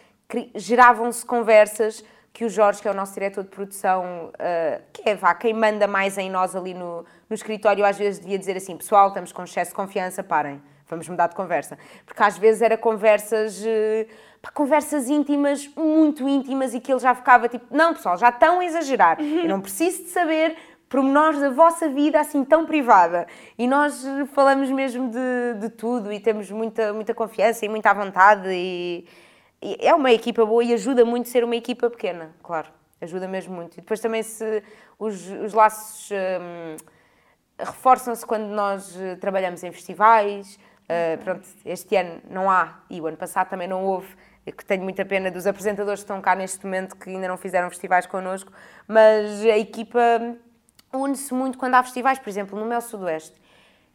geravam-se 0.54 1.24
conversas 1.24 2.04
que 2.32 2.44
o 2.44 2.48
Jorge, 2.48 2.80
que 2.80 2.88
é 2.88 2.90
o 2.90 2.94
nosso 2.94 3.14
diretor 3.14 3.42
de 3.42 3.50
produção, 3.50 4.30
eh, 4.38 4.80
que 4.92 5.08
é 5.08 5.14
vá, 5.14 5.34
quem 5.34 5.52
manda 5.52 5.86
mais 5.86 6.16
em 6.16 6.30
nós 6.30 6.54
ali 6.54 6.74
no, 6.74 7.04
no 7.28 7.34
escritório, 7.34 7.84
às 7.84 7.98
vezes 7.98 8.20
devia 8.20 8.38
dizer 8.38 8.56
assim: 8.56 8.76
pessoal, 8.76 9.08
estamos 9.08 9.32
com 9.32 9.42
excesso 9.42 9.70
de 9.70 9.76
confiança, 9.76 10.22
parem, 10.22 10.62
vamos 10.88 11.08
mudar 11.08 11.26
de 11.26 11.34
conversa. 11.34 11.76
Porque 12.06 12.22
às 12.22 12.38
vezes 12.38 12.62
era 12.62 12.76
conversas, 12.76 13.62
pá, 14.40 14.50
conversas 14.52 15.08
íntimas, 15.08 15.68
muito 15.76 16.28
íntimas, 16.28 16.72
e 16.72 16.80
que 16.80 16.92
ele 16.92 17.00
já 17.00 17.14
ficava 17.14 17.48
tipo: 17.48 17.66
não, 17.70 17.94
pessoal, 17.94 18.16
já 18.16 18.28
estão 18.28 18.60
a 18.60 18.64
exagerar, 18.64 19.20
eu 19.20 19.48
não 19.48 19.60
preciso 19.60 20.04
de 20.04 20.10
saber 20.10 20.56
pormenores 20.90 21.40
da 21.40 21.50
vossa 21.50 21.88
vida 21.88 22.20
assim 22.20 22.44
tão 22.44 22.66
privada. 22.66 23.26
E 23.56 23.66
nós 23.66 24.04
eh, 24.04 24.26
falamos 24.34 24.70
mesmo 24.70 25.08
de, 25.08 25.60
de 25.60 25.68
tudo 25.70 26.12
e 26.12 26.18
temos 26.18 26.50
muita, 26.50 26.92
muita 26.92 27.14
confiança 27.14 27.64
e 27.64 27.68
muita 27.68 27.94
vontade 27.94 28.48
e 28.50 29.06
é 29.62 29.94
uma 29.94 30.10
equipa 30.12 30.44
boa 30.44 30.64
e 30.64 30.72
ajuda 30.72 31.04
muito 31.04 31.28
ser 31.28 31.44
uma 31.44 31.56
equipa 31.56 31.90
pequena, 31.90 32.34
claro. 32.42 32.68
Ajuda 33.00 33.26
mesmo 33.26 33.54
muito. 33.54 33.74
E 33.74 33.80
depois 33.80 34.00
também 34.00 34.22
se 34.22 34.62
os, 34.98 35.26
os 35.28 35.52
laços 35.54 36.10
hum, 36.10 36.76
reforçam-se 37.58 38.24
quando 38.26 38.48
nós 38.48 38.94
eh, 39.00 39.16
trabalhamos 39.16 39.62
em 39.64 39.72
festivais. 39.72 40.58
Eh, 40.88 41.16
pronto, 41.18 41.48
este 41.64 41.96
ano 41.96 42.20
não 42.28 42.50
há 42.50 42.80
e 42.90 43.00
o 43.00 43.06
ano 43.06 43.16
passado 43.16 43.48
também 43.48 43.66
não 43.66 43.84
houve. 43.84 44.08
Eu 44.44 44.52
que 44.52 44.64
tenho 44.64 44.82
muita 44.82 45.04
pena 45.04 45.30
dos 45.30 45.46
apresentadores 45.46 46.00
que 46.00 46.04
estão 46.04 46.20
cá 46.20 46.34
neste 46.34 46.64
momento 46.64 46.96
que 46.96 47.08
ainda 47.08 47.28
não 47.28 47.36
fizeram 47.36 47.70
festivais 47.70 48.06
connosco, 48.06 48.52
mas 48.88 49.42
a 49.44 49.56
equipa 49.56 50.00
une-se 50.92 51.32
muito 51.32 51.56
quando 51.56 51.74
há 51.74 51.82
festivais, 51.82 52.18
por 52.18 52.28
exemplo, 52.28 52.58
no 52.58 52.66
Mel 52.66 52.80
Sudoeste. 52.80 53.40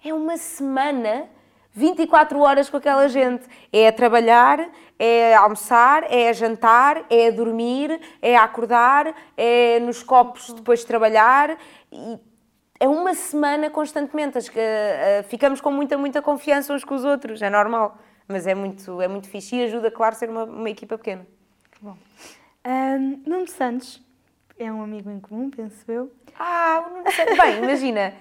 É 0.03 0.13
uma 0.13 0.37
semana, 0.37 1.27
24 1.75 2.39
horas 2.39 2.69
com 2.69 2.77
aquela 2.77 3.07
gente. 3.09 3.45
É 3.71 3.89
a 3.89 3.91
trabalhar, 3.91 4.69
é 4.97 5.35
a 5.35 5.41
almoçar, 5.41 6.09
é 6.09 6.29
a 6.29 6.33
jantar, 6.33 7.05
é 7.09 7.27
a 7.27 7.31
dormir, 7.31 7.99
é 8.21 8.37
a 8.37 8.43
acordar, 8.43 9.13
é 9.35 9.79
nos 9.81 10.01
copos 10.01 10.53
depois 10.53 10.79
de 10.79 10.85
trabalhar. 10.85 11.57
E 11.91 12.17
é 12.79 12.87
uma 12.87 13.13
semana 13.13 13.69
constantemente. 13.69 14.37
Eh, 14.37 15.19
eh, 15.19 15.23
ficamos 15.23 15.59
com 15.59 15.69
muita, 15.69 15.97
muita 15.97 16.21
confiança 16.21 16.73
uns 16.73 16.85
com 16.85 16.95
os 16.95 17.03
outros, 17.03 17.41
é 17.41 17.49
normal. 17.49 17.97
Mas 18.27 18.47
é 18.47 18.55
muito, 18.55 19.01
é 19.01 19.07
muito 19.07 19.29
fixe 19.29 19.57
e 19.57 19.63
ajuda, 19.65 19.91
claro, 19.91 20.15
a 20.15 20.17
ser 20.17 20.29
uma, 20.29 20.45
uma 20.45 20.69
equipa 20.69 20.97
pequena. 20.97 21.27
Bom. 21.81 21.95
Ahm, 22.63 23.21
Nuno 23.27 23.47
Santos 23.47 24.01
é 24.57 24.71
um 24.71 24.81
amigo 24.81 25.11
em 25.11 25.19
comum, 25.19 25.49
penso 25.49 25.91
eu. 25.91 26.11
Ah, 26.39 26.85
o 26.87 26.97
Nuno 26.97 27.11
Santos. 27.11 27.37
Bem, 27.37 27.57
imagina, 27.57 28.13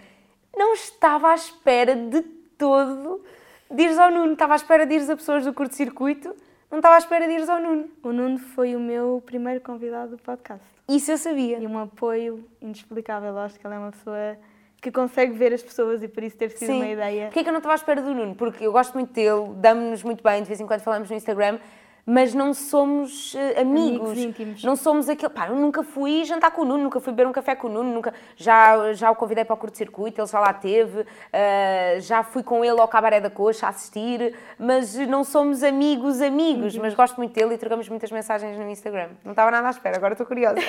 não 0.57 0.75
estava 0.75 1.31
à 1.31 1.35
espera 1.35 1.95
de 1.97 2.21
todo 2.59 3.25
de 3.71 3.83
ires 3.83 3.99
ao 3.99 4.11
Nuno, 4.11 4.33
estava 4.33 4.55
à 4.55 4.57
espera 4.57 4.87
de 4.87 4.95
ires 4.95 5.11
a 5.11 5.17
pessoas 5.17 5.45
do 5.45 5.53
curto-circuito, 5.53 6.35
não 6.71 6.79
estava 6.79 6.97
à 6.97 6.99
espera 6.99 7.27
de 7.27 7.35
ires 7.35 7.49
ao 7.49 7.61
Nuno. 7.61 7.89
O 8.03 8.13
Nuno 8.13 8.39
foi 8.39 8.75
o 8.75 8.81
meu 8.81 9.23
primeiro 9.25 9.61
convidado 9.61 10.17
do 10.17 10.23
podcast. 10.23 10.67
Isso 10.89 11.11
eu 11.11 11.19
sabia. 11.19 11.59
E 11.59 11.67
um 11.67 11.79
apoio 11.79 12.45
inexplicável. 12.61 13.39
Acho 13.39 13.59
que 13.59 13.67
ela 13.67 13.77
é 13.77 13.79
uma 13.79 13.93
pessoa 13.93 14.37
que 14.83 14.91
consegue 14.91 15.33
ver 15.33 15.53
as 15.53 15.63
pessoas 15.63 16.03
e 16.03 16.09
por 16.09 16.23
isso 16.23 16.37
ter 16.37 16.51
sido 16.51 16.67
Sim. 16.67 16.77
uma 16.77 16.89
ideia. 16.89 17.27
Porquê 17.27 17.43
que 17.43 17.49
eu 17.49 17.53
não 17.53 17.59
estava 17.59 17.75
à 17.75 17.77
espera 17.77 18.03
do 18.03 18.13
Nuno? 18.13 18.35
Porque 18.35 18.67
eu 18.67 18.73
gosto 18.73 18.93
muito 18.95 19.13
dele, 19.13 19.55
damos-nos 19.57 20.03
muito 20.03 20.23
bem, 20.23 20.43
de 20.43 20.49
vez 20.49 20.61
em 20.61 20.67
quando 20.67 20.81
falamos 20.81 21.09
no 21.09 21.17
Instagram, 21.17 21.59
mas 22.07 22.35
não 22.35 22.53
somos 22.53 23.35
eh, 23.35 23.61
amigos. 23.61 24.11
Amigos 24.11 24.19
íntimos. 24.19 24.65
Não 24.65 24.77
somos 24.77 25.09
aquele. 25.09 25.33
Pá, 25.33 25.49
eu 25.49 25.57
nunca 25.57 25.83
fui 25.83 26.25
jantar 26.25 26.51
com 26.51 26.63
o 26.63 26.65
Nuno, 26.65 26.85
nunca 26.85 27.01
fui 27.01 27.13
beber 27.13 27.29
um 27.29 27.33
café 27.33 27.55
com 27.55 27.69
o 27.69 27.71
Nuno, 27.71 27.93
nunca, 27.93 28.13
já, 28.37 28.93
já 28.93 29.11
o 29.11 29.17
convidei 29.17 29.45
para 29.45 29.55
o 29.55 29.57
curto-circuito, 29.57 30.21
ele 30.21 30.29
já 30.29 30.39
lá 30.39 30.53
teve, 30.53 31.07
eh, 31.33 31.99
já 32.01 32.23
fui 32.23 32.43
com 32.43 32.65
ele 32.65 32.79
ao 32.79 32.89
Cabaré 32.89 33.21
da 33.21 33.31
Coxa 33.31 33.67
a 33.67 33.71
assistir, 33.71 34.35
mas 34.59 34.95
não 35.07 35.25
somos 35.25 35.63
amigos, 35.63 36.21
amigos. 36.21 36.77
Mas 36.77 36.95
gosto 36.95 37.17
muito 37.17 37.33
dele 37.33 37.55
e 37.55 37.59
trocamos 37.59 37.89
muitas 37.89 38.11
mensagens 38.11 38.59
no 38.59 38.69
Instagram. 38.69 39.11
Não 39.25 39.33
estava 39.33 39.51
nada 39.51 39.69
à 39.69 39.71
espera, 39.71 39.97
agora 39.97 40.15
estou 40.15 40.27
curiosa. 40.27 40.57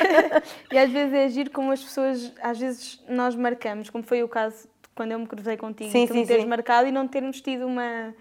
E 0.72 0.78
às 0.78 0.90
vezes 0.90 1.14
é 1.14 1.26
agir 1.26 1.50
como 1.50 1.72
as 1.72 1.84
pessoas, 1.84 2.34
às 2.42 2.60
vezes 2.60 3.04
nós 3.08 3.36
marcamos, 3.36 3.90
como 3.90 4.04
foi 4.04 4.24
o 4.24 4.28
caso 4.28 4.68
quando 4.96 5.12
eu 5.12 5.20
me 5.20 5.28
cruzei 5.28 5.58
contigo, 5.58 5.92
Sim, 5.92 6.08
tu 6.08 6.14
sim, 6.14 6.22
me 6.22 6.26
teres 6.26 6.44
sim. 6.44 6.50
marcado 6.50 6.88
e 6.88 6.92
não 6.92 7.06
termos 7.06 7.42
tido 7.42 7.68
uma, 7.68 8.14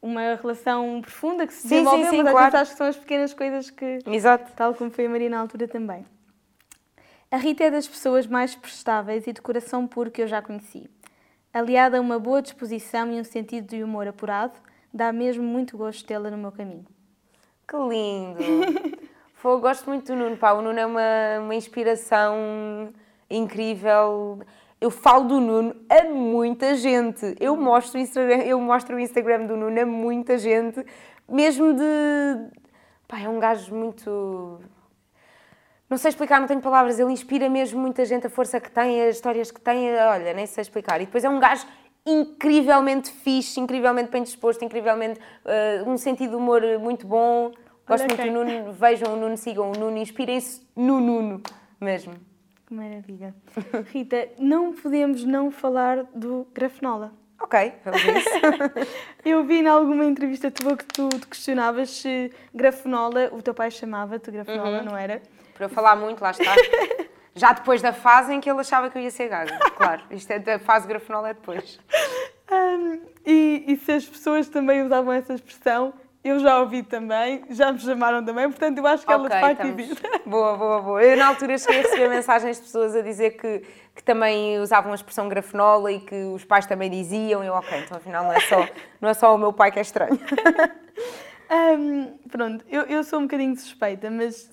uma 0.00 0.34
relação 0.34 1.00
profunda 1.00 1.46
que 1.46 1.52
se 1.52 1.62
Sim, 1.62 1.68
sim, 1.68 1.74
desenvolveu, 1.74 2.10
sim, 2.10 2.22
mas 2.22 2.32
claro. 2.32 2.56
acho 2.56 2.70
que 2.72 2.78
são 2.78 2.86
as 2.86 2.96
pequenas 2.96 3.34
coisas 3.34 3.70
que, 3.70 3.98
Exato. 4.06 4.52
tal 4.54 4.74
como 4.74 4.90
foi 4.90 5.06
a 5.06 5.08
Maria 5.08 5.28
na 5.30 5.40
altura 5.40 5.66
também. 5.66 6.04
A 7.30 7.36
Rita 7.36 7.64
é 7.64 7.70
das 7.70 7.86
pessoas 7.86 8.26
mais 8.26 8.54
prestáveis 8.54 9.26
e 9.26 9.32
de 9.32 9.42
coração 9.42 9.86
puro 9.86 10.10
que 10.10 10.22
eu 10.22 10.26
já 10.26 10.40
conheci. 10.40 10.88
Aliada 11.52 11.98
a 11.98 12.00
uma 12.00 12.18
boa 12.18 12.40
disposição 12.40 13.12
e 13.12 13.20
um 13.20 13.24
sentido 13.24 13.66
de 13.68 13.82
humor 13.82 14.06
apurado, 14.08 14.58
dá 14.92 15.12
mesmo 15.12 15.42
muito 15.42 15.76
gosto 15.76 16.06
tê-la 16.06 16.30
no 16.30 16.38
meu 16.38 16.52
caminho. 16.52 16.86
Que 17.66 17.76
lindo! 17.76 19.08
Gosto 19.60 19.88
muito 19.88 20.06
do 20.06 20.16
Nuno, 20.16 20.36
pá. 20.36 20.52
O 20.52 20.60
Nuno 20.60 20.78
é 20.78 20.84
uma, 20.84 21.38
uma 21.40 21.54
inspiração 21.54 22.92
incrível. 23.30 24.40
Eu 24.80 24.90
falo 24.90 25.24
do 25.24 25.40
Nuno 25.40 25.74
a 25.88 26.04
muita 26.04 26.76
gente. 26.76 27.34
Eu 27.40 27.56
mostro 27.56 27.98
o 27.98 28.02
Instagram, 28.02 28.42
eu 28.44 28.60
mostro 28.60 28.96
o 28.96 29.00
Instagram 29.00 29.46
do 29.46 29.56
Nuno 29.56 29.80
a 29.80 29.86
muita 29.86 30.38
gente, 30.38 30.84
mesmo 31.28 31.74
de. 31.74 31.82
Pá, 33.08 33.18
é 33.20 33.28
um 33.28 33.40
gajo 33.40 33.74
muito. 33.74 34.60
Não 35.90 35.96
sei 35.96 36.10
explicar, 36.10 36.38
não 36.38 36.46
tenho 36.46 36.60
palavras. 36.60 36.98
Ele 37.00 37.12
inspira 37.12 37.48
mesmo 37.48 37.80
muita 37.80 38.04
gente, 38.04 38.26
a 38.26 38.30
força 38.30 38.60
que 38.60 38.70
tem, 38.70 39.02
as 39.02 39.16
histórias 39.16 39.50
que 39.50 39.60
tem. 39.60 39.94
Olha, 39.96 40.32
nem 40.32 40.46
sei 40.46 40.62
explicar. 40.62 41.00
E 41.00 41.06
depois 41.06 41.24
é 41.24 41.28
um 41.28 41.40
gajo 41.40 41.66
incrivelmente 42.06 43.10
fixe, 43.10 43.58
incrivelmente 43.58 44.10
bem 44.10 44.22
disposto, 44.22 44.64
incrivelmente. 44.64 45.20
eh, 45.44 45.82
um 45.86 45.96
sentido 45.96 46.30
de 46.30 46.36
humor 46.36 46.62
muito 46.78 47.06
bom. 47.06 47.52
Gosto 47.86 48.04
Olha 48.04 48.14
muito 48.14 48.22
quem. 48.22 48.32
do 48.32 48.44
Nuno. 48.44 48.72
Vejam 48.72 49.14
o 49.14 49.16
Nuno, 49.16 49.36
sigam 49.36 49.72
o 49.72 49.78
Nuno, 49.78 49.96
inspirem-se 49.96 50.62
no 50.76 51.00
Nuno 51.00 51.42
mesmo. 51.80 52.14
Que 52.68 52.74
maravilha. 52.74 53.34
Rita, 53.90 54.28
não 54.38 54.74
podemos 54.74 55.24
não 55.24 55.50
falar 55.50 56.04
do 56.14 56.46
grafenola. 56.52 57.14
Ok, 57.40 57.72
vamos 57.82 58.02
a 58.06 58.18
isso. 58.18 58.28
Eu 59.24 59.42
vi 59.44 59.60
em 59.60 59.66
alguma 59.66 60.04
entrevista 60.04 60.50
tua 60.50 60.76
que 60.76 60.84
tu 60.84 61.08
te 61.08 61.26
questionavas 61.28 61.88
se 61.88 62.30
grafenola, 62.54 63.30
o 63.32 63.40
teu 63.40 63.54
pai 63.54 63.70
chamava-te 63.70 64.30
grafenola, 64.30 64.82
não 64.82 64.94
era? 64.94 65.22
Para 65.54 65.64
eu 65.64 65.70
falar 65.70 65.96
muito, 65.96 66.20
lá 66.20 66.30
está. 66.30 66.54
Já 67.34 67.52
depois 67.54 67.80
da 67.80 67.94
fase 67.94 68.34
em 68.34 68.40
que 68.40 68.50
ele 68.50 68.60
achava 68.60 68.90
que 68.90 68.98
eu 68.98 69.02
ia 69.02 69.10
ser 69.10 69.28
gaga. 69.28 69.58
Claro, 69.74 70.02
isto 70.10 70.30
é 70.30 70.38
da 70.38 70.58
fase 70.58 70.86
grafenola 70.86 71.30
é 71.30 71.34
depois. 71.34 71.80
Ahm, 72.50 72.98
e, 73.24 73.64
e 73.66 73.76
se 73.76 73.92
as 73.92 74.04
pessoas 74.04 74.46
também 74.48 74.82
usavam 74.82 75.12
essa 75.12 75.32
expressão, 75.32 75.94
eu 76.28 76.38
já 76.38 76.60
ouvi 76.60 76.82
também, 76.82 77.42
já 77.50 77.72
me 77.72 77.78
chamaram 77.78 78.24
também, 78.24 78.48
portanto 78.48 78.78
eu 78.78 78.86
acho 78.86 79.06
que 79.06 79.12
ela 79.12 79.28
de 79.28 79.34
Ok, 79.36 79.40
facto 79.40 79.60
estamos- 79.64 79.82
existe. 79.84 80.02
Boa, 80.26 80.56
boa, 80.56 80.80
boa. 80.82 81.02
Eu 81.02 81.16
na 81.16 81.28
altura 81.28 81.56
cheguei 81.58 81.80
a 81.80 81.82
receber 81.82 82.08
mensagens 82.08 82.56
de 82.58 82.62
pessoas 82.64 82.94
a 82.96 83.00
dizer 83.02 83.30
que, 83.36 83.60
que 83.94 84.02
também 84.02 84.58
usavam 84.60 84.92
a 84.92 84.94
expressão 84.94 85.28
grafenola 85.28 85.90
e 85.92 86.00
que 86.00 86.14
os 86.34 86.44
pais 86.44 86.66
também 86.66 86.90
diziam. 86.90 87.42
Eu, 87.42 87.54
ok, 87.54 87.78
então 87.78 87.96
afinal 87.96 88.24
não 88.24 88.32
é 88.32 88.40
só, 88.40 88.68
não 89.00 89.08
é 89.08 89.14
só 89.14 89.34
o 89.34 89.38
meu 89.38 89.52
pai 89.52 89.70
que 89.72 89.78
é 89.78 89.82
estranho. 89.82 90.18
Ahm, 91.50 92.08
pronto, 92.30 92.64
eu, 92.68 92.82
eu 92.82 93.02
sou 93.02 93.20
um 93.20 93.22
bocadinho 93.22 93.56
suspeita, 93.56 94.10
mas 94.10 94.50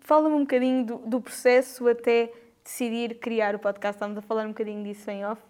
fala-me 0.00 0.34
um 0.36 0.40
bocadinho 0.40 0.84
do, 0.86 0.96
do 0.98 1.20
processo 1.20 1.86
até 1.88 2.32
decidir 2.64 3.16
criar 3.18 3.54
o 3.54 3.58
podcast. 3.58 3.96
Estamos 3.96 4.16
a 4.16 4.22
falar 4.22 4.44
um 4.44 4.48
bocadinho 4.48 4.82
disso 4.82 5.10
em 5.10 5.24
off. 5.26 5.40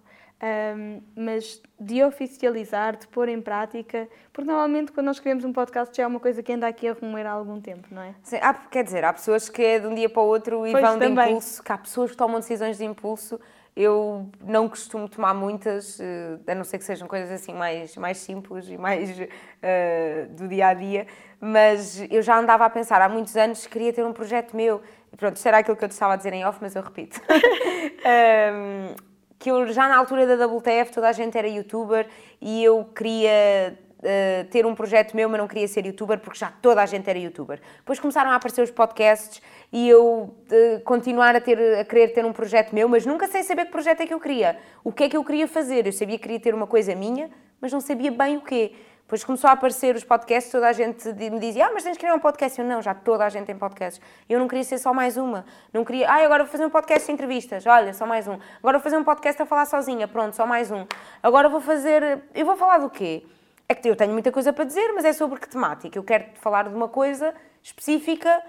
Ahm, 0.42 1.02
mas 1.14 1.60
de 1.78 2.02
oficializar, 2.02 2.96
de 2.96 3.06
pôr 3.08 3.28
em 3.28 3.42
prática, 3.42 4.08
porque 4.32 4.48
normalmente 4.50 4.90
quando 4.90 5.04
nós 5.06 5.20
criamos 5.20 5.44
um 5.44 5.52
podcast 5.52 5.94
já 5.94 6.04
é 6.04 6.06
uma 6.06 6.18
coisa 6.18 6.42
que 6.42 6.50
anda 6.50 6.66
aqui 6.66 6.88
a 6.88 6.94
rumoer 6.94 7.26
há 7.26 7.32
algum 7.32 7.60
tempo, 7.60 7.86
não 7.90 8.00
é? 8.00 8.14
Sim, 8.22 8.38
há, 8.40 8.54
quer 8.54 8.82
dizer, 8.82 9.04
há 9.04 9.12
pessoas 9.12 9.50
que 9.50 9.62
é 9.62 9.78
de 9.78 9.86
um 9.86 9.94
dia 9.94 10.08
para 10.08 10.22
o 10.22 10.26
outro 10.26 10.66
e 10.66 10.72
Pois, 10.72 10.82
vão 10.82 10.98
de 10.98 11.06
também. 11.06 11.28
impulso, 11.28 11.62
que 11.62 11.70
há 11.70 11.76
pessoas 11.76 12.12
que 12.12 12.16
tomam 12.16 12.40
decisões 12.40 12.78
de 12.78 12.84
impulso. 12.86 13.38
Eu 13.76 14.30
não 14.42 14.66
costumo 14.66 15.08
tomar 15.10 15.34
muitas, 15.34 16.00
eh, 16.00 16.38
a 16.50 16.54
não 16.54 16.64
ser 16.64 16.78
que 16.78 16.84
sejam 16.84 17.06
coisas 17.06 17.30
assim 17.30 17.52
mais, 17.54 17.94
mais 17.96 18.16
simples 18.16 18.66
e 18.68 18.78
mais 18.78 19.10
eh, 19.62 20.26
do 20.30 20.48
dia 20.48 20.68
a 20.68 20.74
dia, 20.74 21.06
mas 21.38 22.00
eu 22.10 22.22
já 22.22 22.38
andava 22.38 22.64
a 22.64 22.70
pensar 22.70 23.00
há 23.02 23.08
muitos 23.10 23.36
anos 23.36 23.66
que 23.66 23.72
queria 23.72 23.92
ter 23.92 24.04
um 24.04 24.12
projeto 24.12 24.56
meu. 24.56 24.80
Pronto, 25.16 25.36
isto 25.36 25.46
era 25.46 25.58
aquilo 25.58 25.76
que 25.76 25.84
eu 25.84 25.88
te 25.88 25.92
estava 25.92 26.14
a 26.14 26.16
dizer 26.16 26.32
em 26.32 26.44
off, 26.46 26.58
mas 26.62 26.74
eu 26.74 26.82
repito. 26.82 27.20
Ahm, 28.04 28.94
que 29.40 29.50
eu 29.50 29.66
já 29.72 29.88
na 29.88 29.96
altura 29.96 30.36
da 30.36 30.46
WTF 30.46 30.92
toda 30.92 31.08
a 31.08 31.12
gente 31.12 31.36
era 31.36 31.48
youtuber 31.48 32.06
e 32.42 32.62
eu 32.62 32.84
queria 32.94 33.74
uh, 33.98 34.44
ter 34.50 34.66
um 34.66 34.74
projeto 34.74 35.16
meu, 35.16 35.30
mas 35.30 35.40
não 35.40 35.48
queria 35.48 35.66
ser 35.66 35.86
youtuber 35.86 36.18
porque 36.18 36.38
já 36.38 36.52
toda 36.60 36.82
a 36.82 36.86
gente 36.86 37.08
era 37.08 37.18
youtuber. 37.18 37.58
Depois 37.78 37.98
começaram 37.98 38.30
a 38.30 38.34
aparecer 38.34 38.60
os 38.60 38.70
podcasts 38.70 39.40
e 39.72 39.88
eu 39.88 40.04
uh, 40.04 40.80
continuar 40.84 41.34
a, 41.34 41.40
ter, 41.40 41.58
a 41.78 41.84
querer 41.86 42.08
ter 42.08 42.22
um 42.22 42.34
projeto 42.34 42.74
meu, 42.74 42.86
mas 42.86 43.06
nunca 43.06 43.26
sem 43.28 43.42
saber 43.42 43.64
que 43.64 43.72
projeto 43.72 44.02
é 44.02 44.06
que 44.06 44.12
eu 44.12 44.20
queria. 44.20 44.58
O 44.84 44.92
que 44.92 45.04
é 45.04 45.08
que 45.08 45.16
eu 45.16 45.24
queria 45.24 45.48
fazer? 45.48 45.86
Eu 45.86 45.92
sabia 45.92 46.18
que 46.18 46.22
queria 46.22 46.38
ter 46.38 46.54
uma 46.54 46.66
coisa 46.66 46.94
minha, 46.94 47.30
mas 47.62 47.72
não 47.72 47.80
sabia 47.80 48.10
bem 48.10 48.36
o 48.36 48.42
quê. 48.42 48.74
Depois 49.10 49.24
começou 49.24 49.50
a 49.50 49.54
aparecer 49.54 49.96
os 49.96 50.04
podcasts, 50.04 50.52
toda 50.52 50.68
a 50.68 50.72
gente 50.72 51.12
me 51.12 51.40
dizia, 51.40 51.66
ah, 51.66 51.70
mas 51.74 51.82
tens 51.82 51.94
que 51.94 51.98
criar 51.98 52.14
um 52.14 52.20
podcast. 52.20 52.56
Eu, 52.60 52.64
não, 52.64 52.80
já 52.80 52.94
toda 52.94 53.24
a 53.24 53.28
gente 53.28 53.44
tem 53.44 53.58
podcasts. 53.58 54.00
Eu 54.28 54.38
não 54.38 54.46
queria 54.46 54.62
ser 54.62 54.78
só 54.78 54.94
mais 54.94 55.16
uma. 55.16 55.44
Não 55.72 55.84
queria, 55.84 56.08
ah, 56.08 56.24
agora 56.24 56.44
vou 56.44 56.52
fazer 56.52 56.64
um 56.64 56.70
podcast 56.70 57.06
de 57.06 57.12
entrevistas. 57.12 57.66
Olha, 57.66 57.92
só 57.92 58.06
mais 58.06 58.28
um. 58.28 58.38
Agora 58.60 58.78
vou 58.78 58.80
fazer 58.84 58.96
um 58.96 59.02
podcast 59.02 59.42
a 59.42 59.44
falar 59.44 59.66
sozinha. 59.66 60.06
Pronto, 60.06 60.36
só 60.36 60.46
mais 60.46 60.70
um. 60.70 60.86
Agora 61.20 61.48
vou 61.48 61.60
fazer... 61.60 62.22
Eu 62.32 62.46
vou 62.46 62.54
falar 62.54 62.78
do 62.78 62.88
quê? 62.88 63.26
É 63.68 63.74
que 63.74 63.88
eu 63.88 63.96
tenho 63.96 64.12
muita 64.12 64.30
coisa 64.30 64.52
para 64.52 64.62
dizer, 64.62 64.92
mas 64.94 65.04
é 65.04 65.12
sobre 65.12 65.40
que 65.40 65.48
temática? 65.48 65.98
Eu 65.98 66.04
quero 66.04 66.26
falar 66.34 66.68
de 66.68 66.74
uma 66.76 66.86
coisa 66.86 67.34
específica 67.64 68.40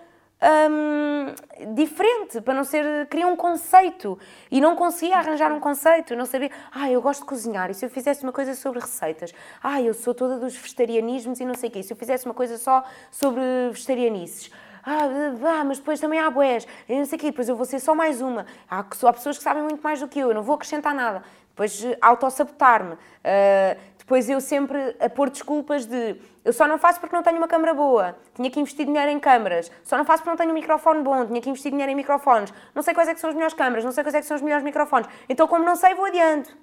hum, 0.42 1.74
diferente, 1.74 2.42
para 2.42 2.54
não 2.54 2.64
ser. 2.64 3.08
Queria 3.08 3.28
um 3.28 3.36
conceito 3.36 4.18
e 4.50 4.60
não 4.60 4.76
conseguia 4.76 5.18
arranjar 5.18 5.52
um 5.52 5.60
conceito, 5.60 6.16
não 6.16 6.26
sabia. 6.26 6.52
Ah, 6.72 6.90
eu 6.90 7.02
gosto 7.02 7.22
de 7.22 7.28
cozinhar 7.28 7.70
e 7.70 7.74
se 7.74 7.86
eu 7.86 7.90
fizesse 7.90 8.24
uma 8.24 8.32
coisa 8.34 8.54
sobre 8.56 8.80
receitas? 8.80 9.34
Ah, 9.62 9.82
eu 9.82 9.94
sou 9.94 10.14
toda 10.14 10.38
dos 10.38 10.56
vegetarianismos 10.56 11.40
e 11.40 11.46
não 11.46 11.54
sei 11.54 11.70
o 11.70 11.72
quê. 11.72 11.84
Se 11.84 11.94
eu 11.94 11.98
fizesse 11.98 12.26
uma 12.26 12.34
coisa 12.34 12.58
só 12.58 12.84
sobre 13.12 13.42
vegetarianices? 13.72 14.52
Ah, 14.84 15.64
mas 15.64 15.78
depois 15.78 16.00
também 16.00 16.20
há 16.20 16.30
boés, 16.30 16.68
e 16.90 16.96
não 16.96 17.06
sei 17.06 17.16
o 17.18 17.20
quê, 17.20 17.28
depois 17.28 17.48
eu 17.48 17.56
vou 17.56 17.66
ser 17.66 17.80
só 17.80 17.94
mais 17.94 18.20
uma. 18.20 18.46
Há, 18.70 18.80
há 18.80 19.14
pessoas 19.14 19.38
que 19.38 19.44
sabem 19.44 19.62
muito 19.62 19.82
mais 19.82 20.00
do 20.00 20.08
que 20.08 20.20
eu, 20.20 20.30
eu 20.30 20.36
não 20.36 20.42
vou 20.42 20.56
acrescentar 20.56 20.94
nada. 20.94 21.24
Depois 21.50 21.84
eh, 21.84 21.98
autossabotar-me. 22.02 22.98
Ah, 23.24 23.78
depois 24.12 24.30
eu 24.30 24.42
sempre 24.42 24.94
a 25.00 25.10
pôr 25.10 25.30
desculpas 25.30 25.86
de 25.86 26.18
eu 26.44 26.52
só 26.52 26.68
não 26.68 26.78
faço 26.78 27.00
porque 27.00 27.16
não 27.16 27.24
tenho 27.24 27.38
uma 27.38 27.48
câmara 27.48 27.74
boa, 27.74 28.18
tinha 28.36 28.52
que 28.52 28.60
investir 28.60 28.86
dinheiro 28.86 29.10
em 29.10 29.18
câmaras, 29.18 29.72
só 29.86 29.98
não 29.98 30.04
faço 30.04 30.22
porque 30.22 30.32
não 30.32 30.36
tenho 30.36 30.52
um 30.52 30.54
microfone 30.54 31.02
bom, 31.02 31.26
tinha 31.28 31.40
que 31.40 31.50
investir 31.50 31.72
dinheiro 31.72 31.94
em 31.94 31.96
microfones, 31.96 32.54
não 32.76 32.84
sei 32.84 32.94
quais 32.94 33.08
é 33.08 33.14
que 33.14 33.22
são 33.22 33.30
as 33.30 33.36
melhores 33.38 33.54
câmaras, 33.54 33.86
não 33.86 33.94
sei 33.94 34.04
quais 34.04 34.14
é 34.14 34.20
que 34.20 34.28
são 34.28 34.36
os 34.36 34.44
melhores 34.44 34.66
microfones, 34.66 35.08
então 35.30 35.48
como 35.48 35.64
não 35.64 35.78
sei 35.78 35.96
vou 35.96 36.04
adiante. 36.04 36.54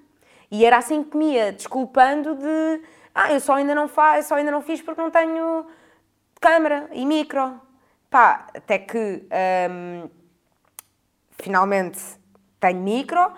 E 0.51 0.63
era 0.63 0.77
assim 0.77 1.03
que 1.03 1.17
me 1.17 1.33
ia 1.33 1.51
desculpando 1.51 2.35
de 2.35 2.83
ah, 3.15 3.33
eu 3.33 3.39
só 3.39 3.55
ainda 3.55 3.73
não 3.73 3.87
faço, 3.87 4.29
só 4.29 4.35
ainda 4.35 4.51
não 4.51 4.61
fiz 4.61 4.79
porque 4.83 5.01
não 5.01 5.09
tenho 5.09 5.65
câmara 6.39 6.87
e 6.91 7.03
micro. 7.03 7.59
Pá, 8.11 8.45
até 8.55 8.77
que 8.77 9.27
hum, 9.71 10.07
finalmente 11.31 11.99
tenho 12.59 12.79
micro, 12.79 13.31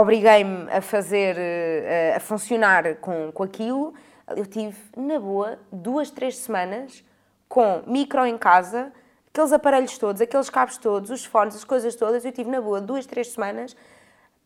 obriguei-me 0.00 0.70
a 0.70 0.80
fazer, 0.80 1.36
eh, 1.38 2.14
a 2.16 2.20
funcionar 2.20 2.96
com, 2.96 3.30
com 3.32 3.42
aquilo. 3.42 3.94
Eu 4.36 4.46
tive, 4.46 4.76
na 4.96 5.18
boa, 5.18 5.58
duas, 5.70 6.10
três 6.10 6.36
semanas 6.38 7.04
com 7.48 7.82
micro 7.86 8.24
em 8.24 8.38
casa, 8.38 8.90
aqueles 9.28 9.52
aparelhos 9.52 9.98
todos, 9.98 10.22
aqueles 10.22 10.48
cabos 10.48 10.78
todos, 10.78 11.10
os 11.10 11.24
fones, 11.24 11.54
as 11.54 11.64
coisas 11.64 11.94
todas. 11.94 12.24
Eu 12.24 12.32
tive, 12.32 12.50
na 12.50 12.60
boa, 12.60 12.80
duas, 12.80 13.04
três 13.04 13.28
semanas, 13.32 13.76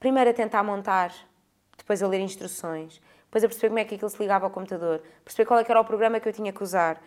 primeiro 0.00 0.30
a 0.30 0.32
tentar 0.32 0.62
montar, 0.64 1.12
depois 1.76 2.02
a 2.02 2.08
ler 2.08 2.20
instruções, 2.20 3.00
depois 3.26 3.44
a 3.44 3.48
perceber 3.48 3.68
como 3.68 3.78
é 3.78 3.84
que 3.84 3.94
aquilo 3.94 4.10
se 4.10 4.18
ligava 4.18 4.46
ao 4.46 4.50
computador, 4.50 5.00
perceber 5.24 5.46
qual 5.46 5.60
é 5.60 5.64
era 5.68 5.80
o 5.80 5.84
programa 5.84 6.18
que 6.18 6.28
eu 6.28 6.32
tinha 6.32 6.52
que 6.52 6.62
usar, 6.62 7.00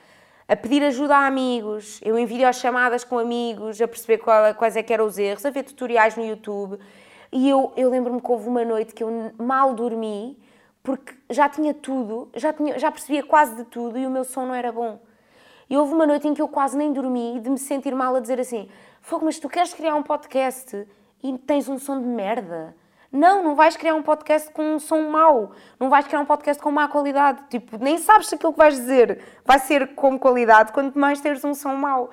a 0.47 0.55
pedir 0.55 0.81
ajuda 0.83 1.15
a 1.17 1.27
amigos, 1.27 1.99
eu 2.03 2.17
em 2.17 2.25
videochamadas 2.25 3.03
com 3.03 3.19
amigos, 3.19 3.81
a 3.81 3.87
perceber 3.87 4.19
qual- 4.19 4.55
quais 4.55 4.75
é 4.77 4.81
que 4.83 4.93
eram 4.93 5.05
os 5.05 5.17
erros, 5.17 5.45
a 5.45 5.49
ver 5.49 5.63
tutoriais 5.63 6.15
no 6.15 6.25
YouTube. 6.25 6.79
E 7.31 7.47
eu, 7.47 7.71
eu 7.77 7.89
lembro-me 7.89 8.21
que 8.21 8.31
houve 8.31 8.47
uma 8.47 8.65
noite 8.65 8.93
que 8.93 9.03
eu 9.03 9.31
mal 9.37 9.73
dormi, 9.73 10.37
porque 10.81 11.13
já 11.29 11.47
tinha 11.47 11.73
tudo, 11.73 12.29
já, 12.35 12.51
tinha, 12.51 12.79
já 12.79 12.91
percebia 12.91 13.23
quase 13.23 13.55
de 13.55 13.63
tudo 13.65 13.97
e 13.97 14.05
o 14.07 14.09
meu 14.09 14.23
som 14.23 14.45
não 14.45 14.55
era 14.55 14.71
bom. 14.71 14.99
E 15.69 15.77
houve 15.77 15.93
uma 15.93 16.07
noite 16.07 16.27
em 16.27 16.33
que 16.33 16.41
eu 16.41 16.47
quase 16.47 16.75
nem 16.75 16.91
dormi 16.91 17.39
de 17.39 17.49
me 17.49 17.57
sentir 17.57 17.93
mal 17.93 18.15
a 18.15 18.19
dizer 18.19 18.39
assim: 18.39 18.67
Fogo, 19.01 19.25
mas 19.25 19.37
tu 19.37 19.47
queres 19.47 19.73
criar 19.73 19.95
um 19.95 20.01
podcast 20.01 20.87
e 21.21 21.37
tens 21.37 21.69
um 21.69 21.77
som 21.77 22.01
de 22.01 22.07
merda? 22.07 22.75
Não, 23.11 23.43
não 23.43 23.55
vais 23.55 23.75
criar 23.75 23.95
um 23.95 24.03
podcast 24.03 24.51
com 24.51 24.75
um 24.75 24.79
som 24.79 25.09
mau. 25.09 25.51
Não 25.79 25.89
vais 25.89 26.05
criar 26.07 26.19
um 26.19 26.25
podcast 26.25 26.61
com 26.61 26.71
má 26.71 26.87
qualidade. 26.87 27.43
Tipo, 27.49 27.77
nem 27.77 27.97
sabes 27.97 28.27
se 28.27 28.35
aquilo 28.35 28.53
que 28.53 28.59
vais 28.59 28.75
dizer 28.75 29.19
vai 29.45 29.59
ser 29.59 29.95
com 29.95 30.17
qualidade, 30.17 30.71
quanto 30.71 30.97
mais 30.97 31.19
teres 31.19 31.43
um 31.43 31.53
som 31.53 31.73
mau. 31.75 32.11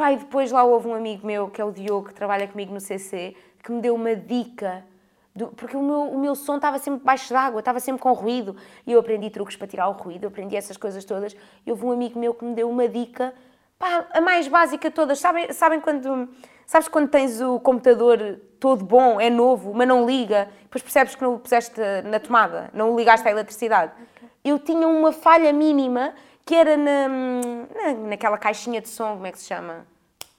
E 0.00 0.16
depois 0.16 0.52
lá 0.52 0.62
houve 0.62 0.86
um 0.86 0.94
amigo 0.94 1.26
meu, 1.26 1.48
que 1.48 1.60
é 1.60 1.64
o 1.64 1.72
Diogo, 1.72 2.08
que 2.08 2.14
trabalha 2.14 2.46
comigo 2.46 2.72
no 2.72 2.80
CC, 2.80 3.34
que 3.68 3.72
me 3.72 3.82
deu 3.82 3.94
uma 3.94 4.16
dica. 4.16 4.82
Do, 5.34 5.48
porque 5.48 5.76
o 5.76 5.82
meu, 5.82 6.02
o 6.02 6.18
meu 6.18 6.34
som 6.34 6.56
estava 6.56 6.78
sempre 6.78 7.04
baixo 7.04 7.32
d'água, 7.32 7.60
estava 7.60 7.78
sempre 7.78 8.00
com 8.00 8.12
ruído. 8.12 8.56
E 8.86 8.92
eu 8.92 8.98
aprendi 8.98 9.28
truques 9.28 9.56
para 9.56 9.66
tirar 9.66 9.88
o 9.88 9.92
ruído, 9.92 10.26
aprendi 10.26 10.56
essas 10.56 10.78
coisas 10.78 11.04
todas. 11.04 11.36
E 11.66 11.70
houve 11.70 11.84
um 11.84 11.92
amigo 11.92 12.18
meu 12.18 12.32
que 12.32 12.44
me 12.44 12.54
deu 12.54 12.68
uma 12.68 12.88
dica, 12.88 13.34
pá, 13.78 14.06
a 14.10 14.20
mais 14.22 14.48
básica 14.48 14.88
de 14.88 14.94
todas. 14.94 15.18
Sabem, 15.18 15.52
sabem 15.52 15.80
quando 15.80 16.28
Sabes 16.66 16.86
quando 16.86 17.08
tens 17.08 17.40
o 17.40 17.58
computador 17.58 18.40
todo 18.60 18.84
bom, 18.84 19.18
é 19.18 19.30
novo, 19.30 19.72
mas 19.72 19.88
não 19.88 20.04
liga, 20.04 20.50
depois 20.64 20.82
percebes 20.82 21.14
que 21.14 21.22
não 21.22 21.36
o 21.36 21.38
puseste 21.38 21.80
na 22.04 22.20
tomada, 22.20 22.68
não 22.74 22.92
o 22.92 22.96
ligaste 22.96 23.26
à 23.26 23.30
eletricidade. 23.30 23.90
Okay. 24.16 24.28
Eu 24.44 24.58
tinha 24.58 24.86
uma 24.86 25.10
falha 25.10 25.50
mínima 25.50 26.12
que 26.44 26.54
era 26.54 26.76
na, 26.76 27.08
na, 27.08 27.94
naquela 28.08 28.36
caixinha 28.36 28.82
de 28.82 28.88
som, 28.90 29.14
como 29.14 29.26
é 29.26 29.32
que 29.32 29.38
se 29.38 29.46
chama? 29.46 29.86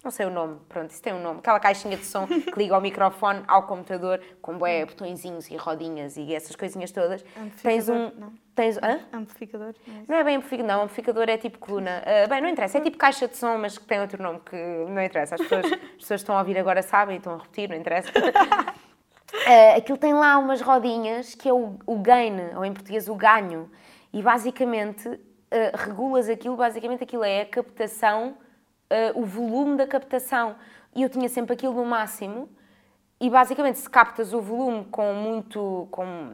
Não 0.02 0.12
sei 0.12 0.26
o 0.26 0.30
nome, 0.30 0.58
pronto, 0.70 0.92
isso 0.92 1.02
tem 1.02 1.14
um 1.14 1.22
nome. 1.22 1.40
Aquela 1.40 1.60
caixinha 1.60 1.98
de 1.98 2.06
som 2.06 2.26
que 2.26 2.58
liga 2.58 2.74
ao 2.74 2.80
microfone, 2.80 3.44
ao 3.46 3.64
computador, 3.64 4.22
com 4.42 4.58
bué, 4.58 4.86
botõezinhos 4.86 5.50
e 5.50 5.58
rodinhas 5.58 6.16
e 6.16 6.34
essas 6.34 6.56
coisinhas 6.56 6.90
todas. 6.90 7.24
Tens 7.62 7.90
um. 7.90 8.10
Não. 8.18 8.34
Tens, 8.56 8.78
hã? 8.78 9.02
Amplificador? 9.12 9.76
Não 9.86 9.96
é, 9.96 10.04
não 10.08 10.16
é 10.18 10.24
bem 10.24 10.36
amplificador, 10.38 10.68
não. 10.74 10.84
Amplificador 10.84 11.30
é 11.30 11.38
tipo 11.38 11.60
coluna. 11.60 12.02
Uh, 12.02 12.30
bem, 12.30 12.42
não 12.42 12.48
interessa, 12.48 12.78
é 12.78 12.82
tipo 12.82 12.98
caixa 12.98 13.28
de 13.28 13.36
som, 13.36 13.58
mas 13.58 13.78
que 13.78 13.86
tem 13.86 14.00
outro 14.00 14.24
nome 14.24 14.40
que 14.40 14.56
não 14.56 15.02
interessa. 15.02 15.36
As 15.36 15.42
pessoas, 15.42 15.66
as 15.66 15.72
pessoas 15.72 16.08
que 16.08 16.14
estão 16.16 16.36
a 16.38 16.40
ouvir 16.40 16.58
agora 16.58 16.82
sabem 16.82 17.16
e 17.16 17.18
estão 17.18 17.34
a 17.34 17.38
repetir, 17.38 17.70
não 17.70 17.76
interessa. 17.76 18.10
Uh, 18.10 19.76
aquilo 19.78 19.98
tem 19.98 20.14
lá 20.14 20.38
umas 20.38 20.62
rodinhas 20.62 21.36
que 21.36 21.50
é 21.50 21.54
o, 21.54 21.78
o 21.86 21.98
gain, 21.98 22.56
ou 22.56 22.64
em 22.64 22.72
português 22.72 23.10
o 23.10 23.16
ganho. 23.16 23.70
E 24.14 24.22
basicamente 24.22 25.10
uh, 25.10 25.20
regulas 25.76 26.30
aquilo, 26.30 26.56
basicamente 26.56 27.04
aquilo 27.04 27.26
é 27.26 27.42
a 27.42 27.46
captação 27.46 28.38
uh, 28.90 29.20
o 29.20 29.26
volume 29.26 29.78
da 29.78 29.88
captação. 29.88 30.56
E 30.96 31.04
eu 31.04 31.10
tinha 31.10 31.30
sempre 31.30 31.54
aquilo 31.54 31.74
no 31.74 31.86
máximo. 31.86 32.50
E 33.20 33.30
basicamente, 33.30 33.80
se 33.80 33.90
captas 33.90 34.34
o 34.34 34.42
volume 34.42 34.86
com 34.86 35.14
muito. 35.14 35.88
Com, 35.92 36.34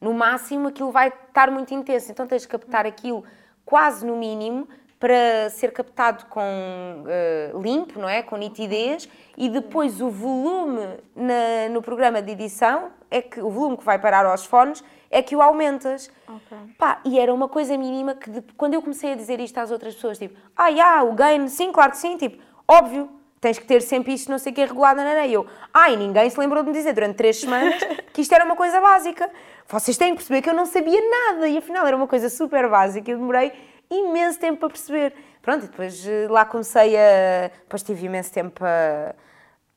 no 0.00 0.12
máximo, 0.12 0.68
aquilo 0.68 0.90
vai 0.90 1.08
estar 1.08 1.50
muito 1.50 1.72
intenso. 1.72 2.10
Então 2.10 2.26
tens 2.26 2.42
de 2.42 2.48
captar 2.48 2.86
aquilo 2.86 3.24
quase 3.64 4.04
no 4.04 4.16
mínimo 4.16 4.68
para 4.98 5.50
ser 5.50 5.70
captado 5.72 6.24
com 6.26 6.40
uh, 6.40 7.60
limpo, 7.60 7.98
não 7.98 8.08
é? 8.08 8.22
Com 8.22 8.36
nitidez 8.36 9.08
e 9.36 9.50
depois 9.50 10.00
o 10.00 10.08
volume 10.08 10.98
na, 11.14 11.68
no 11.70 11.82
programa 11.82 12.22
de 12.22 12.32
edição 12.32 12.90
é 13.10 13.20
que 13.20 13.38
o 13.40 13.50
volume 13.50 13.76
que 13.76 13.84
vai 13.84 13.98
parar 13.98 14.24
aos 14.24 14.46
fones 14.46 14.82
é 15.14 15.22
que 15.22 15.36
o 15.36 15.40
aumentas. 15.40 16.10
Okay. 16.28 16.58
Pá, 16.76 17.00
e 17.04 17.18
era 17.18 17.32
uma 17.32 17.48
coisa 17.48 17.78
mínima 17.78 18.14
que 18.14 18.28
de, 18.28 18.42
quando 18.56 18.74
eu 18.74 18.82
comecei 18.82 19.12
a 19.12 19.14
dizer 19.14 19.38
isto 19.38 19.56
às 19.58 19.70
outras 19.70 19.94
pessoas, 19.94 20.18
tipo, 20.18 20.36
ah, 20.56 20.68
yeah, 20.68 21.04
o 21.04 21.14
gain, 21.14 21.48
sim, 21.48 21.70
claro 21.70 21.92
que 21.92 21.98
sim, 21.98 22.16
tipo, 22.16 22.42
óbvio, 22.66 23.08
tens 23.40 23.58
que 23.58 23.64
ter 23.64 23.80
sempre 23.80 24.12
isto, 24.12 24.28
não 24.28 24.38
sei 24.38 24.50
o 24.50 24.54
que, 24.54 24.60
é 24.60 24.64
regulado 24.64 24.96
na 24.96 25.10
areia. 25.10 25.34
Eu, 25.34 25.46
ah, 25.72 25.88
e 25.88 25.96
ninguém 25.96 26.28
se 26.28 26.38
lembrou 26.38 26.64
de 26.64 26.70
me 26.70 26.76
dizer 26.76 26.92
durante 26.92 27.14
três 27.14 27.40
semanas 27.40 27.76
que 28.12 28.22
isto 28.22 28.34
era 28.34 28.44
uma 28.44 28.56
coisa 28.56 28.80
básica. 28.80 29.30
Vocês 29.68 29.96
têm 29.96 30.10
que 30.10 30.16
perceber 30.16 30.42
que 30.42 30.50
eu 30.50 30.54
não 30.54 30.66
sabia 30.66 31.00
nada 31.00 31.48
e 31.48 31.58
afinal 31.58 31.86
era 31.86 31.96
uma 31.96 32.08
coisa 32.08 32.28
super 32.28 32.68
básica. 32.68 33.08
Eu 33.10 33.18
demorei 33.18 33.52
imenso 33.88 34.40
tempo 34.40 34.58
para 34.58 34.68
perceber. 34.70 35.14
Pronto, 35.40 35.64
e 35.64 35.68
depois 35.68 36.06
eh, 36.06 36.26
lá 36.28 36.44
comecei 36.44 36.96
a. 36.96 37.50
Depois 37.60 37.82
tive 37.82 38.06
imenso 38.06 38.32
tempo 38.32 38.50
para, 38.50 39.14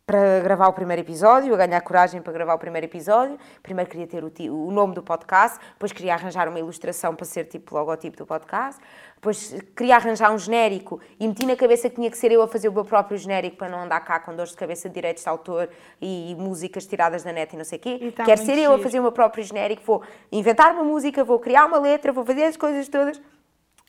para 0.08 0.40
gravar 0.40 0.70
o 0.70 0.74
primeiro 0.74 1.02
episódio, 1.02 1.54
a 1.54 1.58
ganhar 1.58 1.82
coragem 1.82 2.22
para 2.22 2.32
gravar 2.32 2.54
o 2.54 2.58
primeiro 2.58 2.88
episódio. 2.88 3.38
Primeiro 3.62 3.92
queria 3.92 4.08
ter 4.08 4.24
o, 4.24 4.32
o 4.50 4.72
nome 4.72 4.96
do 4.96 5.04
podcast, 5.04 5.60
depois 5.74 5.92
queria 5.92 6.14
arranjar 6.14 6.48
uma 6.48 6.58
ilustração 6.58 7.14
para 7.14 7.26
ser 7.26 7.44
tipo 7.44 7.76
logotipo 7.76 8.16
do 8.16 8.26
podcast, 8.26 8.82
depois 9.16 9.54
queria 9.76 9.98
arranjar 9.98 10.32
um 10.32 10.38
genérico 10.40 11.02
e 11.20 11.28
meti 11.28 11.46
na 11.46 11.58
cabeça 11.58 11.90
que 11.90 11.96
tinha 11.98 12.10
que 12.10 12.18
ser 12.18 12.32
eu 12.32 12.42
a 12.42 12.48
fazer 12.48 12.70
o 12.70 12.72
meu 12.72 12.86
próprio 12.86 13.18
genérico 13.18 13.58
para 13.58 13.68
não 13.68 13.82
andar 13.82 14.00
cá 14.00 14.18
com 14.22 14.34
dores 14.34 14.52
de 14.52 14.58
cabeça 14.58 14.88
de 14.88 14.96
direitos 14.96 15.24
de 15.24 15.30
autor 15.30 15.70
e 16.02 16.34
músicas 16.40 16.86
tiradas 16.86 17.24
da 17.24 17.34
net 17.34 17.54
e 17.54 17.58
não 17.58 17.66
sei 17.66 17.78
o 17.78 17.82
quê. 17.82 18.14
Tá 18.16 18.24
Quero 18.24 18.40
ser 18.40 18.56
giro. 18.56 18.62
eu 18.62 18.74
a 18.76 18.80
fazer 18.80 19.00
o 19.00 19.02
meu 19.02 19.12
próprio 19.12 19.44
genérico, 19.44 19.82
vou 19.86 20.04
inventar 20.32 20.74
uma 20.74 20.86
música, 20.86 21.22
vou 21.26 21.38
criar 21.38 21.66
uma 21.66 21.80
letra, 21.80 22.14
vou 22.14 22.24
fazer 22.24 22.46
as 22.46 22.56
coisas 22.56 22.88
todas. 22.88 23.22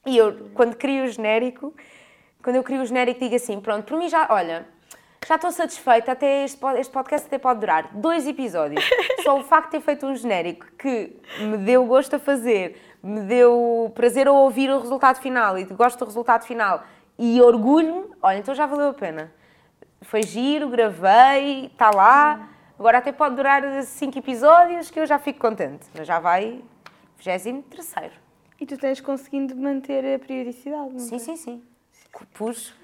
E 0.05 0.17
eu, 0.17 0.51
quando 0.53 0.75
crio 0.75 1.05
o 1.05 1.07
genérico, 1.09 1.73
quando 2.43 2.57
eu 2.57 2.65
crio 2.65 2.83
o 2.83 2.87
genérico, 2.87 3.21
digo 3.21 3.37
assim: 3.37 3.61
pronto, 3.61 3.85
por 3.85 3.97
mim 3.97 4.09
já, 4.09 4.27
olha, 4.29 4.67
já 5.27 5.35
estou 5.35 5.51
satisfeita, 5.51 6.13
até 6.13 6.45
este, 6.45 6.59
este 6.79 6.93
podcast 6.93 7.27
até 7.27 7.39
pode 7.39 7.61
durar 7.61 7.91
dois 7.93 8.27
episódios. 8.27 8.85
Só 9.23 9.39
o 9.39 9.43
facto 9.45 9.67
de 9.67 9.71
ter 9.73 9.81
feito 9.81 10.07
um 10.07 10.15
genérico 10.15 10.67
que 10.79 11.17
me 11.41 11.59
deu 11.59 11.85
gosto 11.87 12.17
a 12.17 12.19
fazer, 12.19 12.81
me 13.03 13.21
deu 13.21 13.93
prazer 13.95 14.27
a 14.29 14.33
ouvir 14.33 14.71
o 14.71 14.79
resultado 14.81 15.21
final 15.21 15.59
e 15.59 15.65
gosto 15.65 15.99
do 15.99 16.05
resultado 16.07 16.45
final 16.45 16.83
e 17.19 17.41
orgulho-me, 17.41 18.07
olha, 18.23 18.39
então 18.39 18.55
já 18.55 18.65
valeu 18.65 18.91
a 18.91 18.95
pena. 18.95 19.33
Foi 20.03 20.23
giro, 20.23 20.69
gravei, 20.69 21.67
está 21.67 21.91
lá. 21.91 22.49
Agora 22.79 22.99
até 22.99 23.11
pode 23.11 23.35
durar 23.35 23.83
cinco 23.83 24.19
episódios 24.19 24.89
que 24.91 25.01
eu 25.01 25.07
já 25.07 25.19
fico 25.19 25.41
contente, 25.41 25.87
mas 25.97 26.07
já 26.07 26.21
vai 26.21 26.63
23 27.19 27.65
terceiro. 27.69 28.15
E 28.61 28.67
tu 28.67 28.79
tens 28.79 29.01
conseguindo 29.01 29.57
manter 29.57 30.15
a 30.15 30.19
periodicidade, 30.19 30.93
não 30.93 30.99
Sim, 30.99 31.17
é? 31.17 31.19
sim, 31.19 31.63
sim. 32.21 32.27
Puxo. 32.35 32.75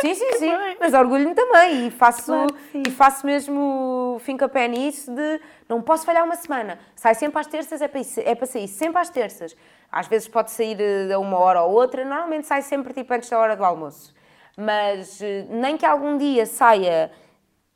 Sim, 0.00 0.14
sim, 0.14 0.32
sim. 0.38 0.50
Mas 0.80 0.94
orgulho-me 0.94 1.34
também 1.34 1.88
e 1.88 1.90
faço, 1.90 2.26
claro 2.26 2.54
e 2.74 2.90
faço 2.90 3.26
mesmo 3.26 4.18
finca 4.20 4.48
pé 4.48 4.68
nisso 4.68 5.10
de 5.12 5.40
não 5.68 5.80
posso 5.80 6.04
falhar 6.04 6.24
uma 6.24 6.36
semana. 6.36 6.78
Sai 6.94 7.14
sempre 7.14 7.38
às 7.38 7.46
terças, 7.46 7.80
é 7.80 7.88
para, 7.88 8.00
é 8.24 8.34
para 8.34 8.46
sair 8.46 8.68
sempre 8.68 9.00
às 9.00 9.10
terças. 9.10 9.56
Às 9.90 10.08
vezes 10.08 10.26
pode 10.26 10.50
sair 10.50 10.80
eh, 10.80 11.12
a 11.12 11.18
uma 11.18 11.38
hora 11.38 11.62
ou 11.62 11.72
outra, 11.72 12.04
normalmente 12.04 12.46
sai 12.46 12.62
sempre 12.62 12.92
tipo 12.92 13.12
antes 13.14 13.30
da 13.30 13.38
hora 13.38 13.56
do 13.56 13.64
almoço. 13.64 14.12
Mas 14.56 15.20
eh, 15.22 15.46
nem 15.48 15.76
que 15.76 15.86
algum 15.86 16.16
dia 16.18 16.46
saia 16.46 17.10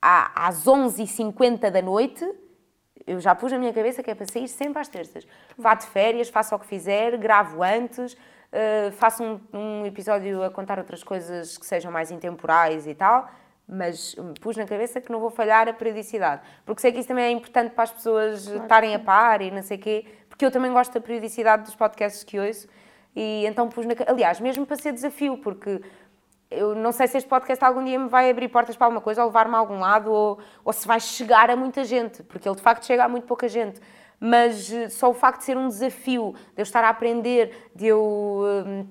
às 0.01 0.65
11h50 0.65 1.71
da 1.71 1.83
noite, 1.83 2.25
eu 3.09 3.21
já 3.21 3.35
pus 3.35 3.51
na 3.51 3.59
minha 3.59 3.73
cabeça 3.73 4.03
que 4.03 4.11
é 4.11 4.15
para 4.15 4.27
sair 4.27 4.49
sempre 4.49 4.81
às 4.81 4.89
terças. 4.89 5.27
Vá 5.57 5.75
de 5.75 5.87
férias, 5.87 6.29
faça 6.29 6.55
o 6.55 6.59
que 6.59 6.67
fizer, 6.67 7.17
gravo 7.17 7.63
antes, 7.63 8.13
uh, 8.13 8.93
faço 8.93 9.23
um, 9.23 9.41
um, 9.53 9.87
episódio 9.87 10.43
a 10.43 10.51
contar 10.51 10.79
outras 10.79 11.03
coisas 11.03 11.57
que 11.57 11.67
sejam 11.67 11.91
mais 11.91 12.11
intemporais 12.11 12.87
e 12.87 12.95
tal, 12.95 13.29
mas 13.67 14.15
pus 14.41 14.57
na 14.57 14.67
cabeça 14.67 15.01
que 15.01 15.11
não 15.11 15.21
vou 15.21 15.31
falhar 15.31 15.69
a 15.69 15.73
periodicidade. 15.73 16.43
Porque 16.65 16.81
sei 16.81 16.93
que 16.93 16.99
isso 16.99 17.09
também 17.09 17.25
é 17.25 17.31
importante 17.31 17.73
para 17.73 17.85
as 17.85 17.91
pessoas 17.91 18.45
claro. 18.45 18.63
estarem 18.63 18.95
a 18.95 18.99
par 18.99 19.43
e 19.43 19.51
não 19.51 19.63
sei 19.63 19.77
o 19.77 19.81
quê, 19.81 20.05
porque 20.29 20.45
eu 20.45 20.51
também 20.51 20.73
gosto 20.73 20.93
da 20.93 21.01
periodicidade 21.01 21.65
dos 21.65 21.75
podcasts 21.75 22.23
que 22.23 22.39
ouço. 22.39 22.69
E 23.17 23.45
então 23.47 23.69
pus 23.69 23.85
na. 23.85 23.95
Aliás, 24.07 24.39
mesmo 24.39 24.65
para 24.65 24.77
ser 24.77 24.93
desafio, 24.93 25.39
porque 25.39 25.81
eu 26.51 26.75
não 26.75 26.93
sei 26.93 27.07
se 27.07 27.19
este 27.19 27.29
podcast 27.29 27.63
algum 27.65 27.85
dia 27.85 27.99
me 27.99 28.09
vai 28.09 28.31
abrir 28.31 28.49
portas 28.49 28.77
para 28.77 28.87
alguma 28.87 29.01
coisa, 29.01 29.23
ou 29.23 29.29
levar-me 29.29 29.55
a 29.55 29.59
algum 29.59 29.79
lado, 29.79 30.11
ou, 30.11 30.39
ou 30.65 30.73
se 30.73 30.87
vai 30.87 30.99
chegar 30.99 31.51
a 31.51 31.57
muita 31.57 31.85
gente, 31.85 32.23
porque 32.23 32.49
ele 32.49 32.57
de 32.57 32.63
facto 32.63 32.87
chega 32.87 33.05
a 33.05 33.09
muito 33.09 33.27
pouca 33.27 33.49
gente. 33.49 33.81
Mas 34.21 34.73
eh, 34.73 34.89
só 34.89 35.11
o 35.11 35.15
facto 35.15 35.41
de 35.41 35.45
ser 35.45 35.57
um 35.57 35.69
desafio, 35.69 36.35
de 36.55 36.61
eu 36.61 36.63
estar 36.63 36.83
a 36.83 36.89
aprender, 36.89 37.71
de 37.75 37.87
eu. 37.87 38.43
Um, 38.67 38.87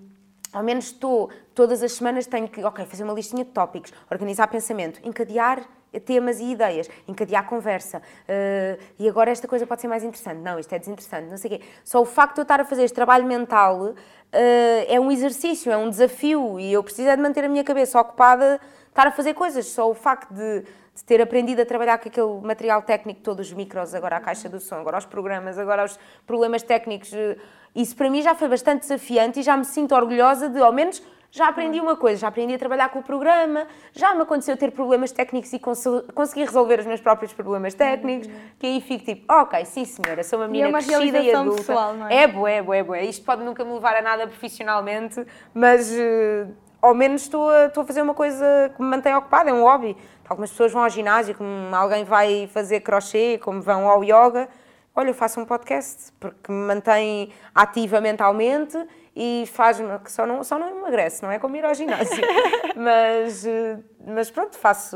ao 0.53 0.63
menos 0.63 0.85
estou, 0.85 1.29
todas 1.53 1.83
as 1.83 1.91
semanas 1.91 2.25
tenho 2.25 2.47
que, 2.47 2.63
ok, 2.63 2.85
fazer 2.85 3.03
uma 3.03 3.13
listinha 3.13 3.43
de 3.43 3.51
tópicos, 3.51 3.91
organizar 4.09 4.47
pensamento, 4.47 4.99
encadear 5.03 5.67
temas 5.99 6.39
e 6.39 6.51
ideias, 6.51 6.89
encadear 7.07 7.45
conversa. 7.47 7.99
Uh, 7.99 8.81
e 8.99 9.07
agora 9.07 9.31
esta 9.31 9.47
coisa 9.47 9.65
pode 9.65 9.81
ser 9.81 9.87
mais 9.87 10.03
interessante. 10.03 10.39
Não, 10.39 10.59
isto 10.59 10.73
é 10.73 10.79
desinteressante, 10.79 11.29
não 11.29 11.37
sei 11.37 11.55
o 11.55 11.59
quê. 11.59 11.65
Só 11.83 12.01
o 12.01 12.05
facto 12.05 12.35
de 12.35 12.41
eu 12.41 12.43
estar 12.43 12.59
a 12.59 12.65
fazer 12.65 12.83
este 12.83 12.95
trabalho 12.95 13.25
mental 13.25 13.93
é 14.31 14.99
um 14.99 15.11
exercício, 15.11 15.71
é 15.71 15.77
um 15.77 15.89
desafio 15.89 16.59
e 16.59 16.71
eu 16.73 16.83
preciso 16.83 17.09
é 17.09 17.15
de 17.15 17.21
manter 17.21 17.43
a 17.43 17.49
minha 17.49 17.63
cabeça 17.63 17.99
ocupada, 17.99 18.59
estar 18.87 19.07
a 19.07 19.11
fazer 19.11 19.33
coisas. 19.33 19.67
Só 19.67 19.89
o 19.89 19.93
facto 19.93 20.33
de, 20.33 20.61
de 20.61 21.03
ter 21.05 21.21
aprendido 21.21 21.61
a 21.61 21.65
trabalhar 21.65 21.97
com 21.97 22.09
aquele 22.09 22.41
material 22.41 22.81
técnico, 22.81 23.21
todos 23.21 23.47
os 23.47 23.53
micros, 23.53 23.93
agora 23.93 24.17
a 24.17 24.19
caixa 24.19 24.49
do 24.49 24.59
som, 24.59 24.75
agora 24.75 24.97
os 24.97 25.05
programas, 25.05 25.57
agora 25.57 25.85
os 25.85 25.97
problemas 26.25 26.63
técnicos, 26.63 27.11
uh, 27.13 27.39
isso 27.75 27.95
para 27.95 28.09
mim 28.09 28.21
já 28.21 28.33
foi 28.33 28.47
bastante 28.47 28.81
desafiante 28.81 29.39
e 29.39 29.43
já 29.43 29.55
me 29.55 29.65
sinto 29.65 29.93
orgulhosa 29.93 30.49
de, 30.49 30.59
ao 30.59 30.73
menos, 30.73 31.01
já 31.31 31.49
aprendi 31.49 31.79
uma 31.79 31.95
coisa, 31.95 32.21
já 32.21 32.27
aprendi 32.27 32.53
a 32.53 32.57
trabalhar 32.57 32.89
com 32.89 32.99
o 32.99 33.03
programa, 33.03 33.67
já 33.93 34.15
me 34.15 34.21
aconteceu 34.21 34.55
ter 34.57 34.71
problemas 34.71 35.11
técnicos 35.11 35.51
e 35.53 35.59
cons 35.59 35.83
conseguir 36.13 36.45
resolver 36.45 36.79
os 36.79 36.85
meus 36.85 37.01
próprios 37.01 37.33
problemas 37.33 37.73
técnicos, 37.73 38.29
que 38.57 38.65
aí 38.65 38.81
fico 38.81 39.05
tipo, 39.05 39.31
ok, 39.31 39.63
sim 39.65 39.85
senhora, 39.85 40.23
sou 40.23 40.39
uma 40.39 40.47
menina 40.47 40.67
e 40.67 40.71
é 40.71 40.73
uma 40.73 40.83
crescida 40.83 41.19
e 41.19 41.33
adulta. 41.33 41.57
Pessoal, 41.57 41.93
não 41.93 42.07
é? 42.07 42.23
é 42.23 42.27
boa, 42.27 42.49
é 42.49 42.61
boa, 42.61 42.77
é 42.77 42.83
boa. 42.83 42.99
Isto 42.99 43.25
pode 43.25 43.43
nunca 43.43 43.63
me 43.63 43.73
levar 43.73 43.95
a 43.95 44.01
nada 44.01 44.25
profissionalmente, 44.27 45.25
mas 45.53 45.91
uh, 45.91 46.51
ao 46.81 46.93
menos 46.93 47.23
estou 47.23 47.49
a, 47.49 47.65
estou 47.65 47.83
a 47.83 47.85
fazer 47.85 48.01
uma 48.01 48.13
coisa 48.13 48.71
que 48.75 48.81
me 48.81 48.89
mantém 48.89 49.13
ocupada, 49.15 49.49
é 49.49 49.53
um 49.53 49.63
hobby. 49.63 49.95
Algumas 50.27 50.51
pessoas 50.51 50.71
vão 50.71 50.83
ao 50.83 50.89
ginásio, 50.89 51.35
como 51.35 51.73
alguém 51.75 52.03
vai 52.03 52.49
fazer 52.53 52.81
crochê, 52.81 53.37
como 53.37 53.61
vão 53.61 53.87
ao 53.87 54.03
yoga. 54.03 54.49
Olha, 54.95 55.09
eu 55.09 55.13
faço 55.13 55.39
um 55.39 55.45
podcast 55.45 56.11
porque 56.19 56.51
me 56.51 56.67
mantém 56.67 57.31
ativa 57.53 58.01
mentalmente 58.01 58.77
e 59.19 59.45
faz-me, 59.47 59.97
que 59.99 60.11
só 60.11 60.27
não, 60.27 60.43
só 60.43 60.59
não 60.59 60.69
emagrece, 60.69 61.23
não 61.23 61.31
é 61.31 61.39
como 61.39 61.55
ir 61.55 61.65
ao 61.65 61.73
ginásio. 61.73 62.21
mas, 62.75 63.45
eh, 63.45 63.79
mas 64.05 64.29
pronto, 64.29 64.55
faço, 64.57 64.95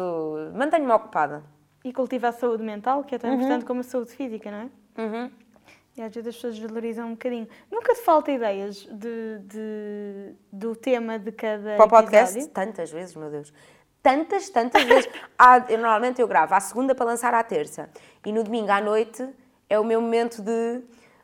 mantenho-me 0.53 0.91
ocupada. 0.93 1.43
E 1.83 1.91
cultiva 1.91 2.27
a 2.27 2.31
saúde 2.31 2.61
mental, 2.63 3.03
que 3.03 3.15
é 3.15 3.17
tão 3.17 3.31
Uhum. 3.31 3.37
importante 3.37 3.65
como 3.65 3.79
a 3.79 3.83
saúde 3.83 4.11
física, 4.11 4.51
não 4.51 4.59
é? 4.59 5.31
E 5.97 6.01
às 6.01 6.13
vezes 6.13 6.27
as 6.29 6.35
pessoas 6.35 6.59
valorizam 6.59 7.07
um 7.07 7.11
bocadinho. 7.11 7.47
Nunca 7.71 7.93
te 7.95 8.01
falta 8.01 8.31
ideias 8.31 8.77
de, 8.91 9.39
de- 9.39 10.33
do 10.53 10.75
tema 10.75 11.17
de 11.19 11.31
cada 11.31 11.75
Para 11.75 11.85
o 11.85 11.89
podcast, 11.89 12.35
episódio? 12.37 12.53
tantas 12.53 12.91
vezes, 12.91 13.15
meu 13.15 13.29
Deus. 13.29 13.51
Tantas, 14.03 14.49
tantas 14.49 14.83
vezes. 14.83 15.09
Eu, 15.69 15.77
normalmente 15.79 16.21
eu 16.21 16.27
gravo 16.27 16.53
à 16.53 16.59
segunda 16.59 16.93
para 16.95 17.05
lançar 17.07 17.33
à 17.33 17.43
terça. 17.43 17.89
E 18.25 18.31
no 18.31 18.43
domingo 18.43 18.71
à 18.71 18.79
noite 18.79 19.27
é 19.69 19.79
o 19.79 19.83
meu 19.83 19.99
momento 19.99 20.41
de. 20.41 20.81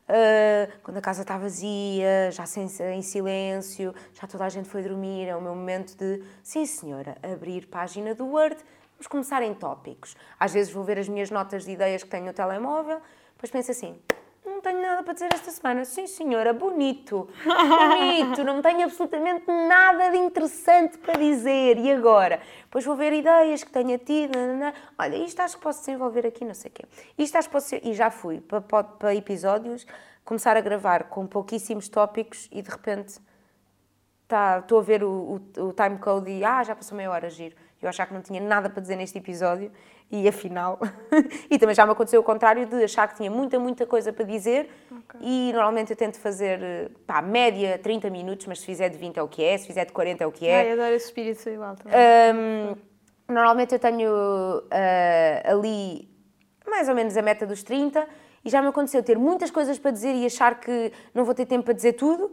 Ah, 0.07 0.69
quando 0.83 0.97
a 0.97 1.01
casa 1.01 1.21
está 1.21 1.37
vazia, 1.37 2.31
já 2.31 2.45
sem, 2.45 2.67
em 2.93 3.01
silêncio, 3.01 3.93
já 4.13 4.27
toda 4.27 4.45
a 4.45 4.49
gente 4.49 4.69
foi 4.69 4.81
dormir, 4.81 5.27
é 5.27 5.35
o 5.35 5.41
meu 5.41 5.53
momento 5.53 5.95
de, 5.97 6.23
sim 6.41 6.65
senhora, 6.65 7.17
abrir 7.21 7.67
página 7.67 8.15
do 8.15 8.25
Word, 8.25 8.57
vamos 8.93 9.07
começar 9.07 9.41
em 9.43 9.53
tópicos. 9.53 10.15
Às 10.39 10.53
vezes 10.53 10.71
vou 10.71 10.83
ver 10.83 10.97
as 10.97 11.09
minhas 11.09 11.29
notas 11.29 11.65
de 11.65 11.71
ideias 11.71 12.03
que 12.03 12.09
tenho 12.09 12.25
no 12.25 12.33
telemóvel, 12.33 13.01
depois 13.33 13.51
penso 13.51 13.71
assim, 13.71 13.99
não 14.45 14.61
tenho 14.61 14.81
nada 14.81 15.03
para 15.03 15.13
dizer 15.13 15.29
esta 15.33 15.51
semana. 15.51 15.85
Sim, 15.85 16.07
senhora, 16.07 16.53
bonito. 16.53 17.29
Bonito, 17.43 18.43
não 18.43 18.61
tenho 18.61 18.83
absolutamente 18.83 19.45
nada 19.47 20.09
de 20.09 20.17
interessante 20.17 20.97
para 20.97 21.17
dizer. 21.17 21.77
E 21.77 21.91
agora? 21.91 22.39
Depois 22.63 22.83
vou 22.85 22.95
ver 22.95 23.13
ideias 23.13 23.63
que 23.63 23.71
tenha 23.71 23.97
tido. 23.97 24.37
Olha, 24.97 25.15
isto 25.17 25.39
acho 25.41 25.57
que 25.57 25.63
posso 25.63 25.79
desenvolver 25.79 26.25
aqui, 26.25 26.43
não 26.43 26.53
sei 26.53 26.71
o 26.71 26.73
quê. 26.73 26.85
Isto 27.17 27.37
acho 27.37 27.49
que 27.49 27.53
posso. 27.53 27.75
E 27.75 27.93
já 27.93 28.09
fui 28.09 28.41
para, 28.41 28.61
para, 28.61 29.15
episódios, 29.15 29.85
começar 30.25 30.57
a 30.57 30.61
gravar 30.61 31.05
com 31.05 31.27
pouquíssimos 31.27 31.87
tópicos 31.87 32.47
e 32.51 32.61
de 32.61 32.69
repente 32.69 33.19
tá, 34.27 34.59
estou 34.59 34.79
a 34.79 34.83
ver 34.83 35.03
o, 35.03 35.09
o, 35.57 35.67
o 35.67 35.73
time 35.73 35.97
code 35.99 36.31
e 36.31 36.43
ah, 36.43 36.63
já 36.63 36.75
passou 36.75 36.97
meia 36.97 37.11
hora, 37.11 37.29
giro. 37.29 37.55
Eu 37.81 37.89
achar 37.89 38.07
que 38.07 38.13
não 38.13 38.21
tinha 38.21 38.41
nada 38.41 38.69
para 38.69 38.81
dizer 38.81 38.95
neste 38.95 39.17
episódio 39.17 39.71
e 40.11 40.27
afinal. 40.27 40.79
e 41.49 41.57
também 41.57 41.75
já 41.75 41.85
me 41.85 41.91
aconteceu 41.91 42.21
o 42.21 42.23
contrário 42.23 42.65
de 42.65 42.83
achar 42.83 43.07
que 43.07 43.15
tinha 43.15 43.29
muita, 43.29 43.59
muita 43.59 43.85
coisa 43.85 44.13
para 44.13 44.25
dizer 44.25 44.69
e 45.21 45.51
normalmente 45.53 45.91
eu 45.91 45.97
tento 45.97 46.19
fazer, 46.19 46.61
eh, 46.61 46.89
pá, 47.05 47.21
média 47.21 47.77
30 47.77 48.09
minutos, 48.09 48.45
mas 48.47 48.59
se 48.59 48.65
fizer 48.65 48.89
de 48.89 48.97
20 48.97 49.17
é 49.17 49.21
o 49.21 49.27
que 49.27 49.43
é, 49.43 49.57
se 49.57 49.67
fizer 49.67 49.85
de 49.85 49.91
40 49.91 50.23
é 50.23 50.27
o 50.27 50.31
que 50.31 50.47
é. 50.47 50.59
Ai, 50.59 50.71
adoro 50.71 50.93
esse 50.93 51.07
espírito, 51.07 51.41
sou 51.41 51.51
igual 51.51 51.75
também. 51.75 51.97
Hum, 51.97 52.75
normalmente 53.27 53.73
eu 53.73 53.79
tenho 53.79 54.09
ah, 54.71 55.51
ali 55.51 56.09
mais 56.65 56.87
ou 56.87 56.95
menos 56.95 57.15
a 57.17 57.21
meta 57.21 57.45
dos 57.45 57.63
30 57.63 58.07
e 58.43 58.49
já 58.49 58.61
me 58.61 58.67
aconteceu 58.69 59.03
ter 59.03 59.17
muitas 59.17 59.51
coisas 59.51 59.77
para 59.77 59.91
dizer 59.91 60.13
e 60.15 60.25
achar 60.25 60.59
que 60.59 60.91
não 61.13 61.25
vou 61.25 61.33
ter 61.33 61.45
tempo 61.45 61.65
para 61.65 61.73
dizer 61.73 61.93
tudo 61.93 62.31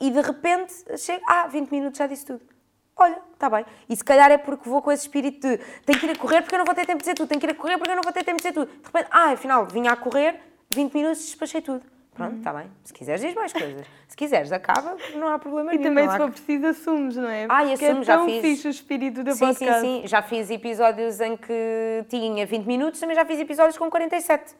e 0.00 0.10
de 0.10 0.20
repente 0.20 0.74
chego, 0.96 1.22
ah, 1.28 1.46
20 1.46 1.70
minutos 1.70 1.98
já 1.98 2.06
disse 2.06 2.26
tudo. 2.26 2.51
Olha, 2.96 3.20
está 3.32 3.48
bem. 3.50 3.64
E 3.88 3.96
se 3.96 4.04
calhar 4.04 4.30
é 4.30 4.38
porque 4.38 4.68
vou 4.68 4.80
com 4.82 4.92
esse 4.92 5.02
espírito 5.04 5.40
de 5.48 5.56
tenho 5.86 5.98
que 5.98 6.06
ir 6.06 6.10
a 6.10 6.16
correr 6.16 6.42
porque 6.42 6.54
eu 6.54 6.58
não 6.58 6.64
vou 6.66 6.74
ter 6.74 6.84
tempo 6.86 6.98
de 6.98 7.04
dizer 7.04 7.14
tudo, 7.14 7.28
tenho 7.28 7.40
que 7.40 7.46
ir 7.46 7.50
a 7.50 7.54
correr 7.54 7.78
porque 7.78 7.90
eu 7.90 7.96
não 7.96 8.02
vou 8.02 8.12
ter 8.12 8.22
tempo 8.24 8.36
de 8.36 8.42
dizer 8.42 8.52
tudo. 8.52 8.70
De 8.70 8.84
repente, 8.86 9.08
ah, 9.10 9.32
afinal, 9.32 9.66
vinha 9.66 9.90
a 9.92 9.96
correr, 9.96 10.38
20 10.70 10.92
minutos 10.94 11.24
despachei 11.24 11.60
tudo. 11.62 11.82
Pronto, 12.14 12.36
está 12.36 12.52
bem. 12.52 12.66
Se 12.84 12.92
quiseres, 12.92 13.22
diz 13.22 13.34
mais 13.34 13.52
coisas. 13.54 13.86
Se 14.06 14.14
quiseres, 14.14 14.52
acaba, 14.52 14.94
não 15.14 15.28
há 15.28 15.38
problema 15.38 15.72
E 15.74 15.78
nenhum. 15.78 15.88
também, 15.88 16.04
não 16.04 16.12
se 16.12 16.18
for 16.18 16.30
preciso, 16.30 16.66
assumes, 16.66 17.16
não 17.16 17.26
é? 17.30 17.46
Ai, 17.48 17.70
Porque 17.70 17.84
assumo, 17.86 18.02
é 18.02 18.04
já 18.04 18.24
fiz. 18.26 18.40
fixe 18.42 18.68
o 18.68 18.70
espírito 18.70 19.24
do 19.24 19.32
Sim, 19.32 19.38
podcast. 19.46 19.80
sim, 19.80 20.00
sim. 20.02 20.06
Já 20.06 20.20
fiz 20.20 20.50
episódios 20.50 21.18
em 21.22 21.34
que 21.38 22.04
tinha 22.10 22.44
20 22.44 22.66
minutos, 22.66 23.00
também 23.00 23.16
já 23.16 23.24
fiz 23.24 23.40
episódios 23.40 23.78
com 23.78 23.88
47. 23.90 24.54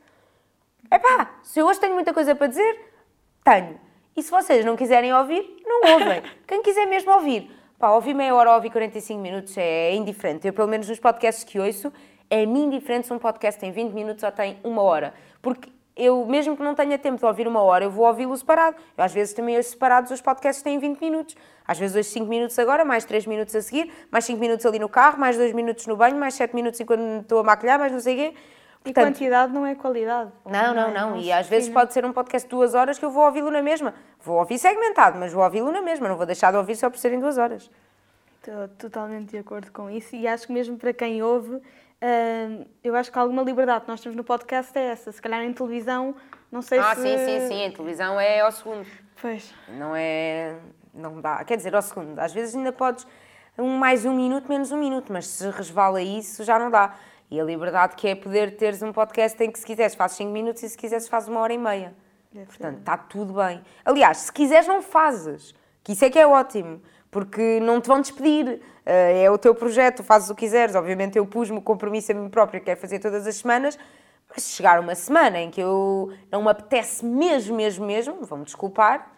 Epá, 0.90 1.30
se 1.42 1.60
eu 1.60 1.66
hoje 1.66 1.78
tenho 1.78 1.92
muita 1.92 2.14
coisa 2.14 2.34
para 2.34 2.46
dizer, 2.46 2.92
tenho. 3.44 3.78
E 4.16 4.22
se 4.22 4.30
vocês 4.30 4.64
não 4.64 4.74
quiserem 4.74 5.12
ouvir, 5.12 5.62
não 5.66 5.92
ouvem. 5.92 6.22
Quem 6.48 6.62
quiser 6.62 6.86
mesmo 6.86 7.12
ouvir, 7.12 7.50
pá, 7.82 7.90
ouvir 7.90 8.14
meia 8.14 8.32
hora 8.32 8.50
ou 8.50 8.54
ouvir 8.54 8.70
45 8.70 9.20
minutos 9.20 9.58
é 9.58 9.92
indiferente. 9.92 10.46
Eu, 10.46 10.52
pelo 10.52 10.68
menos 10.68 10.88
nos 10.88 11.00
podcasts 11.00 11.42
que 11.42 11.58
ouço, 11.58 11.92
é-me 12.30 12.60
indiferente 12.60 13.08
se 13.08 13.12
um 13.12 13.18
podcast 13.18 13.60
tem 13.60 13.72
20 13.72 13.90
minutos 13.90 14.22
ou 14.22 14.30
tem 14.30 14.56
uma 14.62 14.82
hora. 14.82 15.12
Porque 15.42 15.68
eu, 15.96 16.24
mesmo 16.24 16.56
que 16.56 16.62
não 16.62 16.76
tenha 16.76 16.96
tempo 16.96 17.18
de 17.18 17.26
ouvir 17.26 17.48
uma 17.48 17.60
hora, 17.60 17.82
eu 17.82 17.90
vou 17.90 18.06
ouvi-lo 18.06 18.36
separado. 18.36 18.76
Eu, 18.96 19.02
às 19.02 19.12
vezes 19.12 19.34
também 19.34 19.56
ouço 19.56 19.70
separados 19.70 20.12
os 20.12 20.20
podcasts 20.20 20.62
têm 20.62 20.78
20 20.78 21.00
minutos. 21.00 21.34
Às 21.66 21.76
vezes 21.76 21.96
ouço 21.96 22.10
5 22.10 22.26
minutos 22.26 22.56
agora, 22.56 22.84
mais 22.84 23.04
3 23.04 23.26
minutos 23.26 23.56
a 23.56 23.60
seguir, 23.60 23.92
mais 24.12 24.26
5 24.26 24.38
minutos 24.38 24.64
ali 24.64 24.78
no 24.78 24.88
carro, 24.88 25.18
mais 25.18 25.36
2 25.36 25.52
minutos 25.52 25.84
no 25.88 25.96
banho, 25.96 26.14
mais 26.14 26.34
7 26.34 26.54
minutos 26.54 26.78
enquanto 26.78 27.02
estou 27.22 27.40
a 27.40 27.42
maquilhar, 27.42 27.80
mais 27.80 27.90
não 27.90 27.98
sei 27.98 28.14
o 28.14 28.16
quê. 28.16 28.34
E 28.84 28.92
Portanto, 28.92 29.14
quantidade 29.14 29.52
não 29.52 29.64
é 29.64 29.74
qualidade. 29.76 30.30
não, 30.44 30.74
não, 30.74 30.88
é? 30.88 30.92
não. 30.92 31.16
E 31.16 31.30
às 31.30 31.46
vezes 31.46 31.68
pode 31.68 31.92
ser 31.92 32.04
um 32.04 32.12
podcast 32.12 32.46
de 32.48 32.50
duas 32.50 32.74
horas 32.74 32.98
que 32.98 33.04
eu 33.04 33.10
vou 33.10 33.24
ouvi-lo 33.24 33.50
na 33.50 33.62
mesma. 33.62 33.94
Vou 34.20 34.38
ouvir 34.38 34.58
segmentado, 34.58 35.18
mas 35.18 35.32
vou 35.32 35.44
ouvi-lo 35.44 35.70
na 35.70 35.80
mesma. 35.80 36.08
Não 36.08 36.16
vou 36.16 36.26
deixar 36.26 36.50
de 36.50 36.56
ouvir 36.56 36.74
só 36.74 36.90
por 36.90 36.98
serem 36.98 37.20
duas 37.20 37.38
horas. 37.38 37.70
Estou 38.38 38.66
totalmente 38.76 39.30
de 39.30 39.38
acordo 39.38 39.70
com 39.70 39.88
isso 39.88 40.16
e 40.16 40.26
acho 40.26 40.48
que 40.48 40.52
mesmo 40.52 40.76
para 40.76 40.92
quem 40.92 41.22
ouve, 41.22 41.54
hum, 41.54 42.64
eu 42.82 42.96
acho 42.96 43.12
que 43.12 43.18
alguma 43.18 43.42
liberdade 43.42 43.82
que 43.84 43.88
nós 43.88 44.00
temos 44.00 44.16
no 44.16 44.24
podcast 44.24 44.76
é 44.76 44.82
essa. 44.90 45.12
Se 45.12 45.22
calhar 45.22 45.42
em 45.42 45.52
televisão, 45.52 46.12
não 46.50 46.60
sei 46.60 46.80
Ah, 46.80 46.96
se... 46.96 47.02
sim, 47.02 47.18
sim, 47.18 47.48
sim. 47.48 47.66
A 47.66 47.70
televisão 47.72 48.18
é 48.18 48.40
ao 48.40 48.50
segundo. 48.50 48.86
Pois. 49.20 49.54
Não 49.68 49.94
é. 49.94 50.56
Não 50.92 51.20
dá. 51.20 51.44
Quer 51.44 51.56
dizer, 51.56 51.72
ao 51.74 51.82
segundo. 51.82 52.18
Às 52.18 52.32
vezes 52.32 52.56
ainda 52.56 52.72
podes. 52.72 53.06
Um, 53.56 53.76
mais 53.78 54.04
um 54.04 54.14
minuto, 54.14 54.48
menos 54.48 54.72
um 54.72 54.78
minuto, 54.78 55.12
mas 55.12 55.26
se 55.26 55.48
resvala 55.50 56.02
isso 56.02 56.42
já 56.42 56.58
não 56.58 56.68
dá. 56.70 56.94
E 57.32 57.40
a 57.40 57.44
liberdade 57.44 57.96
que 57.96 58.06
é 58.08 58.14
poder 58.14 58.58
teres 58.58 58.82
um 58.82 58.92
podcast 58.92 59.42
em 59.42 59.50
que 59.50 59.58
se 59.58 59.64
quiseres 59.64 59.94
fazes 59.94 60.18
5 60.18 60.30
minutos 60.30 60.62
e 60.62 60.68
se 60.68 60.76
quiseres 60.76 61.08
fazes 61.08 61.30
uma 61.30 61.40
hora 61.40 61.54
e 61.54 61.56
meia. 61.56 61.94
Ser. 62.30 62.44
Portanto, 62.44 62.78
está 62.80 62.94
tudo 62.94 63.32
bem. 63.32 63.62
Aliás, 63.86 64.18
se 64.18 64.30
quiseres, 64.30 64.66
não 64.66 64.82
fazes. 64.82 65.54
Que 65.82 65.92
isso 65.92 66.04
é 66.04 66.10
que 66.10 66.18
é 66.18 66.26
ótimo. 66.26 66.82
Porque 67.10 67.58
não 67.60 67.80
te 67.80 67.88
vão 67.88 68.02
despedir. 68.02 68.60
Eh, 68.84 69.22
É 69.22 69.30
o 69.30 69.38
teu 69.38 69.54
projeto, 69.54 70.02
fazes 70.04 70.28
o 70.28 70.34
que 70.34 70.40
quiseres. 70.44 70.74
Obviamente, 70.74 71.16
eu 71.16 71.24
pus-me 71.24 71.56
o 71.56 71.62
compromisso 71.62 72.12
a 72.12 72.14
mim 72.14 72.28
própria, 72.28 72.60
que 72.60 72.66
quero 72.66 72.78
fazer 72.78 72.98
todas 72.98 73.26
as 73.26 73.36
semanas. 73.36 73.78
Mas 74.28 74.42
se 74.42 74.50
chegar 74.54 74.78
uma 74.78 74.94
semana 74.94 75.40
em 75.40 75.50
que 75.50 75.62
eu 75.62 76.12
não 76.30 76.42
me 76.42 76.50
apetece 76.50 77.02
mesmo, 77.02 77.56
mesmo, 77.56 77.86
mesmo, 77.86 78.26
vão-me 78.26 78.44
desculpar. 78.44 79.10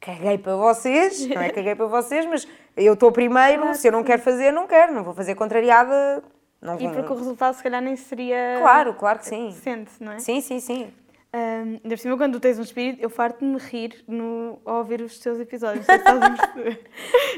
Caguei 0.00 0.36
para 0.36 0.54
vocês, 0.56 1.26
não 1.28 1.40
é 1.40 1.48
caguei 1.48 1.74
para 1.74 1.86
vocês, 1.86 2.26
mas 2.26 2.46
eu 2.76 2.92
estou 2.92 3.10
primeiro. 3.10 3.62
Claro 3.62 3.74
se 3.74 3.88
eu 3.88 3.92
não 3.92 4.02
que 4.02 4.08
quero 4.08 4.20
fazer, 4.20 4.52
não 4.52 4.66
quero. 4.66 4.92
Não 4.92 5.02
vou 5.02 5.14
fazer 5.14 5.34
contrariada. 5.34 6.22
Não 6.64 6.80
E 6.80 6.88
porque 6.88 7.12
o 7.12 7.16
resultado 7.16 7.54
se 7.54 7.62
calhar 7.62 7.82
nem 7.82 7.94
seria... 7.94 8.56
Claro, 8.58 8.94
claro 8.94 9.18
que 9.18 9.26
sim. 9.26 9.52
Sente, 9.52 9.92
não 10.00 10.12
é? 10.12 10.18
Sim, 10.18 10.40
sim, 10.40 10.58
sim. 10.58 10.90
Um, 11.34 11.80
ainda 11.82 11.88
por 11.88 11.98
cima, 11.98 12.16
quando 12.16 12.32
tu 12.34 12.40
tens 12.40 12.58
um 12.58 12.62
espírito, 12.62 13.02
eu 13.02 13.10
farto-me 13.10 13.58
rir 13.58 14.02
no, 14.06 14.60
ao 14.64 14.78
ouvir 14.78 15.02
os 15.02 15.18
teus 15.18 15.38
episódios. 15.38 15.84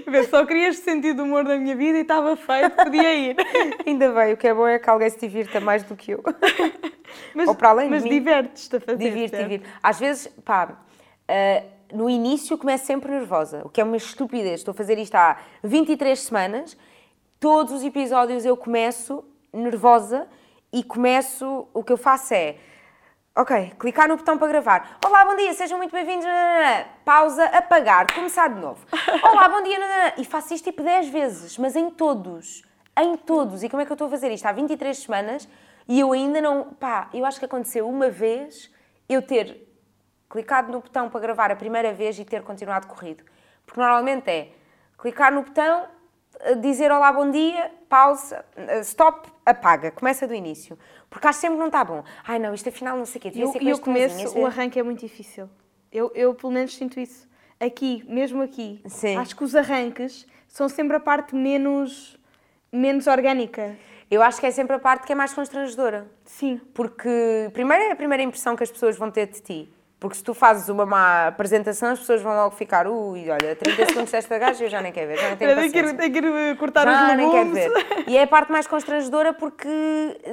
Eu 0.06 0.24
só 0.28 0.44
querias 0.46 0.76
sentir 0.76 1.18
o 1.18 1.24
humor 1.24 1.44
da 1.44 1.56
minha 1.56 1.74
vida 1.74 1.98
e 1.98 2.02
estava 2.02 2.36
feito, 2.36 2.76
podia 2.76 3.14
ir. 3.14 3.36
Ainda 3.84 4.12
bem, 4.12 4.34
o 4.34 4.36
que 4.36 4.46
é 4.46 4.54
bom 4.54 4.68
é 4.68 4.78
que 4.78 4.88
alguém 4.88 5.10
se 5.10 5.18
divirta 5.18 5.60
mais 5.60 5.82
do 5.82 5.96
que 5.96 6.12
eu. 6.12 6.22
Mas, 7.34 7.48
Ou 7.48 7.54
para 7.54 7.70
além 7.70 7.86
de 7.86 7.94
mas 7.94 8.02
mim. 8.02 8.10
divertes-te 8.10 8.76
a 8.76 8.80
fazer. 8.80 8.98
Divirto, 8.98 9.36
certo? 9.36 9.48
divirto. 9.48 9.68
Às 9.82 9.98
vezes, 9.98 10.26
pá, 10.44 10.76
ah, 11.28 11.62
no 11.92 12.10
início 12.10 12.58
começo 12.58 12.84
sempre 12.84 13.10
nervosa, 13.10 13.62
o 13.64 13.68
que 13.70 13.80
é 13.80 13.84
uma 13.84 13.96
estupidez. 13.96 14.60
Estou 14.60 14.72
a 14.72 14.74
fazer 14.74 14.98
isto 14.98 15.14
há 15.14 15.38
23 15.62 16.18
semanas, 16.18 16.76
todos 17.38 17.72
os 17.72 17.84
episódios 17.84 18.44
eu 18.44 18.56
começo 18.56 19.24
nervosa 19.52 20.26
e 20.72 20.82
começo, 20.82 21.68
o 21.72 21.82
que 21.82 21.92
eu 21.92 21.96
faço 21.96 22.34
é, 22.34 22.56
ok, 23.34 23.72
clicar 23.78 24.08
no 24.08 24.16
botão 24.16 24.36
para 24.38 24.48
gravar. 24.48 24.98
Olá, 25.04 25.24
bom 25.24 25.36
dia, 25.36 25.52
sejam 25.54 25.78
muito 25.78 25.92
bem-vindos. 25.92 26.26
Pausa, 27.04 27.44
apagar, 27.46 28.12
começar 28.14 28.48
de 28.48 28.60
novo. 28.60 28.84
Olá, 29.22 29.48
bom 29.48 29.62
dia, 29.62 29.78
e 30.18 30.24
faço 30.24 30.54
isto 30.54 30.64
tipo 30.64 30.82
10 30.82 31.08
vezes, 31.08 31.58
mas 31.58 31.76
em 31.76 31.90
todos. 31.90 32.62
Em 32.98 33.16
todos. 33.16 33.62
E 33.62 33.68
como 33.68 33.82
é 33.82 33.86
que 33.86 33.92
eu 33.92 33.94
estou 33.94 34.08
a 34.08 34.10
fazer 34.10 34.30
isto? 34.32 34.46
Há 34.46 34.52
23 34.52 34.96
semanas 34.96 35.48
e 35.86 36.00
eu 36.00 36.12
ainda 36.12 36.40
não. 36.40 36.72
Pá, 36.74 37.10
eu 37.12 37.24
acho 37.26 37.38
que 37.38 37.44
aconteceu 37.44 37.88
uma 37.88 38.08
vez 38.08 38.70
eu 39.08 39.20
ter 39.20 39.66
clicado 40.28 40.72
no 40.72 40.80
botão 40.80 41.08
para 41.08 41.20
gravar 41.20 41.50
a 41.50 41.56
primeira 41.56 41.92
vez 41.92 42.18
e 42.18 42.24
ter 42.24 42.42
continuado 42.42 42.86
corrido. 42.86 43.22
Porque 43.64 43.78
normalmente 43.78 44.28
é 44.30 44.52
clicar 44.98 45.32
no 45.32 45.42
botão, 45.42 45.86
dizer 46.60 46.90
olá, 46.90 47.12
bom 47.12 47.30
dia, 47.30 47.70
pausa, 47.88 48.44
eh, 48.56 48.80
stop, 48.80 49.28
apaga, 49.44 49.90
começa 49.90 50.26
do 50.26 50.34
início. 50.34 50.78
Porque 51.08 51.26
acho 51.26 51.40
sempre 51.40 51.56
que 51.56 51.60
não 51.60 51.66
está 51.66 51.84
bom. 51.84 52.04
Ai 52.26 52.38
não, 52.38 52.52
isto 52.54 52.68
afinal 52.68 52.96
não 52.96 53.06
sei 53.06 53.18
o 53.18 53.22
quê, 53.22 53.30
devia 53.30 53.44
eu, 53.44 53.52
ser 53.52 53.58
com 53.58 53.68
eu 53.68 53.78
começo, 53.78 54.38
o 54.38 54.46
arranque 54.46 54.78
é 54.78 54.82
muito 54.82 55.00
difícil. 55.00 55.48
Eu, 55.90 56.10
eu 56.14 56.34
pelo 56.34 56.52
menos 56.52 56.76
sinto 56.76 57.00
isso. 57.00 57.26
Aqui, 57.58 58.04
mesmo 58.06 58.42
aqui. 58.42 58.82
Sim. 58.86 59.16
Acho 59.16 59.34
que 59.34 59.42
os 59.42 59.54
arranques 59.54 60.26
são 60.46 60.68
sempre 60.68 60.96
a 60.96 61.00
parte 61.00 61.34
menos, 61.34 62.18
menos 62.70 63.06
orgânica. 63.06 63.76
Eu 64.10 64.22
acho 64.22 64.38
que 64.38 64.46
é 64.46 64.50
sempre 64.50 64.76
a 64.76 64.78
parte 64.78 65.06
que 65.06 65.12
é 65.12 65.16
mais 65.16 65.32
constrangedora. 65.32 66.06
Sim. 66.24 66.60
Porque, 66.74 67.50
primeiro, 67.52 67.84
é 67.84 67.92
a 67.92 67.96
primeira 67.96 68.22
impressão 68.22 68.54
que 68.54 68.62
as 68.62 68.70
pessoas 68.70 68.96
vão 68.96 69.10
ter 69.10 69.26
de 69.26 69.40
ti. 69.40 69.75
Porque 69.98 70.16
se 70.16 70.22
tu 70.22 70.34
fazes 70.34 70.68
uma 70.68 70.84
má 70.84 71.26
apresentação, 71.28 71.90
as 71.90 71.98
pessoas 72.00 72.20
vão 72.20 72.34
logo 72.34 72.54
ficar, 72.54 72.86
ui, 72.86 73.30
olha, 73.30 73.56
30 73.56 73.86
segundos 73.86 74.10
desta 74.12 74.38
gaja 74.38 74.62
eu 74.64 74.68
já 74.68 74.82
nem 74.82 74.92
quero 74.92 75.08
ver, 75.08 75.16
já 75.16 75.28
nem 75.28 75.36
tenho 75.38 75.54
Tem 75.56 75.70
que, 75.70 75.78
ir, 75.78 75.82
paciência. 75.82 75.96
tem 75.98 76.12
que 76.12 76.18
ir 76.18 76.56
cortar 76.58 76.84
Já 76.84 77.10
os 77.12 77.16
nem 77.16 77.30
quero 77.30 77.50
legumes. 77.50 77.64
ver. 77.64 78.04
E 78.06 78.16
é 78.18 78.22
a 78.22 78.26
parte 78.26 78.52
mais 78.52 78.66
constrangedora 78.66 79.32
porque 79.32 79.68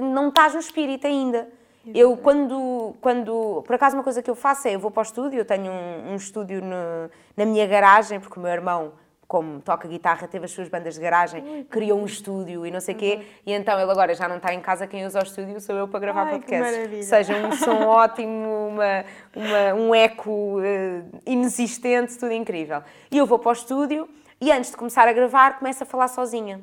não 0.01 0.27
estás 0.27 0.53
no 0.53 0.59
espírito 0.59 1.07
ainda. 1.07 1.47
Eu, 1.93 2.15
quando, 2.15 2.95
quando. 3.01 3.61
Por 3.65 3.75
acaso, 3.75 3.95
uma 3.97 4.03
coisa 4.03 4.21
que 4.21 4.29
eu 4.29 4.35
faço 4.35 4.67
é: 4.69 4.75
eu 4.75 4.79
vou 4.79 4.89
para 4.89 5.01
o 5.01 5.03
estúdio, 5.03 5.39
eu 5.39 5.45
tenho 5.45 5.69
um, 5.71 6.11
um 6.13 6.15
estúdio 6.15 6.61
no, 6.61 7.09
na 7.35 7.45
minha 7.45 7.65
garagem, 7.67 8.21
porque 8.21 8.39
o 8.39 8.41
meu 8.41 8.51
irmão, 8.51 8.93
como 9.33 9.59
toca 9.61 9.87
guitarra, 9.87 10.27
teve 10.27 10.45
as 10.45 10.51
suas 10.51 10.69
bandas 10.69 10.93
de 10.93 11.01
garagem, 11.01 11.65
criou 11.67 11.99
um 11.99 12.05
estúdio 12.05 12.67
e 12.67 12.69
não 12.69 12.79
sei 12.79 12.93
o 12.93 12.97
quê, 12.99 13.21
e 13.43 13.51
então 13.51 13.79
ele 13.81 13.89
agora 13.89 14.13
já 14.13 14.27
não 14.27 14.37
está 14.37 14.53
em 14.53 14.59
casa, 14.61 14.85
quem 14.85 15.03
usa 15.07 15.19
o 15.21 15.23
estúdio 15.23 15.59
sou 15.59 15.75
eu 15.75 15.87
para 15.87 15.99
gravar 15.99 16.27
Ai, 16.27 16.33
podcasts. 16.33 16.93
Ou 16.93 17.03
seja, 17.03 17.33
um 17.47 17.51
som 17.53 17.81
ótimo, 17.89 18.67
uma, 18.67 19.03
uma- 19.35 19.73
um 19.73 19.95
eco 19.95 20.59
eh, 20.63 21.01
inexistente, 21.25 22.15
tudo 22.19 22.31
incrível. 22.31 22.83
E 23.09 23.17
eu 23.17 23.25
vou 23.25 23.39
para 23.39 23.49
o 23.49 23.53
estúdio 23.53 24.07
e 24.39 24.51
antes 24.51 24.69
de 24.69 24.77
começar 24.77 25.07
a 25.07 25.13
gravar, 25.13 25.57
começo 25.57 25.81
a 25.81 25.85
falar 25.87 26.09
sozinha. 26.09 26.61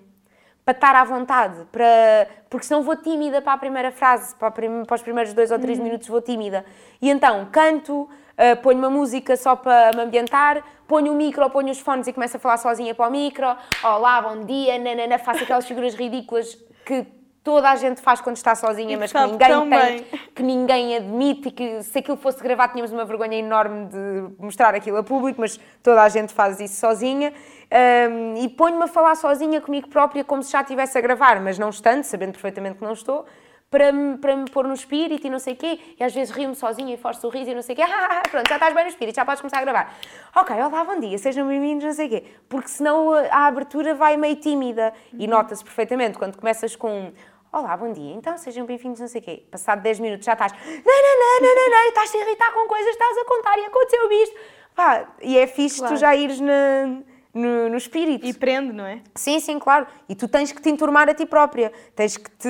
Para 0.64 0.72
estar 0.76 0.94
à 0.94 1.02
vontade, 1.02 1.64
para... 1.72 2.28
porque 2.48 2.64
senão 2.66 2.82
vou 2.82 2.94
tímida 2.94 3.42
para 3.42 3.54
a 3.54 3.58
primeira 3.58 3.90
frase, 3.90 4.32
para, 4.36 4.52
prim- 4.52 4.84
para 4.84 4.94
os 4.94 5.02
primeiros 5.02 5.32
dois 5.34 5.50
ou 5.50 5.58
três 5.58 5.76
minutos 5.80 6.06
vou 6.06 6.20
tímida. 6.22 6.64
E 7.02 7.10
então 7.10 7.48
canto, 7.50 8.08
eh, 8.36 8.54
ponho 8.54 8.78
uma 8.78 8.90
música 8.90 9.36
só 9.36 9.56
para 9.56 9.90
me 9.96 10.02
ambientar, 10.02 10.62
ponho 10.90 11.12
o 11.12 11.14
micro, 11.14 11.48
ponho 11.50 11.70
os 11.70 11.78
fones 11.78 12.08
e 12.08 12.12
começo 12.12 12.36
a 12.36 12.40
falar 12.40 12.56
sozinha 12.56 12.92
para 12.96 13.06
o 13.06 13.12
micro. 13.12 13.46
Olá, 13.80 14.20
bom 14.20 14.44
dia, 14.44 14.76
nanana, 14.76 15.20
faço 15.20 15.44
aquelas 15.44 15.64
figuras 15.64 15.94
ridículas 15.94 16.58
que 16.84 17.06
toda 17.44 17.70
a 17.70 17.76
gente 17.76 18.00
faz 18.00 18.20
quando 18.20 18.34
está 18.34 18.56
sozinha, 18.56 18.94
E 18.94 18.96
mas 18.96 19.12
que 19.12 19.18
ninguém 19.18 19.70
tem, 19.70 20.04
que 20.34 20.42
ninguém 20.42 20.96
admite 20.96 21.48
e 21.48 21.52
que 21.52 21.82
se 21.84 21.96
aquilo 22.00 22.16
fosse 22.16 22.42
gravado 22.42 22.72
tínhamos 22.72 22.90
uma 22.90 23.04
vergonha 23.04 23.36
enorme 23.36 23.86
de 23.86 24.34
mostrar 24.42 24.74
aquilo 24.74 24.96
a 24.96 25.04
público, 25.04 25.40
mas 25.40 25.60
toda 25.80 26.02
a 26.02 26.08
gente 26.08 26.34
faz 26.34 26.58
isso 26.58 26.80
sozinha. 26.80 27.32
Ahm, 27.70 28.42
e 28.42 28.48
ponho-me 28.48 28.82
a 28.82 28.88
falar 28.88 29.14
sozinha 29.14 29.60
comigo 29.60 29.88
própria 29.88 30.24
como 30.24 30.42
se 30.42 30.50
já 30.50 30.62
estivesse 30.62 30.98
a 30.98 31.00
gravar, 31.00 31.40
mas 31.40 31.56
não 31.56 31.70
estando, 31.70 32.02
sabendo 32.02 32.32
perfeitamente 32.32 32.78
que 32.78 32.84
não 32.84 32.94
estou, 32.94 33.24
para 33.70 33.92
me, 33.92 34.18
para 34.18 34.34
me 34.34 34.50
pôr 34.50 34.66
no 34.66 34.74
espírito 34.74 35.26
e 35.26 35.30
não 35.30 35.38
sei 35.38 35.54
o 35.54 35.56
quê. 35.56 35.78
E 35.98 36.02
às 36.02 36.12
vezes 36.12 36.34
rio-me 36.34 36.56
sozinha 36.56 36.92
e 36.92 36.96
forço 36.98 37.20
sorriso 37.20 37.50
e 37.50 37.54
não 37.54 37.62
sei 37.62 37.74
o 37.74 37.78
quê. 37.78 37.84
Ah, 37.90 38.22
pronto, 38.28 38.48
já 38.48 38.56
estás 38.56 38.74
bem 38.74 38.84
no 38.84 38.90
espírito, 38.90 39.14
já 39.14 39.24
podes 39.24 39.40
começar 39.40 39.58
a 39.58 39.62
gravar. 39.62 39.94
Ok, 40.34 40.54
olá, 40.56 40.84
bom 40.84 40.98
dia, 40.98 41.16
sejam 41.16 41.46
bem-vindos, 41.46 41.84
não 41.84 41.92
sei 41.92 42.06
o 42.06 42.10
quê. 42.10 42.24
Porque 42.48 42.68
senão 42.68 43.12
a, 43.12 43.20
a 43.30 43.46
abertura 43.46 43.94
vai 43.94 44.16
meio 44.16 44.36
tímida 44.36 44.92
e 45.16 45.26
nota-se 45.28 45.62
perfeitamente 45.62 46.18
quando 46.18 46.36
começas 46.36 46.74
com 46.74 47.12
Olá, 47.52 47.76
bom 47.76 47.92
dia. 47.92 48.14
Então, 48.14 48.38
sejam 48.38 48.64
bem-vindos, 48.64 49.00
não 49.00 49.08
sei 49.08 49.20
o 49.20 49.24
quê. 49.24 49.42
Passado 49.50 49.82
10 49.82 49.98
minutos 49.98 50.24
já 50.24 50.34
estás. 50.34 50.52
Não, 50.52 50.62
não, 50.68 51.18
não, 51.18 51.40
não, 51.42 51.54
não, 51.56 51.70
não, 51.70 51.88
estás-te 51.88 52.16
a 52.16 52.20
irritar 52.20 52.52
com 52.52 52.68
coisas, 52.68 52.90
estás 52.90 53.18
a 53.18 53.24
contar 53.24 53.58
e 53.58 53.64
aconteceu 53.66 54.12
isto. 54.12 54.36
Pá, 54.72 55.04
e 55.20 55.36
é 55.36 55.48
fixe 55.48 55.78
Claro. 55.80 55.94
tu 55.94 55.98
já 55.98 56.14
ires 56.14 56.38
na- 56.40 57.02
no, 57.32 57.68
no 57.68 57.76
espírito. 57.76 58.26
E 58.26 58.32
prende, 58.32 58.72
não 58.72 58.84
é? 58.84 59.00
Sim, 59.14 59.40
sim, 59.40 59.58
claro. 59.58 59.86
E 60.08 60.14
tu 60.14 60.28
tens 60.28 60.52
que 60.52 60.60
te 60.60 60.68
enturmar 60.68 61.08
a 61.08 61.14
ti 61.14 61.26
própria. 61.26 61.72
Tens 61.94 62.16
que 62.16 62.30
te 62.30 62.48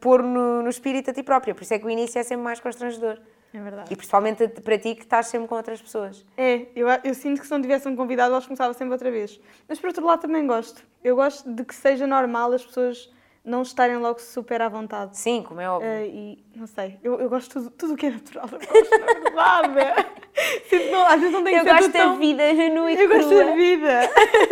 pôr 0.00 0.22
no, 0.22 0.62
no 0.62 0.68
espírito 0.68 1.10
a 1.10 1.14
ti 1.14 1.22
própria. 1.22 1.54
Por 1.54 1.62
isso 1.62 1.74
é 1.74 1.78
que 1.78 1.86
o 1.86 1.90
início 1.90 2.18
é 2.18 2.22
sempre 2.22 2.44
mais 2.44 2.60
constrangedor. 2.60 3.18
É 3.52 3.60
verdade. 3.60 3.92
E 3.92 3.96
principalmente 3.96 4.48
para 4.48 4.78
ti 4.78 4.94
que 4.94 5.02
estás 5.02 5.28
sempre 5.28 5.48
com 5.48 5.54
outras 5.54 5.80
pessoas. 5.80 6.24
É, 6.36 6.66
eu, 6.74 6.86
eu 7.04 7.14
sinto 7.14 7.40
que 7.40 7.46
se 7.46 7.52
não 7.52 7.60
tivesse 7.60 7.88
um 7.88 7.96
convidado, 7.96 8.34
eles 8.34 8.44
começava 8.44 8.74
sempre 8.74 8.92
outra 8.92 9.10
vez. 9.10 9.40
Mas 9.68 9.78
por 9.78 9.88
outro 9.88 10.04
lado 10.04 10.20
também 10.20 10.46
gosto. 10.46 10.82
Eu 11.02 11.16
gosto 11.16 11.50
de 11.50 11.64
que 11.64 11.74
seja 11.74 12.06
normal 12.06 12.52
as 12.52 12.64
pessoas 12.64 13.10
não 13.46 13.62
estarem 13.62 13.96
logo 13.96 14.20
super 14.20 14.60
à 14.60 14.68
vontade. 14.68 15.16
Sim, 15.16 15.42
como 15.46 15.60
é 15.60 15.70
óbvio. 15.70 15.88
Ah, 15.88 16.04
e 16.04 16.36
não 16.56 16.66
sei, 16.66 16.98
eu, 17.02 17.18
eu 17.20 17.28
gosto 17.30 17.60
de 17.60 17.70
tudo, 17.70 17.94
o 17.94 17.96
que 17.96 18.06
é 18.06 18.10
natural. 18.10 18.48
Eu 18.52 18.58
gosto, 18.58 18.98
na 18.98 19.62
verdade. 19.68 20.06
Sinto 20.68 20.90
não, 20.90 21.06
às 21.06 21.20
vezes 21.20 21.32
não 21.32 21.44
tem 21.44 21.54
que 21.54 21.60
Eu 21.60 21.64
ser 21.64 21.70
gosto 21.70 21.82
tudo 21.84 21.92
da 21.92 21.98
tão... 22.00 22.18
vida 22.18 22.52
nua 22.74 22.92
e 22.92 23.00
Eu 23.00 23.08
gosto 23.08 23.28
crua. 23.28 23.44
da 23.44 23.54
vida. 23.54 24.00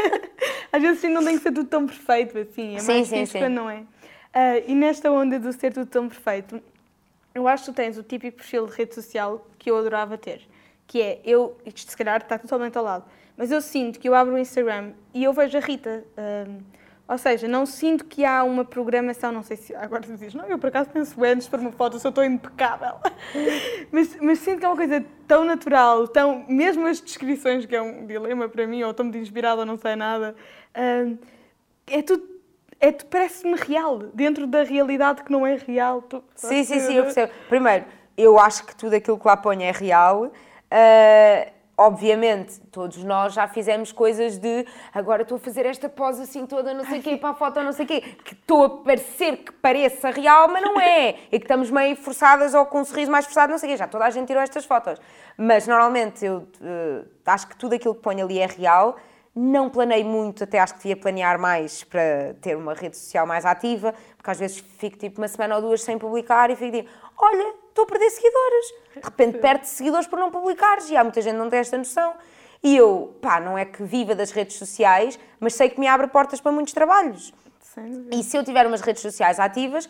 Às 0.72 0.82
vezes 0.82 1.00
sim, 1.00 1.08
não 1.08 1.22
tem 1.24 1.36
que 1.36 1.42
ser 1.42 1.52
tudo 1.52 1.68
tão 1.68 1.86
perfeito 1.86 2.38
assim. 2.38 2.76
É 2.76 2.78
Sim, 2.80 2.92
mais 2.94 3.08
sim, 3.08 3.26
sim. 3.26 3.38
quando 3.38 3.52
não 3.54 3.68
é. 3.70 3.82
Ah, 4.32 4.58
e 4.58 4.74
nesta 4.74 5.10
onda 5.10 5.38
do 5.38 5.52
ser 5.52 5.72
tudo 5.72 5.86
tão 5.86 6.08
perfeito, 6.08 6.60
eu 7.34 7.46
acho 7.46 7.64
que 7.66 7.72
tu 7.72 7.74
tens 7.74 7.98
o 7.98 8.02
típico 8.02 8.38
perfil 8.38 8.66
de 8.66 8.72
rede 8.72 8.94
social 8.94 9.46
que 9.58 9.70
eu 9.70 9.76
adorava 9.76 10.16
ter. 10.16 10.40
Que 10.86 11.00
é, 11.02 11.20
eu, 11.24 11.56
isto 11.66 11.90
se 11.90 11.96
calhar 11.96 12.20
está 12.20 12.38
totalmente 12.38 12.76
ao 12.78 12.82
lado, 12.84 13.04
mas 13.36 13.50
eu 13.52 13.60
sinto 13.60 13.98
que 14.00 14.08
eu 14.08 14.14
abro 14.14 14.34
o 14.34 14.38
Instagram 14.38 14.92
e 15.12 15.22
eu 15.24 15.32
vejo 15.32 15.56
a 15.56 15.60
Rita. 15.60 16.04
ah, 16.16 16.46
ou 17.06 17.18
seja, 17.18 17.46
não 17.46 17.66
sinto 17.66 18.04
que 18.04 18.24
há 18.24 18.42
uma 18.44 18.64
programação, 18.64 19.30
não 19.30 19.42
sei 19.42 19.56
se 19.56 19.74
agora 19.74 20.02
tu 20.02 20.12
dizes, 20.12 20.34
não, 20.34 20.46
eu 20.46 20.58
por 20.58 20.68
acaso 20.68 20.88
penso 20.90 21.22
antes 21.22 21.46
para 21.46 21.60
uma 21.60 21.72
foto, 21.72 21.98
se 21.98 22.06
eu 22.06 22.08
estou 22.08 22.24
impecável. 22.24 22.94
mas, 23.92 24.16
mas 24.20 24.38
sinto 24.38 24.58
que 24.60 24.64
é 24.64 24.68
uma 24.68 24.76
coisa 24.76 25.04
tão 25.26 25.44
natural, 25.44 26.08
tão, 26.08 26.44
mesmo 26.48 26.86
as 26.86 27.00
descrições, 27.00 27.66
que 27.66 27.76
é 27.76 27.82
um 27.82 28.06
dilema 28.06 28.48
para 28.48 28.66
mim, 28.66 28.82
ou 28.82 28.90
estou 28.90 29.04
muito 29.04 29.18
inspirada 29.18 29.60
ou 29.60 29.66
não 29.66 29.76
sei 29.76 29.96
nada, 29.96 30.34
hum, 30.76 31.18
é 31.86 32.00
tudo, 32.02 32.26
é, 32.80 32.90
parece-me 32.92 33.54
real, 33.54 33.98
dentro 33.98 34.46
da 34.46 34.62
realidade 34.62 35.22
que 35.22 35.30
não 35.32 35.46
é 35.46 35.56
real. 35.56 36.00
Tu- 36.02 36.24
Sim, 36.34 36.64
sim, 36.64 36.80
sim, 36.80 36.94
eu 36.94 37.04
percebo. 37.04 37.32
Primeiro, 37.48 37.84
eu 38.16 38.38
acho 38.38 38.64
que 38.66 38.74
tudo 38.74 38.94
aquilo 38.94 39.18
que 39.18 39.26
lá 39.26 39.36
põe 39.36 39.62
é 39.64 39.70
real. 39.70 40.32
Ah, 40.70 41.48
obviamente, 41.76 42.60
todos 42.70 43.02
nós 43.02 43.34
já 43.34 43.48
fizemos 43.48 43.90
coisas 43.90 44.38
de 44.38 44.66
agora 44.92 45.22
estou 45.22 45.36
a 45.36 45.40
fazer 45.40 45.66
esta 45.66 45.88
pose 45.88 46.22
assim 46.22 46.46
toda, 46.46 46.72
não 46.72 46.84
sei 46.84 47.00
o 47.00 47.02
quê, 47.02 47.16
para 47.16 47.30
a 47.30 47.34
foto, 47.34 47.62
não 47.62 47.72
sei 47.72 47.84
o 47.84 47.88
quê, 47.88 48.00
que 48.24 48.34
estou 48.34 48.64
a 48.64 48.70
parecer 48.70 49.38
que 49.38 49.52
pareça 49.52 50.10
real, 50.10 50.48
mas 50.48 50.62
não 50.62 50.80
é. 50.80 51.16
E 51.34 51.38
que 51.38 51.44
estamos 51.44 51.70
meio 51.70 51.96
forçadas 51.96 52.54
ou 52.54 52.64
com 52.66 52.80
um 52.80 52.84
sorriso 52.84 53.10
mais 53.10 53.24
forçado, 53.24 53.50
não 53.50 53.58
sei 53.58 53.70
o 53.70 53.72
quê. 53.72 53.76
Já 53.76 53.88
toda 53.88 54.04
a 54.04 54.10
gente 54.10 54.26
tirou 54.26 54.42
estas 54.42 54.64
fotos. 54.64 55.00
Mas 55.36 55.66
normalmente 55.66 56.24
eu 56.24 56.46
eh, 56.62 57.04
acho 57.26 57.48
que 57.48 57.56
tudo 57.56 57.74
aquilo 57.74 57.94
que 57.94 58.00
ponho 58.00 58.24
ali 58.24 58.38
é 58.38 58.46
real. 58.46 58.96
Não 59.34 59.68
planei 59.68 60.04
muito, 60.04 60.44
até 60.44 60.60
acho 60.60 60.74
que 60.74 60.80
devia 60.80 60.96
planear 60.96 61.40
mais 61.40 61.82
para 61.82 62.34
ter 62.40 62.56
uma 62.56 62.72
rede 62.72 62.96
social 62.96 63.26
mais 63.26 63.44
ativa, 63.44 63.92
porque 64.16 64.30
às 64.30 64.38
vezes 64.38 64.58
fico 64.78 64.96
tipo 64.96 65.20
uma 65.20 65.26
semana 65.26 65.56
ou 65.56 65.62
duas 65.62 65.82
sem 65.82 65.98
publicar 65.98 66.50
e 66.50 66.56
fico 66.56 66.76
tipo, 66.76 66.88
olha, 67.18 67.54
estou 67.74 67.84
a 67.84 67.86
perder 67.86 68.10
seguidores. 68.10 68.66
De 68.94 69.00
repente 69.02 69.38
perde 69.38 69.68
seguidores 69.68 70.06
por 70.06 70.18
não 70.18 70.30
publicares 70.30 70.88
e 70.88 70.96
há 70.96 71.02
muita 71.02 71.20
gente 71.20 71.32
que 71.32 71.38
não 71.38 71.50
tem 71.50 71.58
esta 71.58 71.76
noção. 71.76 72.14
E 72.62 72.76
eu, 72.76 73.14
pá, 73.20 73.40
não 73.40 73.58
é 73.58 73.64
que 73.64 73.82
viva 73.82 74.14
das 74.14 74.30
redes 74.30 74.56
sociais, 74.56 75.18
mas 75.38 75.54
sei 75.54 75.68
que 75.68 75.78
me 75.78 75.86
abre 75.86 76.06
portas 76.06 76.40
para 76.40 76.52
muitos 76.52 76.72
trabalhos. 76.72 77.34
E 78.10 78.22
se 78.22 78.36
eu 78.36 78.44
tiver 78.44 78.66
umas 78.66 78.80
redes 78.80 79.02
sociais 79.02 79.38
ativas, 79.38 79.88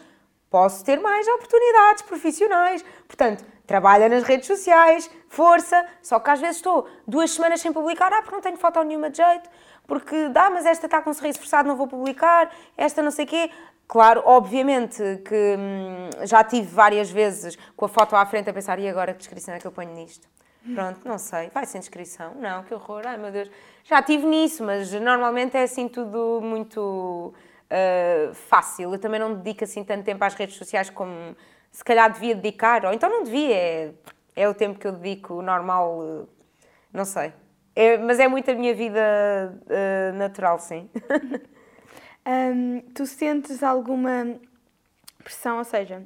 posso 0.50 0.84
ter 0.84 0.98
mais 0.98 1.28
oportunidades 1.28 2.02
profissionais. 2.02 2.84
Portanto, 3.06 3.44
trabalha 3.66 4.08
nas 4.08 4.24
redes 4.24 4.46
sociais, 4.46 5.08
força. 5.28 5.86
Só 6.02 6.18
que 6.18 6.30
às 6.30 6.40
vezes 6.40 6.56
estou 6.56 6.88
duas 7.06 7.30
semanas 7.30 7.60
sem 7.60 7.72
publicar, 7.72 8.12
ah, 8.12 8.22
porque 8.22 8.34
não 8.34 8.42
tenho 8.42 8.56
foto 8.56 8.82
nenhuma 8.82 9.10
de 9.10 9.18
jeito, 9.18 9.48
porque 9.86 10.28
dá, 10.30 10.48
mas 10.48 10.64
esta 10.64 10.86
está 10.86 11.02
com 11.02 11.10
um 11.10 11.14
sorriso 11.14 11.38
forçado, 11.38 11.68
não 11.68 11.76
vou 11.76 11.86
publicar, 11.86 12.50
esta 12.76 13.02
não 13.02 13.10
sei 13.10 13.26
quê. 13.26 13.50
Claro, 13.86 14.22
obviamente 14.24 15.02
que 15.26 15.56
hum, 15.58 16.26
já 16.26 16.42
tive 16.42 16.68
várias 16.68 17.10
vezes 17.10 17.56
com 17.76 17.84
a 17.84 17.88
foto 17.88 18.16
à 18.16 18.24
frente 18.24 18.48
a 18.48 18.52
pensar, 18.52 18.78
e 18.78 18.88
agora 18.88 19.12
que 19.12 19.18
descrição 19.18 19.54
é 19.54 19.58
que 19.58 19.66
eu 19.66 19.72
ponho 19.72 19.92
nisto? 19.92 20.26
Pronto, 20.72 21.06
não 21.06 21.18
sei, 21.18 21.50
vai 21.50 21.66
sem 21.66 21.78
descrição? 21.78 22.34
Não, 22.36 22.62
que 22.62 22.72
horror, 22.72 23.02
ai 23.06 23.18
meu 23.18 23.30
Deus. 23.30 23.50
Já 23.84 24.00
tive 24.02 24.24
nisso, 24.26 24.64
mas 24.64 24.90
normalmente 24.94 25.54
é 25.58 25.64
assim 25.64 25.88
tudo 25.88 26.40
muito 26.42 27.34
uh, 27.70 28.34
fácil. 28.34 28.94
Eu 28.94 28.98
também 28.98 29.20
não 29.20 29.34
dedico 29.34 29.64
assim 29.64 29.84
tanto 29.84 30.04
tempo 30.04 30.24
às 30.24 30.32
redes 30.32 30.56
sociais 30.56 30.88
como 30.88 31.36
se 31.70 31.84
calhar 31.84 32.10
devia 32.10 32.34
dedicar, 32.34 32.86
ou 32.86 32.94
então 32.94 33.10
não 33.10 33.24
devia, 33.24 33.54
é, 33.54 33.92
é 34.34 34.48
o 34.48 34.54
tempo 34.54 34.78
que 34.78 34.86
eu 34.86 34.92
dedico 34.92 35.42
normal, 35.42 35.98
uh, 35.98 36.28
não 36.90 37.04
sei. 37.04 37.32
É- 37.76 37.98
mas 37.98 38.18
é 38.18 38.26
muito 38.28 38.50
a 38.50 38.54
minha 38.54 38.74
vida 38.74 39.00
uh, 39.66 40.16
natural, 40.16 40.58
sim. 40.58 40.88
Hum, 42.26 42.80
tu 42.94 43.06
sentes 43.06 43.62
alguma 43.62 44.38
pressão, 45.22 45.58
ou 45.58 45.64
seja, 45.64 46.02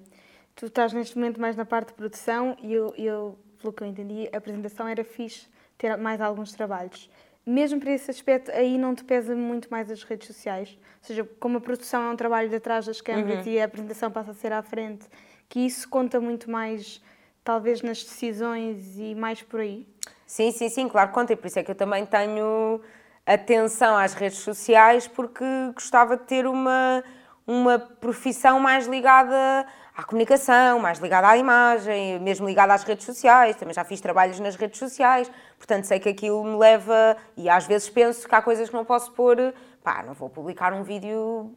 tu 0.56 0.66
estás 0.66 0.92
neste 0.92 1.16
momento 1.16 1.40
mais 1.40 1.54
na 1.56 1.64
parte 1.64 1.88
de 1.88 1.94
produção 1.94 2.56
e 2.60 2.72
eu, 2.72 2.92
eu, 2.96 3.38
pelo 3.60 3.72
que 3.72 3.82
eu 3.84 3.86
entendi, 3.86 4.28
a 4.32 4.38
apresentação 4.38 4.88
era 4.88 5.04
fixe 5.04 5.46
ter 5.76 5.96
mais 5.96 6.20
alguns 6.20 6.52
trabalhos. 6.52 7.08
Mesmo 7.46 7.80
para 7.80 7.92
esse 7.92 8.10
aspecto, 8.10 8.50
aí 8.50 8.76
não 8.76 8.94
te 8.94 9.04
pesa 9.04 9.34
muito 9.34 9.70
mais 9.70 9.90
as 9.90 10.02
redes 10.02 10.26
sociais. 10.26 10.76
Ou 11.00 11.06
seja, 11.06 11.24
como 11.38 11.58
a 11.58 11.60
produção 11.60 12.02
é 12.02 12.10
um 12.10 12.16
trabalho 12.16 12.48
de 12.48 12.56
atrás 12.56 12.84
das 12.84 13.00
câmaras 13.00 13.46
e 13.46 13.58
a 13.58 13.64
apresentação 13.64 14.10
passa 14.10 14.32
a 14.32 14.34
ser 14.34 14.52
à 14.52 14.60
frente, 14.60 15.06
que 15.48 15.60
isso 15.60 15.88
conta 15.88 16.20
muito 16.20 16.50
mais, 16.50 17.00
talvez, 17.42 17.80
nas 17.80 18.02
decisões 18.02 18.98
e 18.98 19.14
mais 19.14 19.40
por 19.40 19.60
aí. 19.60 19.86
Sim, 20.26 20.50
sim, 20.50 20.68
sim, 20.68 20.88
claro, 20.88 21.10
conta. 21.10 21.32
E 21.32 21.36
por 21.36 21.46
isso 21.46 21.58
é 21.58 21.62
que 21.62 21.70
eu 21.70 21.74
também 21.74 22.04
tenho 22.04 22.82
atenção 23.34 23.96
às 23.96 24.14
redes 24.14 24.38
sociais, 24.38 25.06
porque 25.06 25.44
gostava 25.74 26.16
de 26.16 26.24
ter 26.24 26.46
uma, 26.46 27.02
uma 27.46 27.78
profissão 27.78 28.58
mais 28.58 28.86
ligada 28.86 29.66
à 29.96 30.02
comunicação, 30.04 30.78
mais 30.78 30.98
ligada 30.98 31.28
à 31.28 31.36
imagem, 31.36 32.18
mesmo 32.20 32.46
ligada 32.46 32.72
às 32.72 32.84
redes 32.84 33.04
sociais. 33.04 33.56
Também 33.56 33.74
já 33.74 33.84
fiz 33.84 34.00
trabalhos 34.00 34.40
nas 34.40 34.56
redes 34.56 34.78
sociais, 34.78 35.30
portanto 35.58 35.84
sei 35.84 36.00
que 36.00 36.08
aquilo 36.08 36.42
me 36.42 36.56
leva. 36.56 37.16
E 37.36 37.48
às 37.50 37.66
vezes 37.66 37.90
penso 37.90 38.26
que 38.28 38.34
há 38.34 38.40
coisas 38.40 38.68
que 38.68 38.74
não 38.74 38.84
posso 38.84 39.12
pôr. 39.12 39.36
Pá, 39.82 40.02
não 40.06 40.14
vou 40.14 40.28
publicar 40.30 40.72
um 40.72 40.82
vídeo 40.82 41.52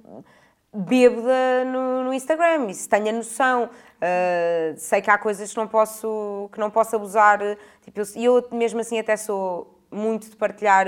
bêbada 0.74 1.66
no, 1.66 2.06
no 2.06 2.14
Instagram, 2.14 2.70
isso 2.70 2.88
tenho 2.90 3.10
a 3.10 3.12
noção. 3.12 3.66
Uh, 3.66 4.74
sei 4.78 5.02
que 5.02 5.10
há 5.12 5.18
coisas 5.18 5.52
que 5.52 5.58
não 5.58 5.68
posso, 5.68 6.50
que 6.52 6.60
não 6.60 6.70
posso 6.72 6.96
abusar. 6.96 7.40
Tipo, 7.84 8.00
eu- 8.02 8.40
eu, 8.42 8.48
mesmo 8.52 8.80
assim 8.80 8.98
até 9.00 9.16
sou 9.18 9.80
muito 9.92 10.30
de 10.30 10.36
partilhar 10.36 10.86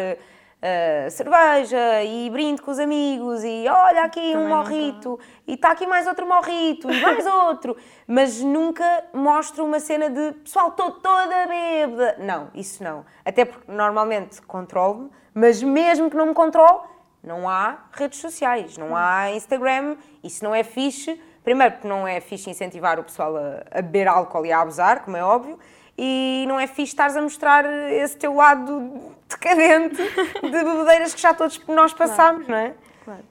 uh, 0.64 1.12
cerveja 1.12 2.04
e 2.04 2.30
brinde 2.30 2.62
com 2.62 2.72
os 2.72 2.80
amigos 2.80 3.44
e 3.44 3.68
olha 3.68 4.04
aqui 4.04 4.32
Também 4.32 4.38
um 4.38 4.48
morrito 4.48 5.20
e 5.46 5.56
está 5.56 5.72
aqui 5.72 5.86
mais 5.86 6.08
outro 6.08 6.26
morrito 6.26 6.90
e 6.90 7.02
mais 7.02 7.26
outro, 7.28 7.76
mas 8.08 8.42
nunca 8.42 9.04
mostro 9.14 9.66
uma 9.66 9.80
cena 9.80 10.10
de 10.10 10.32
pessoal, 10.40 10.70
estou 10.70 10.92
toda 10.92 11.48
bêbada. 11.48 12.16
Não, 12.20 12.50
isso 12.56 12.84
não. 12.84 13.06
Até 13.26 13.44
porque 13.44 13.70
normalmente 13.70 14.42
controlo-me, 14.44 15.12
mas 15.34 15.62
mesmo 15.62 16.10
que 16.10 16.16
não 16.16 16.28
me 16.28 16.34
controle, 16.34 16.88
não 17.22 17.50
há 17.50 17.86
redes 17.92 18.20
sociais, 18.20 18.78
não 18.78 18.96
há 18.96 19.32
Instagram, 19.32 19.98
isso 20.24 20.44
não 20.44 20.56
é 20.56 20.64
fixe. 20.64 21.20
Primeiro, 21.44 21.74
porque 21.74 21.88
não 21.88 22.08
é 22.08 22.22
fixe 22.22 22.50
incentivar 22.50 22.98
o 23.00 23.04
pessoal 23.04 23.36
a, 23.36 23.80
a 23.80 23.82
beber 23.82 24.08
álcool 24.08 24.46
e 24.46 24.52
a 24.52 24.62
abusar, 24.62 25.04
como 25.04 25.18
é 25.18 25.24
óbvio, 25.24 25.60
e 25.98 26.46
não 26.48 26.60
é 26.60 26.68
fixe 26.68 26.92
estares 26.92 27.16
a 27.16 27.22
mostrar 27.22 27.66
esse 27.92 28.18
teu 28.18 28.34
lado 28.34 29.16
decadente 29.30 29.96
de 29.96 30.50
bebedeiras 30.64 31.14
que 31.14 31.22
já 31.22 31.34
todos 31.34 31.60
nós 31.68 31.94
passámos, 31.94 32.48
não 32.48 32.58
é? 32.58 32.76
Claro. 33.04 33.24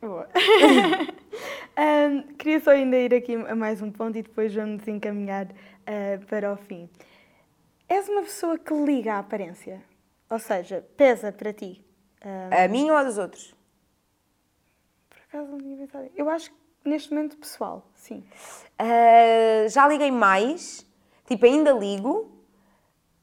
Boa. 0.00 0.28
um, 1.78 2.22
queria 2.34 2.60
só 2.60 2.70
ainda 2.70 2.96
ir 2.96 3.14
aqui 3.14 3.34
a 3.34 3.54
mais 3.54 3.80
um 3.82 3.90
ponto 3.90 4.18
e 4.18 4.22
depois 4.22 4.54
vamos 4.54 4.86
encaminhar 4.88 5.46
uh, 5.46 6.26
para 6.26 6.52
o 6.52 6.56
fim. 6.56 6.88
És 7.88 8.08
uma 8.08 8.22
pessoa 8.22 8.58
que 8.58 8.74
liga 8.74 9.14
à 9.14 9.18
aparência? 9.20 9.82
Ou 10.28 10.38
seja, 10.38 10.84
pesa 10.96 11.32
para 11.32 11.52
ti? 11.52 11.84
Um, 12.24 12.64
a 12.64 12.68
mim 12.68 12.90
ou 12.90 12.96
a 12.96 13.04
dos 13.04 13.16
outros? 13.16 13.54
Por 15.08 15.18
acaso 15.28 15.50
não 15.50 15.58
tinha 15.58 15.76
pensado. 15.76 16.10
Eu 16.14 16.28
acho 16.28 16.50
que 16.50 16.56
neste 16.84 17.12
momento 17.12 17.36
pessoal, 17.36 17.88
sim. 17.94 18.24
Uh, 18.80 19.68
já 19.68 19.88
liguei 19.88 20.10
mais, 20.10 20.86
tipo, 21.28 21.46
ainda 21.46 21.72
ligo. 21.72 22.32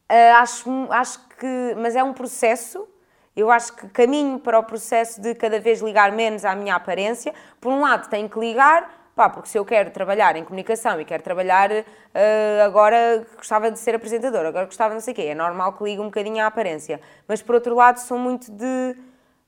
Uh, 0.09 0.35
acho, 0.37 0.69
acho 0.91 1.27
que. 1.37 1.75
Mas 1.77 1.95
é 1.95 2.03
um 2.03 2.13
processo. 2.13 2.87
Eu 3.35 3.51
acho 3.51 3.75
que 3.75 3.89
caminho 3.89 4.39
para 4.39 4.57
o 4.57 4.63
processo 4.63 5.19
de 5.19 5.35
cada 5.35 5.59
vez 5.59 5.81
ligar 5.81 6.11
menos 6.11 6.45
à 6.45 6.55
minha 6.55 6.75
aparência. 6.75 7.33
Por 7.59 7.73
um 7.73 7.81
lado, 7.81 8.07
tenho 8.09 8.29
que 8.29 8.39
ligar, 8.39 9.09
pá, 9.13 9.29
porque 9.29 9.49
se 9.49 9.57
eu 9.57 9.65
quero 9.65 9.91
trabalhar 9.91 10.37
em 10.37 10.43
comunicação 10.45 11.01
e 11.01 11.03
quero 11.03 11.21
trabalhar 11.21 11.69
uh, 11.69 12.63
agora, 12.63 13.27
gostava 13.35 13.69
de 13.69 13.77
ser 13.77 13.93
apresentadora, 13.93 14.47
agora 14.47 14.65
gostava 14.65 14.93
não 14.93 15.01
sei 15.01 15.11
o 15.11 15.15
quê, 15.15 15.23
é 15.23 15.35
normal 15.35 15.73
que 15.73 15.83
ligue 15.83 15.99
um 15.99 16.05
bocadinho 16.05 16.41
à 16.41 16.47
aparência. 16.47 17.01
Mas 17.27 17.41
por 17.41 17.55
outro 17.55 17.75
lado, 17.75 17.97
sou 17.97 18.17
muito 18.17 18.49
de 18.49 18.95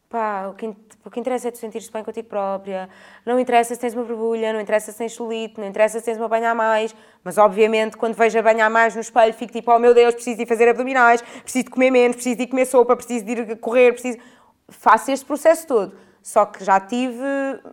pá, 0.09 0.47
o 0.47 0.53
que, 0.53 0.73
o 1.03 1.09
que 1.09 1.19
interessa 1.19 1.49
é 1.49 1.51
tu 1.51 1.57
sentir-te 1.57 1.91
bem 1.91 2.03
contigo 2.03 2.27
própria, 2.27 2.89
não 3.25 3.39
interessa 3.39 3.75
se 3.75 3.81
tens 3.81 3.93
uma 3.93 4.03
borbulha, 4.03 4.53
não 4.53 4.61
interessa 4.61 4.91
se 4.91 4.97
tens 4.97 5.13
solito, 5.13 5.59
não 5.59 5.67
interessa 5.67 5.99
se 5.99 6.05
tens 6.05 6.17
uma 6.17 6.27
banha 6.27 6.51
a 6.51 6.55
mais, 6.55 6.95
mas 7.23 7.37
obviamente 7.37 7.97
quando 7.97 8.13
vejo 8.13 8.39
a 8.39 8.41
banha 8.41 8.65
a 8.65 8.69
mais 8.69 8.95
no 8.95 9.01
espelho 9.01 9.33
fico 9.33 9.51
tipo, 9.51 9.71
oh 9.71 9.79
meu 9.79 9.93
Deus, 9.93 10.13
preciso 10.15 10.37
de 10.37 10.45
fazer 10.45 10.69
abdominais, 10.69 11.21
preciso 11.21 11.65
de 11.65 11.71
comer 11.71 11.91
menos, 11.91 12.15
preciso 12.15 12.37
de 12.37 12.47
comer 12.47 12.65
sopa, 12.65 12.95
preciso 12.95 13.25
de 13.25 13.31
ir 13.33 13.55
correr, 13.57 13.93
preciso... 13.93 14.17
Faço 14.69 15.11
este 15.11 15.25
processo 15.25 15.65
todo, 15.65 15.95
só 16.21 16.45
que 16.45 16.63
já 16.63 16.77
tive, 16.79 17.23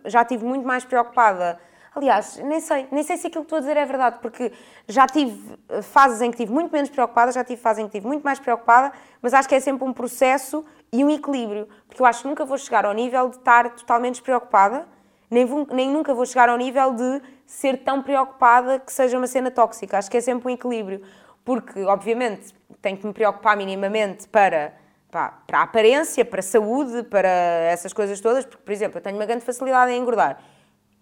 já 0.05 0.23
tive 0.23 0.45
muito 0.45 0.65
mais 0.65 0.85
preocupada 0.85 1.59
Aliás, 1.95 2.35
nem 2.39 2.59
sei, 2.59 2.87
nem 2.91 3.03
sei 3.03 3.15
se 3.15 3.27
aquilo 3.27 3.45
que 3.45 3.45
estou 3.45 3.55
a 3.55 3.59
dizer 3.61 3.77
é 3.77 3.85
verdade, 3.85 4.17
porque 4.21 4.51
já 4.85 5.07
tive 5.07 5.57
fases 5.81 6.21
em 6.21 6.29
que 6.29 6.35
estive 6.35 6.51
muito 6.51 6.69
menos 6.69 6.89
preocupada, 6.89 7.31
já 7.31 7.41
tive 7.41 7.61
fases 7.61 7.79
em 7.79 7.87
que 7.87 7.95
estive 7.95 8.05
muito 8.05 8.21
mais 8.21 8.37
preocupada, 8.37 8.91
mas 9.21 9.33
acho 9.33 9.47
que 9.47 9.55
é 9.55 9.61
sempre 9.61 9.87
um 9.87 9.93
processo 9.93 10.65
e 10.91 11.05
um 11.05 11.09
equilíbrio, 11.09 11.69
porque 11.87 12.01
eu 12.01 12.05
acho 12.05 12.23
que 12.23 12.27
nunca 12.27 12.43
vou 12.43 12.57
chegar 12.57 12.85
ao 12.85 12.93
nível 12.93 13.29
de 13.29 13.37
estar 13.37 13.69
totalmente 13.75 14.15
despreocupada, 14.15 14.85
nem, 15.31 15.45
vou, 15.45 15.65
nem 15.71 15.89
nunca 15.89 16.13
vou 16.13 16.25
chegar 16.25 16.49
ao 16.49 16.57
nível 16.57 16.93
de 16.93 17.21
ser 17.45 17.77
tão 17.77 18.03
preocupada 18.03 18.77
que 18.77 18.91
seja 18.91 19.17
uma 19.17 19.25
cena 19.25 19.49
tóxica. 19.49 19.97
Acho 19.97 20.11
que 20.11 20.17
é 20.17 20.21
sempre 20.21 20.49
um 20.49 20.51
equilíbrio, 20.51 21.01
porque, 21.45 21.81
obviamente, 21.85 22.53
tenho 22.81 22.97
que 22.97 23.07
me 23.07 23.13
preocupar 23.13 23.55
minimamente 23.55 24.27
para, 24.27 24.73
para 25.09 25.31
a 25.53 25.61
aparência, 25.61 26.25
para 26.25 26.41
a 26.41 26.43
saúde, 26.43 27.03
para 27.03 27.29
essas 27.29 27.93
coisas 27.93 28.19
todas, 28.19 28.43
porque, 28.43 28.63
por 28.63 28.71
exemplo, 28.73 28.97
eu 28.97 29.01
tenho 29.01 29.15
uma 29.15 29.25
grande 29.25 29.45
facilidade 29.45 29.93
em 29.93 30.01
engordar 30.01 30.37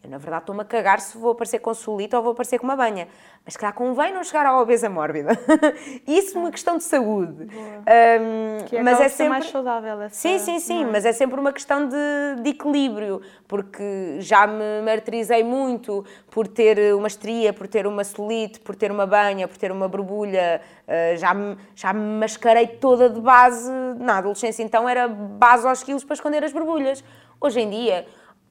eu, 0.04 0.10
na 0.10 0.18
verdade, 0.18 0.44
estou-me 0.44 0.62
a 0.62 0.66
cagar 0.66 1.00
se 1.00 1.18
vou 1.18 1.32
aparecer 1.32 1.60
com 1.60 1.74
solito 1.74 2.18
ou 2.18 2.22
vou 2.22 2.34
aparecer 2.34 2.60
com 2.60 2.66
uma 2.66 2.76
banha. 2.76 3.08
Mas, 3.46 3.56
calhar, 3.56 3.74
convém 3.74 4.14
não 4.14 4.22
chegar 4.22 4.46
à 4.46 4.60
obesa 4.60 4.90
mórbida. 4.90 5.30
Isso 6.06 6.38
é 6.38 6.42
uma 6.42 6.52
questão 6.52 6.78
de 6.78 6.84
saúde. 6.84 7.44
Um, 7.44 8.66
que 8.66 8.76
é 8.76 8.84
mas 8.84 9.00
é 9.00 9.08
sempre 9.08 9.30
mais 9.30 9.50
saudável. 9.50 10.02
Essa... 10.02 10.16
Sim, 10.16 10.40
sim, 10.40 10.60
sim. 10.60 10.84
É? 10.84 10.88
Mas 10.88 11.06
é 11.06 11.14
sempre 11.14 11.40
uma 11.40 11.54
questão 11.54 11.88
de, 11.88 12.42
de, 12.42 12.50
equilíbrio. 12.50 13.22
Porque 13.48 14.18
já 14.20 14.46
me 14.46 14.82
martirizei 14.84 15.42
muito 15.42 16.06
por 16.30 16.50
ter 16.50 16.94
uma 16.94 17.08
estria, 17.08 17.54
por 17.54 17.70
ter 17.70 17.88
uma 17.88 18.04
solite, 18.04 18.60
por 18.60 18.76
ter 18.76 18.92
uma 18.92 19.08
banha, 19.08 19.48
por 19.48 19.56
ter 19.56 19.72
uma 19.72 19.88
borbulha. 19.88 20.60
Uh, 20.86 21.16
já, 21.16 21.34
me, 21.34 21.58
já 21.76 21.94
me 21.94 22.20
mascarei 22.20 22.68
toda 22.68 23.10
de 23.10 23.22
base. 23.22 23.72
Na 24.00 24.18
adolescência, 24.18 24.64
então, 24.64 24.88
era 24.90 25.08
base 25.08 25.66
aos 25.66 25.82
quilos 25.82 26.04
para 26.04 26.16
esconder 26.16 26.44
as 26.44 26.52
borbulhas. 26.52 27.02
Hoje 27.40 27.62
em 27.62 27.70
dia 27.70 28.06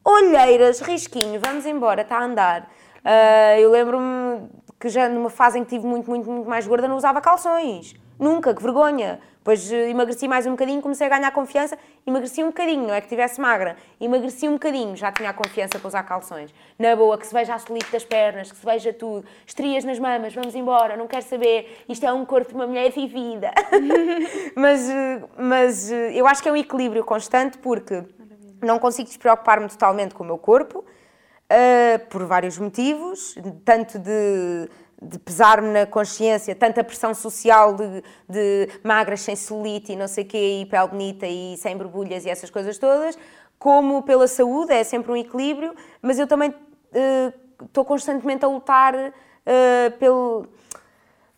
olheiras, 0.05 0.81
risquinho, 0.81 1.41
vamos 1.41 1.67
embora, 1.67 2.03
está 2.03 2.19
a 2.19 2.25
andar. 2.25 2.71
Uh, 3.05 3.59
eu 3.61 3.71
lembro-me 3.71 4.49
que 4.79 4.89
já 4.89 5.09
numa 5.09 5.31
fase 5.31 5.59
em 5.59 5.65
que 5.65 5.71
tive 5.71 5.87
muito, 5.87 6.09
muito, 6.09 6.31
muito 6.31 6.49
mais 6.49 6.67
gorda 6.67 6.89
não 6.89 6.97
usava 6.97 7.21
calções. 7.21 7.95
Nunca, 8.19 8.55
que 8.55 8.63
vergonha. 8.63 9.21
Depois 9.39 9.71
uh, 9.73 9.75
emagreci 9.75 10.29
mais 10.29 10.47
um 10.47 10.53
bocadinho, 10.53 10.81
comecei 10.81 11.07
a 11.09 11.11
ganhar 11.11 11.31
confiança, 11.33 11.77
emagreci 12.07 12.45
um 12.45 12.49
bocadinho, 12.49 12.87
não 12.87 12.95
é 12.95 13.01
que 13.01 13.07
estivesse 13.07 13.41
magra, 13.41 13.77
emagreci 14.01 14.49
um 14.49 14.53
bocadinho, 14.53 14.95
já 14.95 15.11
tinha 15.11 15.31
a 15.31 15.33
confiança 15.33 15.81
para 15.81 15.89
usar 15.89 16.05
calções. 16.05 16.55
Na 16.79 16.95
boa, 16.95 17.19
que 17.19 17.27
se 17.27 17.35
veja 17.35 17.55
a 17.55 17.59
solite 17.59 17.91
das 17.91 18.05
pernas, 18.05 18.53
que 18.53 18.57
se 18.57 18.65
veja 18.65 18.93
tudo, 18.93 19.27
estrias 19.45 19.83
nas 19.83 19.99
mamas, 19.99 20.33
vamos 20.33 20.55
embora, 20.55 20.97
não 20.97 21.09
quero 21.09 21.25
saber, 21.25 21.85
isto 21.89 22.07
é 22.07 22.13
um 22.13 22.25
corpo 22.25 22.51
de 22.51 22.55
uma 22.55 22.69
mulher 22.69 22.93
vivida. 22.93 23.51
mas, 24.55 24.89
uh, 24.89 25.29
mas 25.37 25.91
uh, 25.91 25.95
eu 25.95 26.25
acho 26.29 26.41
que 26.41 26.49
é 26.49 26.53
um 26.53 26.57
equilíbrio 26.57 27.03
constante 27.03 27.59
porque 27.59 28.05
não 28.63 28.79
consigo 28.79 29.09
despreocupar-me 29.09 29.69
totalmente 29.69 30.15
com 30.15 30.23
o 30.23 30.27
meu 30.27 30.39
corpo, 30.39 30.79
uh, 30.79 32.07
por 32.09 32.25
vários 32.25 32.59
motivos, 32.59 33.35
tanto 33.65 33.99
de, 33.99 34.69
de 35.01 35.19
pesar-me 35.19 35.69
na 35.69 35.87
consciência, 35.87 36.55
tanta 36.55 36.83
pressão 36.83 37.15
social 37.15 37.75
de, 37.75 38.03
de 38.29 38.69
magras 38.83 39.21
sem 39.21 39.37
celulite 39.37 39.93
e 39.93 39.97
não 39.97 40.09
sei 40.09 40.25
o 40.25 40.27
quê, 40.27 40.61
e 40.63 40.67
pele 40.67 40.89
bonita 40.89 41.27
e 41.27 41.57
sem 41.57 41.77
borbulhas 41.77 42.25
e 42.25 42.31
essas 42.31 42.51
coisas 42.51 42.79
todas, 42.79 43.19
como 43.59 44.03
pela 44.03 44.27
saúde, 44.27 44.73
é 44.73 44.83
sempre 44.83 45.13
um 45.13 45.17
equilíbrio, 45.17 45.75
mas 46.01 46.19
eu 46.19 46.27
também 46.27 46.51
uh, 46.51 47.65
estou 47.65 47.85
constantemente 47.85 48.45
a 48.45 48.49
lutar 48.49 48.95
uh, 48.95 49.99
pelo 49.99 50.49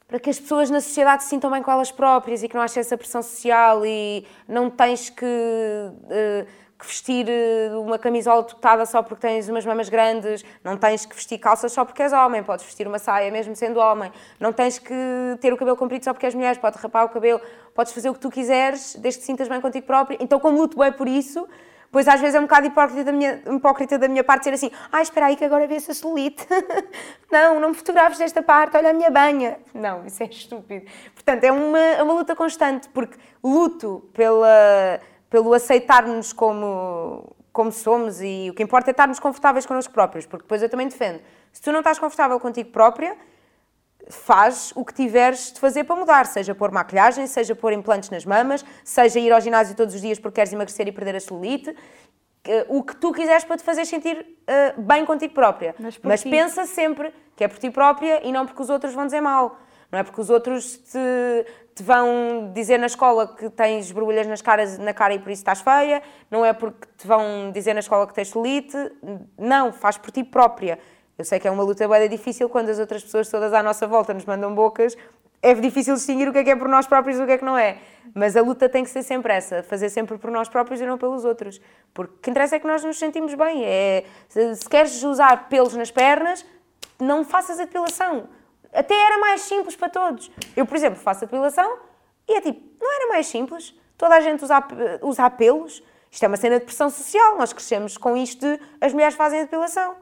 para 0.06 0.20
que 0.20 0.30
as 0.30 0.38
pessoas 0.38 0.70
na 0.70 0.80
sociedade 0.80 1.24
se 1.24 1.30
sintam 1.30 1.50
bem 1.50 1.62
com 1.62 1.70
elas 1.72 1.90
próprias 1.90 2.42
e 2.42 2.48
que 2.48 2.54
não 2.54 2.62
achem 2.62 2.80
essa 2.80 2.96
pressão 2.96 3.22
social 3.22 3.84
e 3.84 4.24
não 4.46 4.70
tens 4.70 5.10
que 5.10 5.24
uh, 5.24 6.46
que 6.78 6.86
vestir 6.86 7.26
eh, 7.28 7.70
uma 7.76 7.98
camisola 7.98 8.42
totada 8.42 8.84
só 8.84 9.02
porque 9.02 9.26
tens 9.26 9.48
umas 9.48 9.64
mamas 9.64 9.88
grandes, 9.88 10.44
não 10.62 10.76
tens 10.76 11.06
que 11.06 11.14
vestir 11.14 11.38
calças 11.38 11.72
só 11.72 11.84
porque 11.84 12.02
és 12.02 12.12
homem, 12.12 12.42
podes 12.42 12.64
vestir 12.64 12.86
uma 12.86 12.98
saia 12.98 13.30
mesmo 13.30 13.54
sendo 13.54 13.78
homem, 13.78 14.12
não 14.40 14.52
tens 14.52 14.78
que 14.78 14.94
ter 15.40 15.52
o 15.52 15.56
cabelo 15.56 15.76
comprido 15.76 16.04
só 16.04 16.12
porque 16.12 16.26
és 16.26 16.34
mulher, 16.34 16.58
podes 16.58 16.80
rapar 16.80 17.04
o 17.04 17.08
cabelo, 17.08 17.40
podes 17.74 17.92
fazer 17.92 18.10
o 18.10 18.14
que 18.14 18.20
tu 18.20 18.30
quiseres, 18.30 18.96
desde 18.96 19.20
que 19.20 19.26
sintas 19.26 19.48
bem 19.48 19.60
contigo 19.60 19.86
próprio. 19.86 20.18
Então, 20.20 20.40
como 20.40 20.58
luto 20.58 20.78
bem 20.78 20.92
por 20.92 21.06
isso, 21.06 21.48
pois 21.92 22.08
às 22.08 22.20
vezes 22.20 22.34
é 22.34 22.40
um 22.40 22.42
bocado 22.42 22.66
hipócrita 22.66 23.04
da 23.04 23.12
minha, 23.12 23.40
hipócrita 23.46 23.96
da 23.96 24.08
minha 24.08 24.24
parte 24.24 24.50
dizer 24.50 24.54
assim: 24.54 24.70
ah, 24.90 25.00
espera 25.00 25.26
aí 25.26 25.36
que 25.36 25.44
agora 25.44 25.66
vê 25.68 25.76
essa 25.76 25.94
solite. 25.94 26.44
não, 27.30 27.60
não 27.60 27.68
me 27.68 27.74
fotografes 27.74 28.18
desta 28.18 28.42
parte, 28.42 28.76
olha 28.76 28.90
a 28.90 28.92
minha 28.92 29.10
banha. 29.10 29.58
Não, 29.72 30.04
isso 30.04 30.20
é 30.22 30.26
estúpido. 30.26 30.84
Portanto, 31.14 31.44
é 31.44 31.52
uma, 31.52 31.78
é 31.78 32.02
uma 32.02 32.14
luta 32.14 32.34
constante, 32.34 32.88
porque 32.88 33.16
luto 33.42 34.08
pela 34.12 35.00
pelo 35.34 35.52
aceitarmos 35.52 36.32
como, 36.32 37.34
como 37.52 37.72
somos 37.72 38.20
e 38.20 38.50
o 38.50 38.54
que 38.54 38.62
importa 38.62 38.90
é 38.90 38.92
estarmos 38.92 39.18
confortáveis 39.18 39.66
connosco 39.66 39.92
próprios, 39.92 40.26
porque 40.26 40.44
depois 40.44 40.62
eu 40.62 40.68
também 40.68 40.86
defendo. 40.86 41.20
Se 41.52 41.60
tu 41.60 41.72
não 41.72 41.80
estás 41.80 41.98
confortável 41.98 42.38
contigo 42.38 42.70
própria, 42.70 43.16
faz 44.08 44.72
o 44.76 44.84
que 44.84 44.94
tiveres 44.94 45.52
de 45.52 45.58
fazer 45.58 45.82
para 45.82 45.96
mudar, 45.96 46.26
seja 46.26 46.54
pôr 46.54 46.70
maquilhagem, 46.70 47.26
seja 47.26 47.52
pôr 47.52 47.72
implantes 47.72 48.10
nas 48.10 48.24
mamas, 48.24 48.64
seja 48.84 49.18
ir 49.18 49.32
ao 49.32 49.40
ginásio 49.40 49.74
todos 49.74 49.92
os 49.92 50.00
dias 50.00 50.20
porque 50.20 50.36
queres 50.36 50.52
emagrecer 50.52 50.86
e 50.86 50.92
perder 50.92 51.16
a 51.16 51.20
celulite, 51.20 51.74
o 52.68 52.84
que 52.84 52.94
tu 52.94 53.10
quiseres 53.10 53.42
para 53.42 53.56
te 53.56 53.64
fazer 53.64 53.86
sentir 53.86 54.16
uh, 54.18 54.80
bem 54.82 55.04
contigo 55.04 55.34
própria. 55.34 55.74
Mas, 55.80 55.98
Mas 56.00 56.22
pensa 56.22 56.64
sempre 56.64 57.12
que 57.34 57.42
é 57.42 57.48
por 57.48 57.58
ti 57.58 57.70
própria 57.70 58.24
e 58.24 58.30
não 58.30 58.46
porque 58.46 58.62
os 58.62 58.70
outros 58.70 58.94
vão 58.94 59.04
dizer 59.04 59.20
mal. 59.20 59.58
Não 59.94 60.00
é 60.00 60.02
porque 60.02 60.20
os 60.20 60.28
outros 60.28 60.76
te, 60.76 61.46
te 61.72 61.80
vão 61.84 62.50
dizer 62.52 62.78
na 62.78 62.86
escola 62.86 63.28
que 63.28 63.48
tens 63.48 63.92
borbulhas 63.92 64.26
nas 64.26 64.42
caras, 64.42 64.76
na 64.76 64.92
cara 64.92 65.14
e 65.14 65.20
por 65.20 65.30
isso 65.30 65.42
estás 65.42 65.60
feia, 65.60 66.02
não 66.28 66.44
é 66.44 66.52
porque 66.52 66.88
te 66.98 67.06
vão 67.06 67.52
dizer 67.52 67.74
na 67.74 67.78
escola 67.78 68.04
que 68.04 68.12
tens 68.12 68.30
celite, 68.30 68.76
não, 69.38 69.72
faz 69.72 69.96
por 69.96 70.10
ti 70.10 70.24
própria. 70.24 70.80
Eu 71.16 71.24
sei 71.24 71.38
que 71.38 71.46
é 71.46 71.50
uma 71.52 71.62
luta 71.62 71.86
bem 71.86 72.08
difícil 72.08 72.48
quando 72.48 72.70
as 72.70 72.80
outras 72.80 73.04
pessoas 73.04 73.28
todas 73.28 73.52
à 73.52 73.62
nossa 73.62 73.86
volta 73.86 74.12
nos 74.12 74.24
mandam 74.24 74.52
bocas, 74.52 74.96
é 75.40 75.54
difícil 75.54 75.94
distinguir 75.94 76.28
o 76.28 76.32
que 76.32 76.38
é 76.38 76.42
que 76.42 76.50
é 76.50 76.56
por 76.56 76.68
nós 76.68 76.88
próprios 76.88 77.16
e 77.20 77.22
o 77.22 77.26
que 77.26 77.30
é 77.30 77.38
que 77.38 77.44
não 77.44 77.56
é. 77.56 77.78
Mas 78.12 78.36
a 78.36 78.42
luta 78.42 78.68
tem 78.68 78.82
que 78.82 78.90
ser 78.90 79.04
sempre 79.04 79.32
essa, 79.32 79.62
fazer 79.62 79.90
sempre 79.90 80.18
por 80.18 80.32
nós 80.32 80.48
próprios 80.48 80.80
e 80.80 80.86
não 80.86 80.98
pelos 80.98 81.24
outros. 81.24 81.60
Porque 81.92 82.14
o 82.14 82.18
que 82.18 82.30
interessa 82.30 82.56
é 82.56 82.58
que 82.58 82.66
nós 82.66 82.82
nos 82.82 82.98
sentimos 82.98 83.32
bem. 83.34 83.64
É, 83.64 84.02
se, 84.28 84.56
se 84.56 84.68
queres 84.68 85.04
usar 85.04 85.48
pelos 85.48 85.76
nas 85.76 85.92
pernas, 85.92 86.44
não 86.98 87.24
faças 87.24 87.60
a 87.60 87.64
depilação 87.64 88.26
até 88.74 88.94
era 88.94 89.18
mais 89.18 89.42
simples 89.42 89.76
para 89.76 89.88
todos. 89.88 90.30
Eu, 90.56 90.66
por 90.66 90.76
exemplo, 90.76 90.98
faço 90.98 91.24
a 91.24 91.26
depilação 91.26 91.78
e 92.28 92.34
é 92.34 92.40
tipo, 92.40 92.60
não 92.80 92.92
era 92.92 93.08
mais 93.08 93.26
simples? 93.26 93.74
toda 93.96 94.16
a 94.16 94.20
gente 94.20 94.44
usa, 94.44 94.62
usa 95.02 95.24
apelos. 95.24 95.82
Isto 96.10 96.24
é 96.24 96.28
uma 96.28 96.36
cena 96.36 96.58
de 96.60 96.64
pressão 96.64 96.88
social, 96.90 97.36
nós 97.36 97.52
crescemos 97.52 97.96
com 97.96 98.16
isto 98.16 98.46
de 98.46 98.60
as 98.80 98.92
mulheres 98.92 99.14
fazem 99.14 99.40
a 99.40 99.42
depilação 99.42 99.96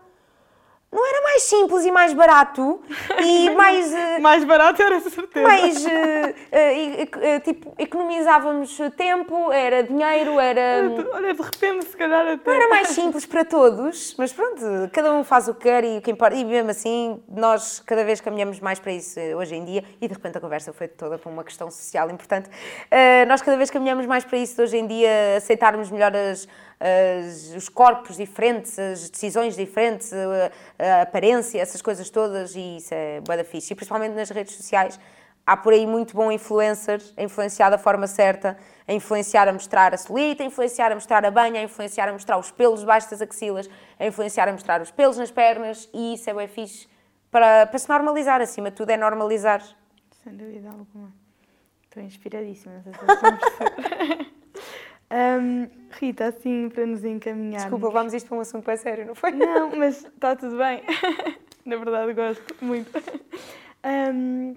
não 0.93 1.09
era 1.09 1.22
mais 1.22 1.43
simples 1.45 1.86
e 1.86 1.90
mais 1.90 2.12
barato 2.12 2.80
e 3.24 3.49
mais. 3.57 3.90
Uh, 3.90 4.20
mais 4.20 4.45
barato 4.45 4.82
era 4.82 5.01
certeza. 5.01 5.49
Mais. 5.49 5.86
Uh, 5.86 5.88
uh, 5.88 7.40
tipo, 7.43 7.74
economizávamos 7.78 8.78
tempo, 8.95 9.51
era 9.51 9.82
dinheiro, 9.82 10.38
era. 10.38 10.93
Olha, 11.14 11.32
de 11.32 11.43
repente, 11.43 11.86
se 11.86 11.97
calhar 11.97 12.26
até. 12.26 12.51
Não 12.51 12.57
era 12.61 12.68
mais 12.68 12.88
simples 12.93 13.24
para 13.24 13.43
todos, 13.43 14.14
mas 14.18 14.34
pronto, 14.34 14.61
cada 14.93 15.14
um 15.14 15.24
faz 15.24 15.49
o 15.49 15.55
que 15.55 15.62
quer 15.62 15.82
e 15.82 15.97
o 15.97 16.03
que 16.03 16.11
importa. 16.11 16.36
E 16.36 16.45
mesmo 16.45 16.70
assim, 16.70 17.22
nós 17.26 17.80
cada 17.80 18.05
vez 18.05 18.20
caminhamos 18.20 18.61
mais 18.61 18.78
para 18.78 18.93
isso 18.93 19.18
hoje 19.38 19.55
em 19.55 19.64
dia 19.64 19.82
e 19.99 20.07
de 20.07 20.12
repente 20.12 20.36
a 20.36 20.40
conversa 20.40 20.74
foi 20.74 20.88
toda 20.88 21.16
para 21.16 21.32
uma 21.32 21.43
questão 21.43 21.70
social 21.70 22.11
importante. 22.11 22.51
nós 23.26 23.40
cada 23.40 23.57
vez 23.57 23.70
caminhamos 23.70 24.05
mais 24.05 24.24
para 24.24 24.36
isso 24.36 24.61
hoje 24.61 24.76
em 24.76 24.86
dia, 24.86 25.36
aceitarmos 25.38 25.90
melhor 25.90 26.14
as 26.14 26.47
as, 26.83 27.55
os 27.55 27.68
corpos 27.68 28.16
diferentes, 28.16 28.78
as 28.78 29.09
decisões 29.09 29.55
diferentes, 29.55 30.12
a, 30.12 30.51
a, 30.78 31.03
aparência, 31.03 31.61
essas 31.61 31.80
coisas 31.80 32.11
todas, 32.11 32.57
e 32.57 32.78
isso 32.78 32.93
é 32.93 33.20
bué 33.20 33.37
da 33.37 33.45
fixe. 33.45 33.72
E 33.72 33.76
principalmente 33.76 34.14
nas 34.14 34.30
redes 34.30 34.57
sociais, 34.57 34.99
há 35.47 35.57
por 35.57 35.72
aí 35.72 35.87
muito 35.87 36.14
bom 36.14 36.33
influencer, 36.33 37.01
a 37.16 37.22
influenciar 37.22 37.70
da 37.70 37.78
forma 37.78 38.07
certa, 38.07 38.57
a 38.87 38.93
influenciar 38.93 39.47
a 39.47 39.53
mostrar 39.53 39.95
a 39.95 39.97
solita, 39.97 40.43
a 40.43 40.47
influenciar 40.47 40.91
a 40.91 40.95
mostrar 40.95 41.24
a 41.24 41.30
banha, 41.30 41.61
a 41.61 41.62
influenciar 41.62 42.09
a 42.09 42.12
mostrar 42.12 42.37
os 42.39 42.51
pelos 42.51 42.80
debaixo 42.80 43.11
das 43.11 43.22
axilas, 43.22 43.70
a 43.99 44.07
influenciar 44.07 44.49
a 44.49 44.53
mostrar 44.53 44.83
os 44.83 44.91
pelos 44.91 45.16
nas 45.16 45.30
pernas, 45.30 45.89
e 45.95 46.14
isso 46.14 46.28
é 46.28 46.35
bem 46.35 46.49
fixe 46.49 46.89
para, 47.30 47.66
para 47.66 47.78
se 47.78 47.89
normalizar, 47.89 48.41
acima 48.41 48.70
de 48.70 48.76
tudo 48.76 48.91
é 48.91 48.97
normalizar. 48.97 49.62
Sem 50.22 50.35
dúvida 50.35 50.68
alguma. 50.68 51.12
Estou 51.85 52.03
inspiradíssima, 52.03 52.83
sei 52.83 52.93
se 52.93 54.33
Um, 55.12 55.68
Rita, 55.90 56.28
assim, 56.28 56.70
para 56.70 56.86
nos 56.86 57.04
encaminhar. 57.04 57.60
Desculpa, 57.60 57.90
vamos 57.90 58.14
isto 58.14 58.28
para 58.28 58.38
um 58.38 58.40
assunto 58.40 58.64
bem 58.64 58.76
sério, 58.78 59.04
não 59.04 59.14
foi? 59.14 59.30
Não, 59.32 59.70
mas 59.76 60.04
está 60.06 60.34
tudo 60.34 60.56
bem. 60.56 60.82
Na 61.66 61.76
verdade, 61.76 62.14
gosto 62.14 62.64
muito. 62.64 62.90
Um, 63.84 64.56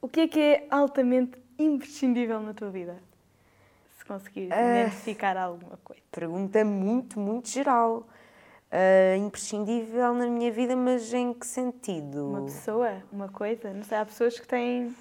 o 0.00 0.08
que 0.08 0.20
é 0.20 0.28
que 0.28 0.40
é 0.40 0.66
altamente 0.70 1.38
imprescindível 1.58 2.38
na 2.40 2.52
tua 2.52 2.68
vida? 2.68 2.98
Se 3.98 4.04
conseguires 4.04 4.52
uh, 4.52 4.60
identificar 4.60 5.38
alguma 5.38 5.78
coisa. 5.82 6.02
Pergunta 6.12 6.62
muito, 6.64 7.18
muito 7.18 7.48
geral. 7.48 8.06
Uh, 8.70 9.16
imprescindível 9.16 10.12
na 10.12 10.26
minha 10.26 10.52
vida, 10.52 10.76
mas 10.76 11.14
em 11.14 11.32
que 11.32 11.46
sentido? 11.46 12.28
Uma 12.28 12.44
pessoa, 12.44 13.02
uma 13.10 13.28
coisa. 13.28 13.72
Não 13.72 13.82
sei, 13.82 13.96
há 13.96 14.04
pessoas 14.04 14.38
que 14.38 14.46
têm 14.46 14.94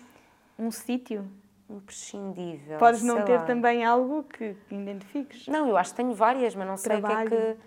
um 0.58 0.72
sítio 0.72 1.28
imprescindível. 1.70 2.78
Podes 2.78 3.02
não 3.02 3.24
ter 3.24 3.38
lá. 3.38 3.44
também 3.44 3.84
algo 3.84 4.24
que 4.24 4.56
identifiques? 4.70 5.48
Não, 5.48 5.68
eu 5.68 5.78
acho 5.78 5.92
que 5.92 5.98
tenho 5.98 6.14
várias, 6.14 6.56
mas 6.56 6.68
não 6.68 6.78
sei 6.78 7.00
Trabalho. 7.00 7.28
o 7.28 7.30
que 7.30 7.36
é 7.36 7.40
que. 7.40 7.58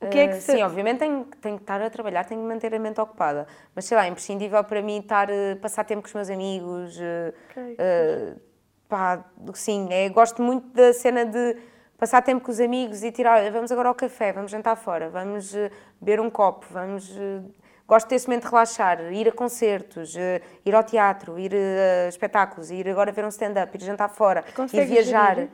O 0.00 0.08
que 0.08 0.18
é 0.18 0.28
que 0.28 0.34
uh, 0.34 0.40
Sim, 0.40 0.62
obviamente 0.62 0.98
tenho, 0.98 1.24
tenho 1.40 1.56
que 1.56 1.62
estar 1.62 1.80
a 1.80 1.88
trabalhar, 1.88 2.24
tenho 2.24 2.40
que 2.40 2.46
manter 2.46 2.74
a 2.74 2.78
mente 2.78 3.00
ocupada. 3.00 3.46
Mas 3.72 3.84
sei 3.84 3.96
lá, 3.96 4.04
é 4.04 4.08
imprescindível 4.08 4.64
para 4.64 4.82
mim 4.82 4.98
estar, 4.98 5.30
uh, 5.30 5.56
passar 5.60 5.84
tempo 5.84 6.02
com 6.02 6.08
os 6.08 6.14
meus 6.14 6.28
amigos. 6.28 6.98
Uh, 6.98 7.32
okay. 7.50 7.76
pá, 8.88 9.24
sim, 9.54 9.86
é, 9.92 10.08
gosto 10.08 10.42
muito 10.42 10.66
da 10.74 10.92
cena 10.92 11.24
de 11.24 11.56
passar 11.96 12.20
tempo 12.20 12.44
com 12.44 12.50
os 12.50 12.58
amigos 12.58 13.04
e 13.04 13.12
tirar, 13.12 13.48
vamos 13.52 13.70
agora 13.70 13.88
ao 13.88 13.94
café, 13.94 14.32
vamos 14.32 14.50
jantar 14.50 14.74
fora, 14.74 15.08
vamos 15.08 15.54
beber 16.00 16.20
um 16.20 16.28
copo, 16.28 16.66
vamos 16.68 17.16
Gosto 17.86 18.08
desse 18.08 18.26
momento 18.26 18.44
de 18.44 18.50
relaxar, 18.50 19.12
ir 19.12 19.28
a 19.28 19.32
concertos, 19.32 20.16
eh, 20.16 20.40
ir 20.64 20.74
ao 20.74 20.84
teatro, 20.84 21.38
ir 21.38 21.52
a 21.54 22.08
espetáculos, 22.08 22.70
ir 22.70 22.88
agora 22.88 23.12
ver 23.12 23.24
um 23.24 23.28
stand-up, 23.28 23.76
ir 23.76 23.84
jantar 23.84 24.08
fora, 24.08 24.44
ir 24.72 24.86
viajar. 24.86 25.34
Gerir? 25.34 25.50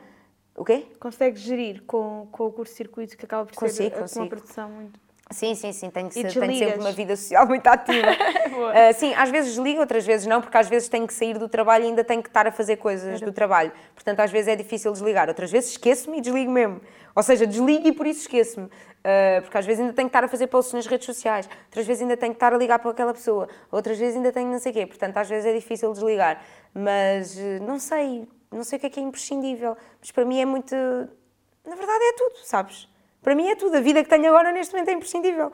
O 0.55 0.65
quê? 0.65 0.87
Consegues 0.99 1.41
gerir 1.41 1.83
com, 1.87 2.27
com 2.31 2.47
o 2.47 2.51
curso-circuito 2.51 3.17
que 3.17 3.25
acaba 3.25 3.45
por 3.45 3.55
consigo, 3.55 3.89
ser 3.89 3.95
eh, 3.95 3.99
consigo. 3.99 4.21
uma 4.21 4.29
produção 4.29 4.69
muito... 4.69 4.99
Sim, 5.31 5.53
sim, 5.53 5.71
sim, 5.71 5.91
tenho, 5.91 6.07
que 6.07 6.15
ser, 6.15 6.33
tenho 6.33 6.57
sempre 6.57 6.79
uma 6.79 6.91
vida 6.91 7.15
social 7.15 7.45
muito 7.47 7.65
ativa. 7.67 8.07
uh, 8.07 8.93
sim, 8.97 9.13
às 9.13 9.29
vezes 9.29 9.53
desligo, 9.53 9.79
outras 9.79 10.03
vezes 10.03 10.25
não, 10.25 10.41
porque 10.41 10.57
às 10.57 10.67
vezes 10.67 10.89
tenho 10.89 11.05
que 11.05 11.13
sair 11.13 11.37
do 11.37 11.47
trabalho 11.47 11.85
e 11.85 11.87
ainda 11.87 12.03
tenho 12.03 12.21
que 12.23 12.29
estar 12.29 12.47
a 12.47 12.51
fazer 12.51 12.77
coisas 12.77 13.21
do 13.21 13.31
trabalho. 13.31 13.71
Portanto, 13.93 14.21
às 14.21 14.31
vezes 14.31 14.47
é 14.47 14.55
difícil 14.55 14.91
desligar. 14.91 15.29
Outras 15.29 15.51
vezes 15.51 15.69
esqueço-me 15.69 16.17
e 16.17 16.21
desligo 16.21 16.51
mesmo. 16.51 16.81
Ou 17.15 17.21
seja, 17.21 17.45
desligo 17.45 17.87
e 17.87 17.91
por 17.91 18.07
isso 18.07 18.21
esqueço-me. 18.21 18.69
Uh, 18.99 19.41
porque 19.43 19.57
às 19.57 19.65
vezes 19.65 19.79
ainda 19.79 19.93
tenho 19.93 20.09
que 20.09 20.09
estar 20.09 20.25
a 20.25 20.27
fazer 20.27 20.47
posts 20.47 20.73
nas 20.73 20.85
redes 20.85 21.05
sociais, 21.05 21.49
outras 21.67 21.87
vezes 21.87 22.01
ainda 22.01 22.17
tenho 22.17 22.33
que 22.33 22.35
estar 22.35 22.53
a 22.53 22.57
ligar 22.57 22.79
para 22.79 22.91
aquela 22.91 23.13
pessoa, 23.13 23.47
outras 23.71 23.97
vezes 23.97 24.17
ainda 24.17 24.29
tenho 24.29 24.51
não 24.51 24.59
sei 24.59 24.73
o 24.73 24.75
quê. 24.75 24.85
Portanto, 24.85 25.15
às 25.17 25.29
vezes 25.29 25.45
é 25.45 25.53
difícil 25.53 25.91
desligar. 25.93 26.43
Mas 26.73 27.37
uh, 27.37 27.63
não 27.65 27.79
sei, 27.79 28.27
não 28.51 28.63
sei 28.63 28.77
o 28.77 28.79
que 28.81 28.87
é 28.87 28.89
que 28.89 28.99
é 28.99 29.03
imprescindível. 29.03 29.77
Mas 29.99 30.11
para 30.11 30.25
mim 30.25 30.41
é 30.41 30.45
muito. 30.45 30.75
Na 30.75 31.75
verdade 31.75 32.03
é 32.03 32.13
tudo, 32.13 32.39
sabes? 32.43 32.89
Para 33.21 33.35
mim 33.35 33.47
é 33.47 33.55
tudo. 33.55 33.77
A 33.77 33.81
vida 33.81 34.03
que 34.03 34.09
tenho 34.09 34.27
agora 34.27 34.51
neste 34.51 34.73
momento 34.73 34.89
é 34.89 34.93
imprescindível. 34.93 35.51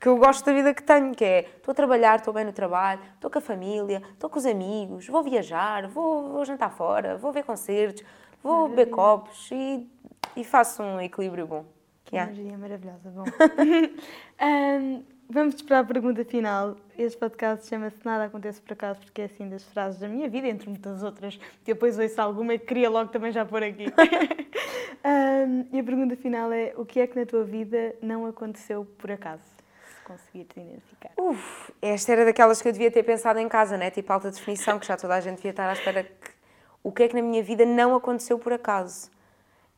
Que 0.00 0.08
eu 0.08 0.16
gosto 0.16 0.44
da 0.44 0.52
vida 0.52 0.74
que 0.74 0.82
tenho, 0.82 1.14
que 1.14 1.24
é 1.24 1.40
estou 1.56 1.72
a 1.72 1.74
trabalhar, 1.74 2.18
estou 2.18 2.32
bem 2.32 2.44
no 2.44 2.52
trabalho, 2.52 3.00
estou 3.14 3.30
com 3.30 3.38
a 3.38 3.40
família, 3.40 4.02
estou 4.12 4.30
com 4.30 4.38
os 4.38 4.46
amigos, 4.46 5.08
vou 5.08 5.22
viajar, 5.24 5.88
vou, 5.88 6.30
vou 6.30 6.44
jantar 6.44 6.70
fora, 6.70 7.16
vou 7.16 7.32
ver 7.32 7.42
concertos, 7.42 8.04
vou 8.42 8.68
beber 8.68 8.90
copos 8.90 9.50
e, 9.50 9.88
e 10.36 10.44
faço 10.44 10.82
um 10.82 11.00
equilíbrio 11.00 11.46
bom. 11.48 11.77
Que 12.08 12.16
energia 12.16 12.56
maravilhosa. 12.56 13.10
Bom. 13.10 13.24
um, 14.42 15.04
vamos 15.28 15.60
para 15.60 15.80
a 15.80 15.84
pergunta 15.84 16.24
final. 16.24 16.74
Este 16.96 17.18
podcast 17.18 17.68
chama-se 17.68 17.98
Nada 18.02 18.24
Acontece 18.24 18.62
por 18.62 18.72
Acaso, 18.72 19.00
porque 19.00 19.20
é 19.20 19.24
assim 19.26 19.46
das 19.46 19.62
frases 19.64 20.00
da 20.00 20.08
minha 20.08 20.26
vida, 20.26 20.48
entre 20.48 20.70
muitas 20.70 21.02
outras, 21.02 21.36
que 21.36 21.74
depois 21.74 21.98
ouço 21.98 22.18
alguma 22.18 22.54
e 22.54 22.58
queria 22.58 22.88
logo 22.88 23.10
também 23.10 23.30
já 23.30 23.44
pôr 23.44 23.62
aqui. 23.62 23.84
um, 25.04 25.66
e 25.70 25.78
a 25.78 25.84
pergunta 25.84 26.16
final 26.16 26.50
é: 26.50 26.72
o 26.78 26.86
que 26.86 26.98
é 26.98 27.06
que 27.06 27.18
na 27.18 27.26
tua 27.26 27.44
vida 27.44 27.94
não 28.00 28.24
aconteceu 28.24 28.86
por 28.96 29.12
acaso? 29.12 29.42
Se 29.86 30.02
conseguires 30.02 30.56
identificar. 30.56 31.10
Uf, 31.18 31.70
esta 31.82 32.12
era 32.12 32.24
daquelas 32.24 32.62
que 32.62 32.68
eu 32.68 32.72
devia 32.72 32.90
ter 32.90 33.02
pensado 33.02 33.38
em 33.38 33.50
casa, 33.50 33.76
né? 33.76 33.90
Tipo 33.90 34.14
alta 34.14 34.30
definição, 34.30 34.78
que 34.78 34.86
já 34.86 34.96
toda 34.96 35.14
a 35.14 35.20
gente 35.20 35.36
devia 35.36 35.50
estar 35.50 35.68
à 35.68 35.74
espera 35.74 36.04
que. 36.04 36.38
O 36.82 36.90
que 36.90 37.02
é 37.02 37.08
que 37.08 37.14
na 37.14 37.20
minha 37.20 37.42
vida 37.42 37.66
não 37.66 37.94
aconteceu 37.94 38.38
por 38.38 38.54
acaso? 38.54 39.10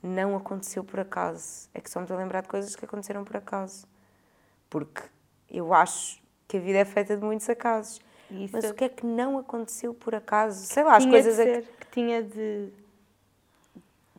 Não 0.02 0.36
aconteceu 0.36 0.82
por 0.82 1.00
acaso. 1.00 1.68
É 1.74 1.80
que 1.80 1.90
só 1.90 2.00
me 2.00 2.04
estou 2.04 2.16
a 2.16 2.20
lembrar 2.20 2.42
de 2.42 2.48
coisas 2.48 2.74
que 2.74 2.84
aconteceram 2.84 3.24
por 3.24 3.36
acaso. 3.36 3.86
Porque 4.68 5.02
eu 5.50 5.74
acho 5.74 6.22
que 6.46 6.56
a 6.56 6.60
vida 6.60 6.78
é 6.78 6.84
feita 6.84 7.16
de 7.16 7.24
muitos 7.24 7.48
acasos. 7.48 8.00
Isso. 8.30 8.50
Mas 8.52 8.64
o 8.70 8.74
que 8.74 8.84
é 8.84 8.88
que 8.88 9.04
não 9.04 9.38
aconteceu 9.38 9.92
por 9.92 10.14
acaso? 10.14 10.64
Sei 10.64 10.84
lá, 10.84 10.96
as 10.96 11.06
coisas. 11.06 11.36
Que, 11.36 11.42
ser, 11.42 11.62
que 11.80 11.86
tinha 11.90 12.22
de, 12.22 12.72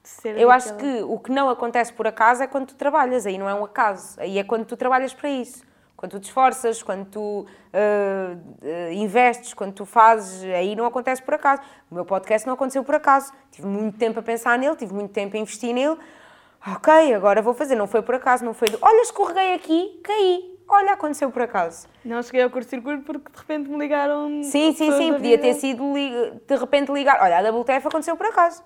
de 0.04 0.10
ser. 0.10 0.38
Eu 0.38 0.52
acho 0.52 0.76
que 0.76 1.02
o 1.04 1.18
que 1.18 1.32
não 1.32 1.50
acontece 1.50 1.94
por 1.94 2.06
acaso 2.06 2.44
é 2.44 2.48
quando 2.48 2.68
tu 2.68 2.76
trabalhas, 2.76 3.26
aí 3.26 3.38
não 3.38 3.50
é 3.50 3.54
um 3.54 3.64
acaso, 3.64 4.20
aí 4.20 4.38
é 4.38 4.44
quando 4.44 4.66
tu 4.66 4.76
trabalhas 4.76 5.14
para 5.14 5.30
isso. 5.30 5.64
Quando 6.02 6.14
tu 6.14 6.20
te 6.20 6.24
esforças, 6.24 6.82
quando 6.82 7.06
tu 7.06 7.46
uh, 7.46 8.92
investes, 8.92 9.54
quando 9.54 9.74
tu 9.74 9.86
fazes, 9.86 10.44
aí 10.46 10.76
não 10.76 10.88
acontece 10.88 11.22
por 11.22 11.36
acaso. 11.36 11.62
O 11.92 11.94
meu 11.94 12.04
podcast 12.04 12.48
não 12.48 12.56
aconteceu 12.56 12.84
por 12.84 12.96
acaso. 12.96 13.32
Tive 13.52 13.68
muito 13.68 14.00
tempo 14.00 14.20
a 14.20 14.24
pensar 14.24 14.58
nele, 14.58 14.76
tive 14.76 14.96
muito 14.96 15.12
tempo 15.12 15.38
a 15.38 15.40
investir 15.40 15.76
nele. 15.76 15.96
Ok, 16.76 17.14
agora 17.14 17.40
vou 17.44 17.54
fazer. 17.54 17.76
Não 17.76 17.86
foi 17.86 18.02
por 18.02 18.16
acaso, 18.16 18.44
não 18.44 18.52
foi 18.52 18.70
do. 18.70 18.80
Olha, 18.82 19.04
escorreguei 19.04 19.54
aqui, 19.54 20.02
caí. 20.04 20.60
Olha, 20.68 20.94
aconteceu 20.94 21.30
por 21.30 21.44
acaso. 21.44 21.88
Não 22.04 22.24
cheguei 22.24 22.42
ao 22.42 22.50
curto-circuito 22.50 23.04
porque 23.04 23.32
de 23.32 23.38
repente 23.38 23.70
me 23.70 23.78
ligaram. 23.78 24.42
Sim, 24.42 24.74
sim, 24.74 24.92
sim, 24.94 25.14
podia 25.14 25.38
ter 25.38 25.54
sido 25.54 25.84
de 25.94 26.56
repente 26.56 26.92
ligar. 26.92 27.22
Olha, 27.22 27.38
a 27.38 27.52
WTF 27.52 27.88
aconteceu 27.90 28.18
por 28.18 28.26
acaso. 28.26 28.64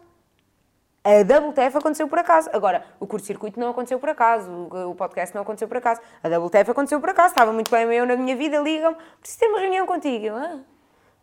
A 1.06 1.22
Double 1.22 1.54
TF 1.54 1.78
aconteceu 1.78 2.08
por 2.08 2.18
acaso. 2.18 2.50
Agora, 2.52 2.84
o 3.00 3.06
curto-circuito 3.06 3.60
não 3.60 3.70
aconteceu 3.70 4.00
por 4.00 4.10
acaso, 4.10 4.50
o 4.90 4.96
podcast 4.96 5.36
não 5.36 5.44
aconteceu 5.44 5.68
por 5.68 5.78
acaso. 5.78 6.02
A 6.24 6.28
Double 6.28 6.50
TF 6.50 6.72
aconteceu 6.72 7.00
por 7.00 7.12
acaso. 7.12 7.30
Estava 7.30 7.54
muito 7.54 7.70
bem 7.70 7.84
eu 7.94 8.08
na 8.08 8.16
minha 8.16 8.36
vida, 8.36 8.58
ligam-me, 8.58 8.98
preciso 9.20 9.40
ter 9.40 9.48
uma 9.48 9.60
reunião 9.60 9.86
contigo. 9.86 10.26
Eu, 10.26 10.36
ah, 10.36 10.60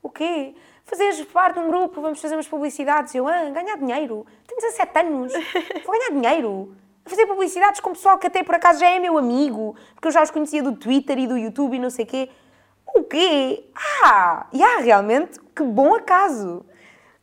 o 0.01 0.09
quê? 0.09 0.55
Fazeres 0.85 1.21
parte 1.25 1.55
de 1.55 1.67
um 1.67 1.69
grupo, 1.69 2.01
vamos 2.01 2.21
fazer 2.21 2.37
umas 2.37 2.47
publicidades. 2.47 3.13
Eu, 3.13 3.27
ah, 3.27 3.51
ganhar 3.51 3.77
dinheiro. 3.77 4.25
Tenho 4.47 4.61
17 4.61 4.99
anos, 5.01 5.33
vou 5.85 5.99
ganhar 5.99 6.11
dinheiro. 6.11 6.77
Fazer 7.05 7.27
publicidades 7.27 7.81
com 7.81 7.91
pessoal 7.91 8.19
que 8.19 8.29
até 8.29 8.45
por 8.45 8.55
acaso 8.55 8.79
já 8.79 8.89
é 8.89 9.01
meu 9.01 9.19
amigo, 9.19 9.75
porque 9.97 10.07
eu 10.07 10.13
já 10.13 10.23
os 10.23 10.31
conhecia 10.31 10.63
do 10.63 10.77
Twitter 10.77 11.19
e 11.19 11.27
do 11.27 11.37
YouTube 11.37 11.75
e 11.75 11.81
não 11.81 11.91
sei 11.91 12.05
o 12.05 12.09
quê. 12.09 12.31
O 12.95 13.03
quê? 13.03 13.65
Ah, 14.05 14.47
e 14.53 14.59
yeah, 14.59 14.81
realmente, 14.81 15.41
que 15.57 15.65
bom 15.65 15.93
acaso. 15.97 16.65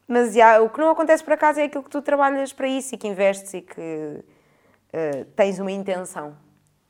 Mas 0.09 0.33
já, 0.33 0.59
o 0.59 0.71
que 0.71 0.79
não 0.79 0.89
acontece 0.89 1.23
por 1.23 1.33
acaso 1.33 1.59
é 1.59 1.65
aquilo 1.65 1.83
que 1.83 1.89
tu 1.91 2.01
trabalhas 2.01 2.51
para 2.51 2.67
isso 2.67 2.95
e 2.95 2.97
que 2.97 3.07
investes 3.07 3.53
e 3.53 3.61
que 3.61 3.81
uh, 3.81 5.25
tens 5.35 5.59
uma 5.59 5.71
intenção. 5.71 6.35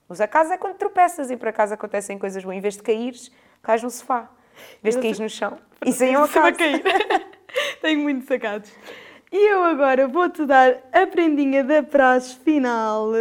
Os 0.07 0.21
acasos 0.21 0.53
é 0.53 0.57
quando 0.57 0.77
tropeças 0.77 1.29
e 1.29 1.35
por 1.35 1.49
acaso 1.49 1.73
acontecem 1.73 2.17
coisas 2.17 2.41
boas. 2.41 2.55
Em 2.55 2.61
vez 2.61 2.77
de 2.77 2.81
caíres, 2.81 3.29
cais 3.61 3.83
no 3.83 3.89
sofá. 3.89 4.29
Em 4.79 4.83
vez 4.83 4.95
de 4.95 5.01
cair 5.01 5.19
no 5.19 5.29
chão. 5.29 5.57
Isso 5.85 6.01
aí 6.01 6.13
é 6.13 6.17
um 6.19 6.23
acaso. 6.23 6.57
cair. 6.57 6.81
Tenho 7.81 7.99
muitos 7.99 8.25
sacados. 8.25 8.71
E 9.29 9.51
eu 9.51 9.65
agora 9.65 10.07
vou-te 10.07 10.45
dar 10.45 10.77
a 10.93 11.05
prendinha 11.05 11.61
da 11.61 11.83
praxe 11.83 12.37
final. 12.37 13.11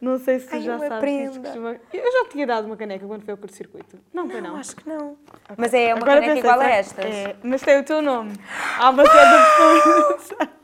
Não 0.00 0.18
sei 0.18 0.40
se 0.40 0.48
tu 0.48 0.54
Ai, 0.56 0.60
já 0.60 0.78
sabes. 0.78 0.98
Prenda. 0.98 1.40
Costuma... 1.40 1.76
Eu 1.92 2.12
já 2.12 2.28
tinha 2.30 2.46
dado 2.46 2.66
uma 2.66 2.76
caneca 2.76 3.06
quando 3.06 3.24
foi 3.24 3.32
ao 3.32 3.38
curto-circuito. 3.38 3.98
Não, 4.12 4.28
foi 4.28 4.40
não? 4.40 4.50
não? 4.52 4.60
Acho 4.60 4.76
que 4.76 4.88
não. 4.88 5.12
Okay. 5.12 5.56
Mas 5.56 5.72
é 5.74 5.94
uma 5.94 6.02
Agora 6.02 6.20
caneca 6.20 6.38
igual 6.38 6.60
a 6.60 6.68
estas? 6.70 7.04
É, 7.04 7.36
mas 7.42 7.62
tem 7.62 7.80
o 7.80 7.84
teu 7.84 8.02
nome. 8.02 8.32
Há 8.78 8.90
uma 8.90 9.04
certa 9.06 10.14
pessoa 10.16 10.56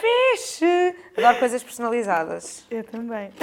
fixe! 0.00 0.96
Adoro 1.16 1.38
coisas 1.38 1.62
personalizadas. 1.62 2.66
Eu 2.70 2.84
também. 2.84 3.32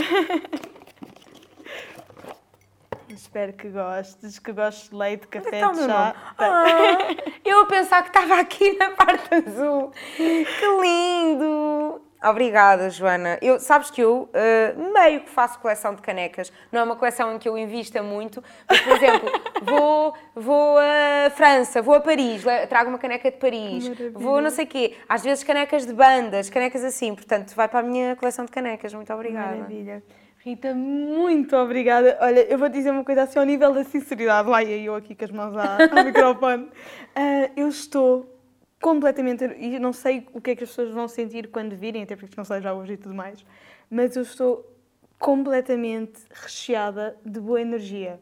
Espero 3.10 3.54
que 3.54 3.70
gostes, 3.70 4.38
que 4.38 4.52
gostes 4.52 4.90
de 4.90 4.96
leite, 4.96 5.28
café, 5.28 5.56
Está 5.56 5.70
o 5.70 5.72
de 5.72 5.80
chá. 5.80 5.88
nome. 5.88 6.14
Ah, 6.38 6.98
eu 7.44 7.62
a 7.62 7.66
pensar 7.66 8.04
que 8.04 8.10
estava 8.10 8.40
aqui 8.40 8.78
na 8.78 8.92
parte 8.92 9.34
azul. 9.34 9.92
Que 10.16 10.46
lindo! 10.82 12.02
Obrigada, 12.24 12.90
Joana. 12.90 13.38
Eu, 13.42 13.60
sabes 13.60 13.92
que 13.92 14.02
eu 14.02 14.30
uh, 14.34 14.94
meio 14.94 15.22
que 15.22 15.30
faço 15.30 15.60
coleção 15.60 15.94
de 15.94 16.02
canecas. 16.02 16.52
Não 16.72 16.82
é 16.82 16.84
uma 16.84 16.96
coleção 16.96 17.36
em 17.36 17.38
que 17.40 17.48
eu 17.48 17.58
invista 17.58 18.02
muito, 18.02 18.44
mas, 18.68 18.82
por 18.82 18.94
exemplo, 18.94 19.30
vou, 19.62 20.14
vou 20.36 20.78
a 20.80 21.30
França, 21.30 21.82
vou 21.82 21.94
a 21.96 22.00
Paris, 22.00 22.44
trago 22.70 22.90
uma 22.90 22.98
caneca 22.98 23.30
de 23.30 23.38
Paris, 23.38 23.88
Maravilha. 23.88 24.12
vou 24.16 24.42
não 24.42 24.50
sei 24.50 24.66
o 24.66 24.68
quê. 24.68 24.96
Às 25.08 25.24
vezes 25.24 25.44
canecas 25.44 25.86
de 25.86 25.94
bandas, 25.94 26.50
canecas 26.50 26.84
assim. 26.84 27.14
Portanto, 27.14 27.54
vai 27.56 27.68
para 27.68 27.80
a 27.82 27.84
minha 27.84 28.16
coleção 28.16 28.46
de 28.46 28.52
canecas. 28.52 28.94
Muito 28.94 29.14
obrigada. 29.14 29.56
Maravilha. 29.56 30.04
Rita, 30.40 30.74
muito 30.74 31.56
obrigada. 31.58 32.18
Olha, 32.22 32.40
eu 32.42 32.58
vou 32.58 32.70
dizer 32.70 32.90
uma 32.92 33.04
coisa 33.04 33.24
assim 33.24 33.38
ao 33.38 33.46
nível 33.46 33.74
da 33.74 33.84
sinceridade. 33.84 34.48
Lá 34.50 34.64
ia 34.64 34.78
eu 34.82 34.96
aqui 34.96 35.14
com 35.14 35.26
as 35.26 35.32
mãos 35.32 35.56
à- 35.58 35.78
ao 35.92 36.06
microfone. 36.06 36.70
Ah, 37.16 37.50
eu 37.58 37.68
estou 37.68 38.37
completamente. 38.82 39.44
E 39.58 39.80
não 39.80 39.94
sei 39.94 40.28
o 40.34 40.42
que 40.42 40.52
é 40.52 40.56
que 40.56 40.64
as 40.64 40.70
pessoas 40.70 40.92
vão 40.92 41.08
sentir 41.08 41.50
quando 41.50 41.76
virem, 41.76 42.04
até 42.04 42.16
porque 42.16 42.34
não 42.38 42.46
sei 42.46 42.62
já 42.62 42.74
hoje 42.74 42.94
e 42.94 42.98
tudo 42.98 43.16
mais. 43.16 43.46
Mas 43.90 44.16
eu 44.16 44.24
estou 44.24 44.66
completamente 45.20 46.20
recheada 46.32 47.18
de 47.26 47.40
boa 47.40 47.62
energia. 47.62 48.20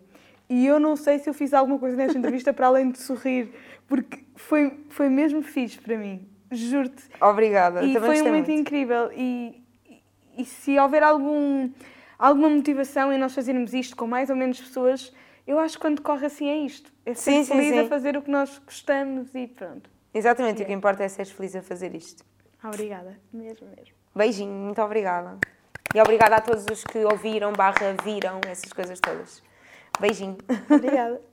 E 0.50 0.66
eu 0.66 0.80
não 0.80 0.96
sei 0.96 1.20
se 1.20 1.30
eu 1.30 1.34
fiz 1.34 1.54
alguma 1.54 1.80
coisa 1.80 1.96
nesta 1.98 2.18
entrevista 2.18 2.54
para 2.54 2.68
além 2.68 2.92
de 2.92 3.00
sorrir, 3.00 3.50
porque 3.88 4.24
foi, 4.36 4.86
foi 4.90 5.10
mesmo 5.10 5.42
fixe 5.42 5.80
para 5.80 5.98
mim. 5.98 6.28
Juro-te. 6.52 7.04
Obrigada. 7.20 7.84
E 7.84 7.94
Também 7.94 8.10
foi 8.10 8.22
um 8.22 8.26
momento 8.26 8.48
muito. 8.48 8.62
incrível. 8.62 9.12
E, 9.12 9.62
e, 9.90 10.02
e 10.38 10.46
se 10.46 10.78
houver 10.78 11.02
algum, 11.02 11.70
alguma 12.18 12.50
motivação 12.50 13.12
em 13.12 13.18
nós 13.18 13.34
fazermos 13.34 13.74
isto 13.74 13.96
com 13.96 14.06
mais 14.06 14.30
ou 14.30 14.36
menos 14.36 14.62
pessoas, 14.62 15.12
eu 15.48 15.58
acho 15.60 15.76
que 15.78 15.82
quando 15.82 16.02
corre 16.02 16.28
assim 16.28 16.48
é 16.48 16.58
isto. 16.58 16.94
É 17.06 17.14
ser 17.16 17.32
Sim, 17.32 17.44
sim, 17.44 17.52
feliz 17.54 17.74
sim. 17.74 17.80
a 17.80 17.88
fazer 17.88 18.16
o 18.16 18.22
que 18.22 18.30
nós 18.32 18.62
gostamos 18.66 19.34
e 19.34 19.48
pronto. 19.48 19.90
Exatamente, 20.16 20.64
o 20.64 20.66
que 20.66 20.72
importa 20.72 21.04
é 21.04 21.10
seres 21.10 21.30
feliz 21.30 21.54
a 21.58 21.62
fazer 21.62 21.94
isto. 21.94 22.24
Obrigada, 22.64 23.20
mesmo, 23.34 23.68
mesmo. 23.68 23.94
Beijinho, 24.16 24.54
muito 24.54 24.82
obrigada. 24.82 25.38
E 25.94 26.00
obrigada 26.00 26.38
a 26.38 26.42
todos 26.42 26.66
os 26.72 26.86
que 26.86 27.00
ouviram, 27.04 27.52
barra, 27.52 27.94
viram, 28.02 28.40
essas 28.48 28.72
coisas 28.72 28.98
todas. 29.02 29.44
Beijinho. 30.00 30.38
Obrigada. 30.70 31.22